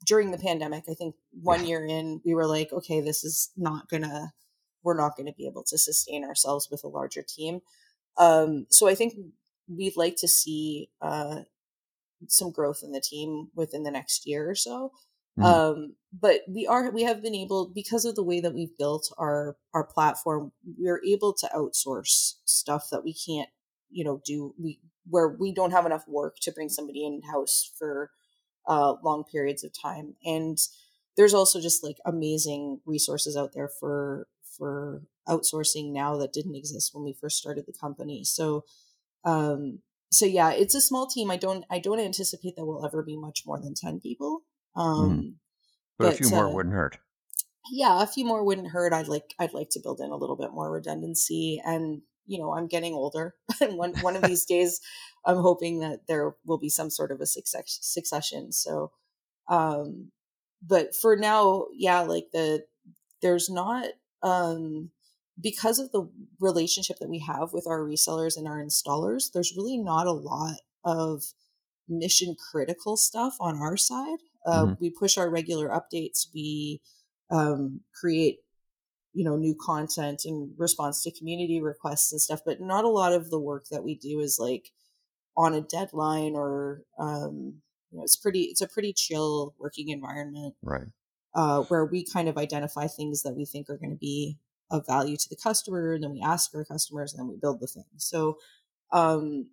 during 0.06 0.32
the 0.32 0.38
pandemic. 0.38 0.86
I 0.90 0.94
think 0.94 1.16
one 1.32 1.66
year 1.66 1.86
in, 1.86 2.22
we 2.26 2.34
were 2.34 2.46
like, 2.46 2.72
okay, 2.72 3.02
this 3.02 3.24
is 3.24 3.52
not 3.58 3.90
gonna, 3.90 4.34
we're 4.84 4.98
not 4.98 5.16
gonna 5.18 5.34
be 5.34 5.48
able 5.48 5.64
to 5.64 5.78
sustain 5.78 6.24
ourselves 6.24 6.68
with 6.70 6.84
a 6.84 6.88
larger 6.88 7.24
team. 7.28 7.62
Um, 8.18 8.68
so 8.70 8.88
I 8.88 8.96
think 8.96 9.16
we'd 9.68 9.98
like 9.98 10.18
to 10.18 10.28
see 10.28 10.90
uh, 11.02 11.42
some 12.28 12.52
growth 12.52 12.82
in 12.84 12.92
the 12.92 13.02
team 13.02 13.50
within 13.56 13.84
the 13.84 13.92
next 13.92 14.28
year 14.28 14.50
or 14.50 14.56
so. 14.56 14.92
Mm-hmm. 15.40 15.46
Um, 15.46 15.96
but 16.12 16.42
we 16.48 16.68
are 16.68 16.92
we 16.92 17.04
have 17.04 17.24
been 17.24 17.34
able 17.34 17.72
because 17.74 18.06
of 18.06 18.16
the 18.16 18.24
way 18.24 18.40
that 18.40 18.54
we've 18.54 18.78
built 18.78 19.12
our 19.18 19.58
our 19.74 19.84
platform, 19.84 20.52
we're 20.78 21.02
able 21.06 21.34
to 21.34 21.50
outsource 21.56 22.34
stuff 22.46 22.90
that 22.92 23.04
we 23.04 23.14
can't, 23.14 23.50
you 23.90 24.04
know, 24.04 24.22
do 24.26 24.54
we 24.62 24.80
where 25.10 25.30
we 25.30 25.54
don't 25.54 25.72
have 25.72 25.86
enough 25.86 26.08
work 26.08 26.36
to 26.42 26.52
bring 26.52 26.70
somebody 26.70 27.06
in 27.06 27.22
house 27.32 27.72
for 27.78 28.12
uh, 28.68 28.94
long 29.04 29.24
periods 29.24 29.64
of 29.64 29.72
time. 29.74 30.16
And 30.24 30.58
there's 31.18 31.34
also 31.34 31.60
just 31.60 31.84
like 31.84 31.98
amazing 32.06 32.82
resources 32.86 33.36
out 33.36 33.54
there 33.54 33.70
for 33.80 34.28
for 34.58 35.02
outsourcing 35.28 35.92
now 35.92 36.18
that 36.18 36.34
didn't 36.34 36.56
exist 36.56 36.92
when 36.94 37.04
we 37.04 37.14
first 37.20 37.38
started 37.38 37.66
the 37.66 37.74
company. 37.74 38.24
So 38.24 38.66
um, 39.26 39.80
so 40.14 40.26
yeah, 40.26 40.52
it's 40.52 40.76
a 40.76 40.82
small 40.82 41.08
team. 41.08 41.32
I 41.32 41.38
don't 41.38 41.66
I 41.70 41.80
don't 41.80 42.00
anticipate 42.00 42.56
that 42.56 42.66
we'll 42.66 42.86
ever 42.86 43.02
be 43.02 43.18
much 43.18 43.44
more 43.46 43.60
than 43.60 43.74
ten 43.74 44.00
people. 44.00 44.44
Um, 44.76 45.10
mm. 45.12 45.34
but, 45.98 46.06
but, 46.06 46.14
a 46.14 46.18
few 46.18 46.30
more 46.30 46.48
uh, 46.48 46.52
wouldn't 46.52 46.76
hurt. 46.76 46.98
Yeah, 47.72 48.02
a 48.02 48.08
few 48.08 48.26
more 48.26 48.44
wouldn't 48.44 48.70
hurt. 48.70 48.94
I'd 48.94 49.08
like 49.08 49.34
I'd 49.40 49.54
like 49.54 49.70
to 49.72 49.80
build 49.82 50.00
in 50.02 50.12
a 50.12 50.16
little 50.16 50.36
bit 50.36 50.52
more 50.54 50.72
redundancy, 50.72 51.62
and 51.66 52.02
you 52.26 52.38
know 52.38 52.54
I'm 52.54 52.68
getting 52.68 52.94
older, 52.94 53.36
and 53.62 53.78
one 53.78 53.94
one 54.02 54.16
of 54.16 54.22
these 54.24 54.46
days 54.46 54.80
I'm 55.26 55.38
hoping 55.38 55.80
that 55.80 56.02
there 56.08 56.36
will 56.46 56.60
be 56.60 56.70
some 56.70 56.90
sort 56.90 57.12
of 57.12 57.20
a 57.20 57.26
success, 57.26 57.80
succession. 57.82 58.52
So, 58.52 58.92
um, 59.48 60.12
but 60.62 60.96
for 60.96 61.16
now, 61.16 61.66
yeah, 61.74 62.02
like 62.02 62.28
the 62.34 62.66
there's 63.22 63.50
not 63.50 63.88
um 64.22 64.92
because 65.42 65.80
of 65.80 65.92
the 65.92 66.10
relationship 66.40 66.98
that 67.00 67.10
we 67.10 67.20
have 67.20 67.54
with 67.54 67.66
our 67.68 67.80
resellers 67.80 68.38
and 68.38 68.48
our 68.48 68.64
installers, 68.64 69.32
there's 69.34 69.56
really 69.56 69.78
not 69.78 70.08
a 70.08 70.12
lot 70.12 70.58
of 70.84 71.24
mission 71.88 72.36
critical 72.52 72.98
stuff 72.98 73.36
on 73.40 73.58
our 73.58 73.78
side. 73.78 74.20
Uh, 74.46 74.66
mm-hmm. 74.66 74.74
We 74.80 74.90
push 74.90 75.18
our 75.18 75.30
regular 75.30 75.70
updates. 75.70 76.28
We 76.34 76.82
um, 77.32 77.82
create, 78.00 78.40
you 79.14 79.24
know, 79.24 79.36
new 79.36 79.56
content 79.60 80.24
in 80.26 80.54
response 80.58 81.04
to 81.04 81.12
community 81.12 81.62
requests 81.62 82.12
and 82.12 82.22
stuff. 82.22 82.42
But 82.46 82.62
not 82.62 82.86
a 82.86 82.90
lot 82.90 83.14
of 83.14 83.30
the 83.30 83.40
work 83.40 83.66
that 83.72 83.84
we 83.84 83.96
do 83.96 84.20
is 84.20 84.38
like 84.40 84.72
on 85.36 85.54
a 85.54 85.62
deadline 85.62 86.36
or 86.36 86.84
um, 87.00 87.62
you 87.92 87.98
know, 87.98 88.04
it's 88.04 88.16
pretty. 88.16 88.44
It's 88.44 88.62
a 88.62 88.68
pretty 88.68 88.94
chill 88.94 89.54
working 89.60 89.90
environment, 89.90 90.56
right? 90.64 90.88
Uh, 91.36 91.62
where 91.64 91.86
we 91.86 92.06
kind 92.06 92.28
of 92.28 92.38
identify 92.38 92.88
things 92.88 93.24
that 93.24 93.36
we 93.36 93.46
think 93.46 93.70
are 93.70 93.78
going 93.78 93.92
to 93.92 93.98
be 93.98 94.38
of 94.74 94.86
value 94.86 95.16
to 95.16 95.30
the 95.30 95.38
customer, 95.38 95.94
and 95.94 96.04
then 96.04 96.12
we 96.12 96.22
ask 96.22 96.54
our 96.54 96.66
customers, 96.66 97.14
and 97.14 97.20
then 97.22 97.30
we 97.30 97.38
build 97.38 97.62
the 97.62 97.68
thing. 97.68 97.86
So 97.98 98.38
um, 98.92 99.48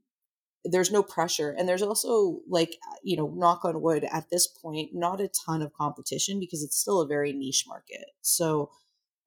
there's 0.65 0.91
no 0.91 1.03
pressure 1.03 1.55
and 1.57 1.69
there's 1.69 1.83
also 1.83 2.41
like 2.49 2.77
you 3.03 3.17
know 3.17 3.29
knock 3.29 3.65
on 3.65 3.81
wood 3.81 4.07
at 4.13 4.29
this 4.31 4.47
point 4.47 4.91
not 4.93 5.21
a 5.21 5.31
ton 5.47 5.63
of 5.63 5.73
competition 5.73 6.39
because 6.39 6.63
it's 6.63 6.77
still 6.77 7.01
a 7.01 7.07
very 7.07 7.33
niche 7.33 7.65
market. 7.67 8.11
So 8.21 8.71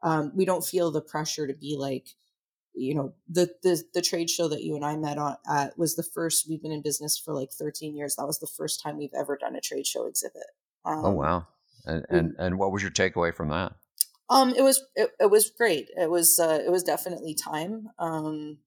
um, 0.04 0.32
we 0.36 0.46
don't 0.46 0.66
feel 0.66 0.92
the 0.92 1.02
pressure 1.02 1.48
to 1.48 1.54
be 1.54 1.76
like 1.78 2.10
you 2.76 2.94
know 2.94 3.14
the, 3.30 3.50
the 3.64 3.82
the 3.94 4.02
trade 4.02 4.30
show 4.30 4.48
that 4.48 4.64
you 4.64 4.76
and 4.76 4.84
i 4.84 4.96
met 4.98 5.20
on 5.20 5.38
at 5.48 5.78
was 5.78 5.96
the 5.96 6.04
first 6.04 6.48
we've 6.50 6.62
been 6.62 6.72
in 6.72 6.82
business 6.82 7.18
for 7.18 7.34
like 7.34 7.52
13 7.52 7.96
years. 7.96 8.16
That 8.16 8.26
was 8.26 8.40
the 8.40 8.48
first 8.48 8.82
time 8.82 8.98
we've 8.98 9.14
ever 9.18 9.38
done 9.38 9.56
a 9.56 9.62
trade 9.62 9.88
show 9.88 10.06
exhibit. 10.06 10.44
Oh, 10.86 10.92
um, 10.92 11.06
oh 11.06 11.12
wow. 11.12 11.48
And 11.86 12.06
and, 12.10 12.36
and 12.38 12.60
what 12.60 12.72
was 12.72 12.82
your 12.82 12.92
takeaway 12.92 13.34
from 13.34 13.50
that 13.50 13.74
um 14.30 14.54
it 14.56 14.62
was 14.62 14.84
it, 14.96 15.12
it 15.20 15.30
was 15.30 15.52
great 15.58 15.90
it 15.96 16.10
was 16.10 16.40
uh, 16.40 16.60
it 16.66 16.72
was 16.72 16.84
definitely 16.84 17.36
time 17.36 17.88
um 18.00 18.58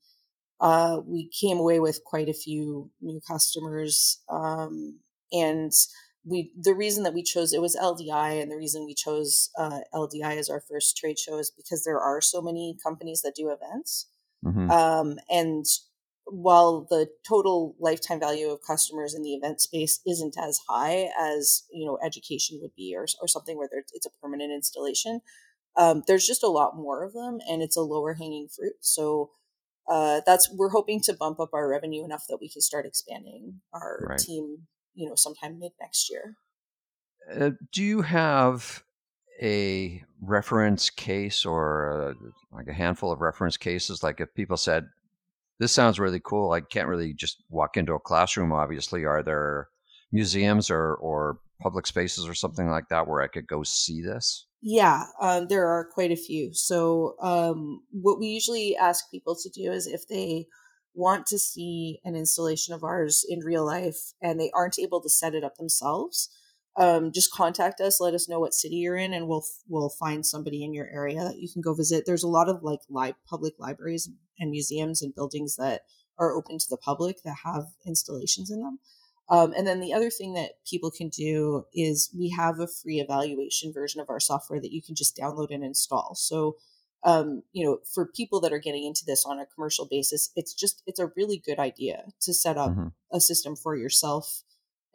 uh, 0.61 1.01
we 1.07 1.29
came 1.29 1.59
away 1.59 1.81
with 1.81 2.03
quite 2.05 2.29
a 2.29 2.35
few 2.35 2.91
new 3.01 3.21
customers. 3.27 4.23
Um, 4.29 5.01
and 5.33 5.73
we 6.25 6.51
the 6.61 6.75
reason 6.75 7.05
that 7.05 7.15
we 7.15 7.23
chose 7.23 7.53
it 7.53 7.61
was 7.61 7.77
LDI, 7.77 8.41
and 8.43 8.51
the 8.51 8.57
reason 8.57 8.87
we 8.87 8.95
chose 8.95 9.51
uh, 9.59 9.81
LDI 9.95 10.37
as 10.37 10.49
our 10.49 10.61
first 10.61 10.97
trade 10.97 11.19
show 11.19 11.39
is 11.39 11.53
because 11.57 11.85
there 11.85 12.01
are 12.01 12.21
so 12.21 12.41
many 12.41 12.77
companies 12.83 13.23
that 13.23 13.35
do 13.37 13.51
events. 13.51 14.09
Mm-hmm. 14.45 14.71
Um, 14.71 15.19
and 15.29 15.65
while 16.25 16.87
the 16.91 17.09
total 17.27 17.77
lifetime 17.79 18.19
value 18.19 18.49
of 18.49 18.59
customers 18.67 19.15
in 19.15 19.23
the 19.23 19.35
event 19.35 19.61
space 19.61 20.01
isn't 20.05 20.37
as 20.37 20.59
high 20.69 21.09
as 21.21 21.65
you 21.71 21.87
know 21.87 21.99
education 22.05 22.59
would 22.61 22.75
be 22.77 22.95
or, 22.97 23.07
or 23.21 23.29
something 23.29 23.57
where 23.57 23.69
it's 23.93 24.07
a 24.07 24.11
permanent 24.21 24.53
installation 24.53 25.21
um, 25.77 26.03
there's 26.07 26.27
just 26.27 26.43
a 26.43 26.49
lot 26.49 26.77
more 26.77 27.05
of 27.05 27.13
them 27.13 27.39
and 27.49 27.63
it's 27.63 27.77
a 27.77 27.83
lower 27.83 28.15
hanging 28.15 28.49
fruit. 28.49 28.75
So 28.81 29.31
uh, 29.89 30.21
that's 30.27 30.51
we're 30.53 30.71
hoping 30.71 31.01
to 31.03 31.13
bump 31.13 31.39
up 31.39 31.51
our 31.53 31.69
revenue 31.69 32.05
enough 32.05 32.25
that 32.29 32.39
we 32.41 32.49
can 32.49 32.63
start 32.63 32.87
expanding 32.87 33.61
our 33.73 34.07
right. 34.09 34.19
team 34.19 34.67
you 34.95 35.09
know 35.09 35.15
sometime 35.15 35.59
mid 35.59 35.73
next 35.81 36.11
year. 36.11 36.37
Uh, 37.33 37.51
do 37.73 37.83
you 37.83 38.03
have 38.03 38.83
a 39.43 40.03
reference 40.21 40.91
case 40.91 41.45
or 41.45 42.15
uh, 42.19 42.29
like 42.53 42.69
a 42.69 42.73
handful 42.73 43.13
of 43.13 43.21
reference 43.21 43.57
cases? 43.57 44.03
Like 44.03 44.21
if 44.21 44.35
people 44.35 44.57
said 44.57 44.87
this 45.59 45.73
sounds 45.73 45.99
really 45.99 46.21
cool 46.23 46.53
i 46.53 46.61
can't 46.61 46.89
really 46.89 47.15
just 47.15 47.43
walk 47.49 47.77
into 47.77 47.95
a 47.95 48.01
classroom 48.01 48.53
obviously. 48.53 49.05
Are 49.05 49.23
there 49.23 49.69
museums 50.13 50.71
or 50.71 50.95
or 50.97 51.39
public 51.61 51.87
spaces 51.87 52.29
or 52.29 52.35
something 52.35 52.69
like 52.69 52.89
that 52.91 53.09
where 53.09 53.23
i 53.23 53.27
could 53.27 53.47
go 53.47 53.63
see 53.63 54.03
this 54.03 54.47
yeah, 54.63 55.05
um, 55.21 55.47
there 55.49 55.67
are 55.67 55.89
quite 55.93 56.11
a 56.11 56.17
few. 56.17 56.53
So, 56.55 57.15
um, 57.21 57.83
what 57.91 58.19
we 58.19 58.27
usually 58.27 58.77
ask 58.77 59.11
people 59.11 59.37
to 59.37 59.51
do 59.51 59.71
is 59.71 59.87
if 59.87 60.09
they 60.09 60.47
want 60.95 61.27
to 61.27 61.39
see 61.39 62.01
an 62.05 62.17
installation 62.17 62.75
of 62.75 62.83
ours 62.83 63.25
in 63.29 63.41
real 63.41 63.65
life 63.65 64.13
and 64.23 64.41
they 64.41 64.51
aren't 64.55 64.79
able 64.79 65.03
to 65.03 65.11
set 65.11 65.35
it 65.35 65.45
up 65.45 65.57
themselves, 65.57 66.31
um, 66.77 67.13
just 67.13 67.33
contact 67.33 67.81
us. 67.81 68.01
Let 68.01 68.15
us 68.15 68.29
know 68.29 68.41
what 68.41 68.55
city 68.55 68.77
you're 68.77 68.97
in, 68.97 69.13
and 69.13 69.29
we'll 69.29 69.45
we'll 69.69 69.91
find 69.91 70.25
somebody 70.25 70.65
in 70.65 70.75
your 70.75 70.89
area 70.93 71.23
that 71.25 71.39
you 71.39 71.49
can 71.51 71.63
go 71.63 71.75
visit. 71.75 72.05
There's 72.07 72.25
a 72.25 72.29
lot 72.29 72.49
of 72.49 72.63
like 72.63 72.81
live 72.91 73.15
public 73.29 73.55
libraries 73.59 74.11
and 74.39 74.51
museums 74.51 75.03
and 75.03 75.15
buildings 75.15 75.57
that 75.57 75.83
are 76.19 76.35
open 76.35 76.59
to 76.59 76.67
the 76.69 76.77
public 76.77 77.23
that 77.25 77.37
have 77.45 77.65
installations 77.87 78.51
in 78.51 78.61
them. 78.61 78.79
Um, 79.29 79.53
and 79.57 79.67
then 79.67 79.81
the 79.81 79.93
other 79.93 80.11
thing 80.11 80.35
that 80.35 80.53
people 80.69 80.91
can 80.91 81.09
do 81.09 81.65
is 81.75 82.11
we 82.17 82.31
have 82.31 82.61
a 82.61 82.69
free 82.69 83.01
evaluation 83.01 83.73
version 83.73 84.01
of 84.01 84.09
our 84.09 84.21
software 84.21 84.61
that 84.61 84.73
you 84.73 84.83
can 84.83 84.95
just 84.95 85.17
download 85.17 85.51
and 85.51 85.65
install. 85.65 86.15
So, 86.15 86.57
um, 87.03 87.43
you 87.53 87.65
know, 87.65 87.79
for 87.93 88.07
people 88.07 88.41
that 88.41 88.53
are 88.53 88.59
getting 88.59 88.85
into 88.85 89.05
this 89.05 89.25
on 89.27 89.41
a 89.41 89.47
commercial 89.47 89.87
basis, 89.87 90.31
it's 90.37 90.55
just 90.55 90.83
it's 90.87 91.01
a 91.01 91.11
really 91.17 91.43
good 91.45 91.59
idea 91.59 92.05
to 92.21 92.33
set 92.33 92.57
up 92.57 92.71
mm-hmm. 92.71 92.89
a 93.13 93.21
system 93.21 93.57
for 93.57 93.77
yourself 93.77 94.43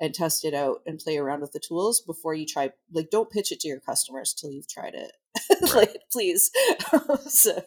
and 0.02 0.14
test 0.14 0.44
it 0.44 0.54
out 0.54 0.82
and 0.86 1.00
play 1.00 1.18
around 1.18 1.42
with 1.42 1.54
the 1.54 1.60
tools 1.60 2.02
before 2.02 2.34
you 2.34 2.46
try. 2.46 2.72
Like, 2.92 3.12
don't 3.12 3.32
pitch 3.32 3.52
it 3.52 3.60
to 3.62 3.68
your 3.68 3.80
customers 3.80 4.34
till 4.34 4.52
you've 4.52 4.68
tried 4.68 4.96
it. 4.96 5.12
like, 5.76 6.02
please. 6.12 6.52
so, 7.28 7.64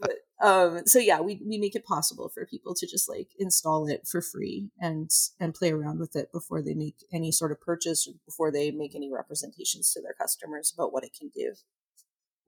but, 0.00 0.18
um 0.42 0.84
so 0.84 0.98
yeah 0.98 1.20
we, 1.20 1.40
we 1.46 1.58
make 1.58 1.74
it 1.74 1.84
possible 1.84 2.28
for 2.28 2.44
people 2.44 2.74
to 2.74 2.86
just 2.86 3.08
like 3.08 3.28
install 3.38 3.86
it 3.86 4.06
for 4.06 4.20
free 4.20 4.68
and 4.80 5.10
and 5.40 5.54
play 5.54 5.70
around 5.70 5.98
with 5.98 6.16
it 6.16 6.30
before 6.32 6.60
they 6.60 6.74
make 6.74 6.96
any 7.12 7.30
sort 7.30 7.52
of 7.52 7.60
purchase 7.60 8.08
or 8.08 8.14
before 8.26 8.50
they 8.50 8.70
make 8.70 8.94
any 8.94 9.12
representations 9.12 9.92
to 9.92 10.02
their 10.02 10.14
customers 10.14 10.72
about 10.76 10.92
what 10.92 11.04
it 11.04 11.16
can 11.18 11.30
do 11.34 11.52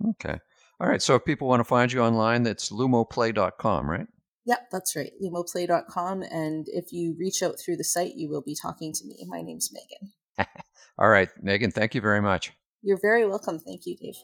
okay 0.08 0.38
all 0.80 0.88
right 0.88 1.00
so 1.00 1.14
if 1.14 1.24
people 1.24 1.48
want 1.48 1.60
to 1.60 1.64
find 1.64 1.92
you 1.92 2.02
online 2.02 2.42
that's 2.42 2.70
lumoplay.com 2.70 3.88
right 3.88 4.08
Yep, 4.46 4.68
that's 4.70 4.96
right. 4.96 5.12
Lumoplay.com. 5.22 6.22
And 6.22 6.66
if 6.68 6.92
you 6.92 7.16
reach 7.18 7.42
out 7.42 7.56
through 7.58 7.76
the 7.76 7.84
site, 7.84 8.14
you 8.14 8.28
will 8.28 8.42
be 8.42 8.56
talking 8.60 8.92
to 8.92 9.04
me. 9.04 9.24
My 9.26 9.42
name's 9.42 9.70
Meghan. 9.70 10.46
All 10.98 11.08
right, 11.08 11.28
Meghan, 11.44 11.72
thank 11.72 11.94
you 11.94 12.00
very 12.00 12.22
much. 12.22 12.52
You're 12.82 13.00
very 13.02 13.26
welcome. 13.26 13.58
Thank 13.58 13.82
you, 13.84 13.96
Dave. 13.96 14.14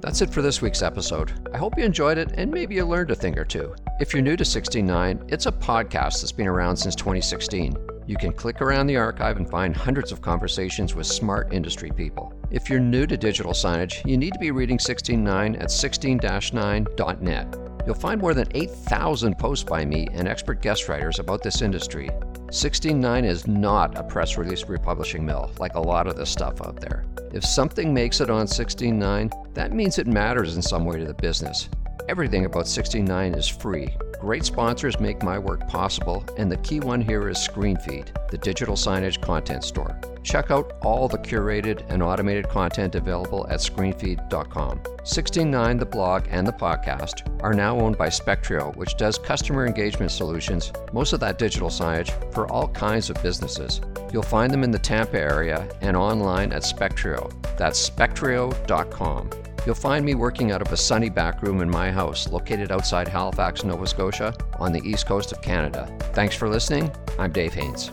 That's 0.00 0.20
it 0.22 0.30
for 0.30 0.42
this 0.42 0.62
week's 0.62 0.82
episode. 0.82 1.48
I 1.52 1.58
hope 1.58 1.76
you 1.76 1.84
enjoyed 1.84 2.18
it 2.18 2.32
and 2.34 2.52
maybe 2.52 2.76
you 2.76 2.84
learned 2.84 3.10
a 3.10 3.16
thing 3.16 3.36
or 3.36 3.44
two. 3.44 3.74
If 4.00 4.12
you're 4.12 4.22
new 4.22 4.36
to 4.36 4.44
16:9, 4.44 5.24
it's 5.32 5.46
a 5.46 5.52
podcast 5.52 6.20
that's 6.20 6.32
been 6.32 6.46
around 6.46 6.76
since 6.76 6.94
2016. 6.94 7.76
You 8.06 8.16
can 8.16 8.32
click 8.32 8.62
around 8.62 8.86
the 8.86 8.96
archive 8.96 9.36
and 9.36 9.50
find 9.50 9.76
hundreds 9.76 10.12
of 10.12 10.22
conversations 10.22 10.94
with 10.94 11.06
smart 11.06 11.52
industry 11.52 11.90
people. 11.90 12.32
If 12.50 12.70
you're 12.70 12.80
new 12.80 13.06
to 13.06 13.16
digital 13.16 13.52
signage, 13.52 14.06
you 14.08 14.16
need 14.16 14.32
to 14.32 14.38
be 14.38 14.52
reading 14.52 14.78
16:9 14.78 15.60
at 15.60 15.70
16 15.70 16.18
9.net. 16.20 17.67
You'll 17.88 17.96
find 17.96 18.20
more 18.20 18.34
than 18.34 18.48
8,000 18.50 19.38
posts 19.38 19.64
by 19.64 19.82
me 19.82 20.08
and 20.12 20.28
expert 20.28 20.60
guest 20.60 20.90
writers 20.90 21.20
about 21.20 21.42
this 21.42 21.62
industry. 21.62 22.10
16:9 22.50 23.24
is 23.24 23.46
not 23.46 23.96
a 23.96 24.02
press 24.02 24.36
release 24.36 24.64
republishing 24.64 25.24
mill 25.24 25.50
like 25.58 25.74
a 25.74 25.80
lot 25.80 26.06
of 26.06 26.14
the 26.14 26.26
stuff 26.26 26.60
out 26.60 26.78
there. 26.78 27.06
If 27.32 27.46
something 27.46 27.94
makes 27.94 28.20
it 28.20 28.28
on 28.28 28.46
16:9, 28.46 29.32
that 29.54 29.72
means 29.72 29.98
it 29.98 30.06
matters 30.06 30.54
in 30.54 30.60
some 30.60 30.84
way 30.84 30.98
to 30.98 31.06
the 31.06 31.14
business. 31.14 31.70
Everything 32.08 32.46
about 32.46 32.66
69 32.66 33.34
is 33.34 33.46
free. 33.46 33.94
Great 34.18 34.42
sponsors 34.42 34.98
make 34.98 35.22
my 35.22 35.38
work 35.38 35.68
possible, 35.68 36.24
and 36.38 36.50
the 36.50 36.56
key 36.56 36.80
one 36.80 37.02
here 37.02 37.28
is 37.28 37.36
ScreenFeed, 37.36 38.30
the 38.30 38.38
digital 38.38 38.76
signage 38.76 39.20
content 39.20 39.62
store. 39.62 40.00
Check 40.22 40.50
out 40.50 40.72
all 40.82 41.06
the 41.06 41.18
curated 41.18 41.84
and 41.90 42.02
automated 42.02 42.48
content 42.48 42.94
available 42.94 43.46
at 43.50 43.60
screenfeed.com. 43.60 44.80
69, 45.04 45.76
the 45.76 45.84
blog, 45.84 46.24
and 46.30 46.46
the 46.46 46.52
podcast 46.52 47.42
are 47.42 47.52
now 47.52 47.78
owned 47.78 47.98
by 47.98 48.08
Spectrio, 48.08 48.74
which 48.74 48.96
does 48.96 49.18
customer 49.18 49.66
engagement 49.66 50.10
solutions, 50.10 50.72
most 50.94 51.12
of 51.12 51.20
that 51.20 51.38
digital 51.38 51.68
signage, 51.68 52.10
for 52.32 52.50
all 52.50 52.68
kinds 52.68 53.10
of 53.10 53.22
businesses. 53.22 53.82
You'll 54.14 54.22
find 54.22 54.50
them 54.50 54.64
in 54.64 54.70
the 54.70 54.78
Tampa 54.78 55.20
area 55.20 55.68
and 55.82 55.94
online 55.94 56.54
at 56.54 56.62
Spectrio. 56.62 57.30
That's 57.58 57.90
spectrio.com. 57.90 59.30
You'll 59.68 59.74
find 59.74 60.02
me 60.02 60.14
working 60.14 60.50
out 60.50 60.62
of 60.62 60.72
a 60.72 60.78
sunny 60.78 61.10
back 61.10 61.42
room 61.42 61.60
in 61.60 61.68
my 61.68 61.90
house, 61.90 62.26
located 62.28 62.72
outside 62.72 63.06
Halifax, 63.06 63.64
Nova 63.64 63.86
Scotia, 63.86 64.34
on 64.58 64.72
the 64.72 64.80
east 64.80 65.06
coast 65.06 65.30
of 65.30 65.42
Canada. 65.42 65.94
Thanks 66.14 66.34
for 66.34 66.48
listening. 66.48 66.90
I'm 67.18 67.32
Dave 67.32 67.52
Haynes. 67.52 67.90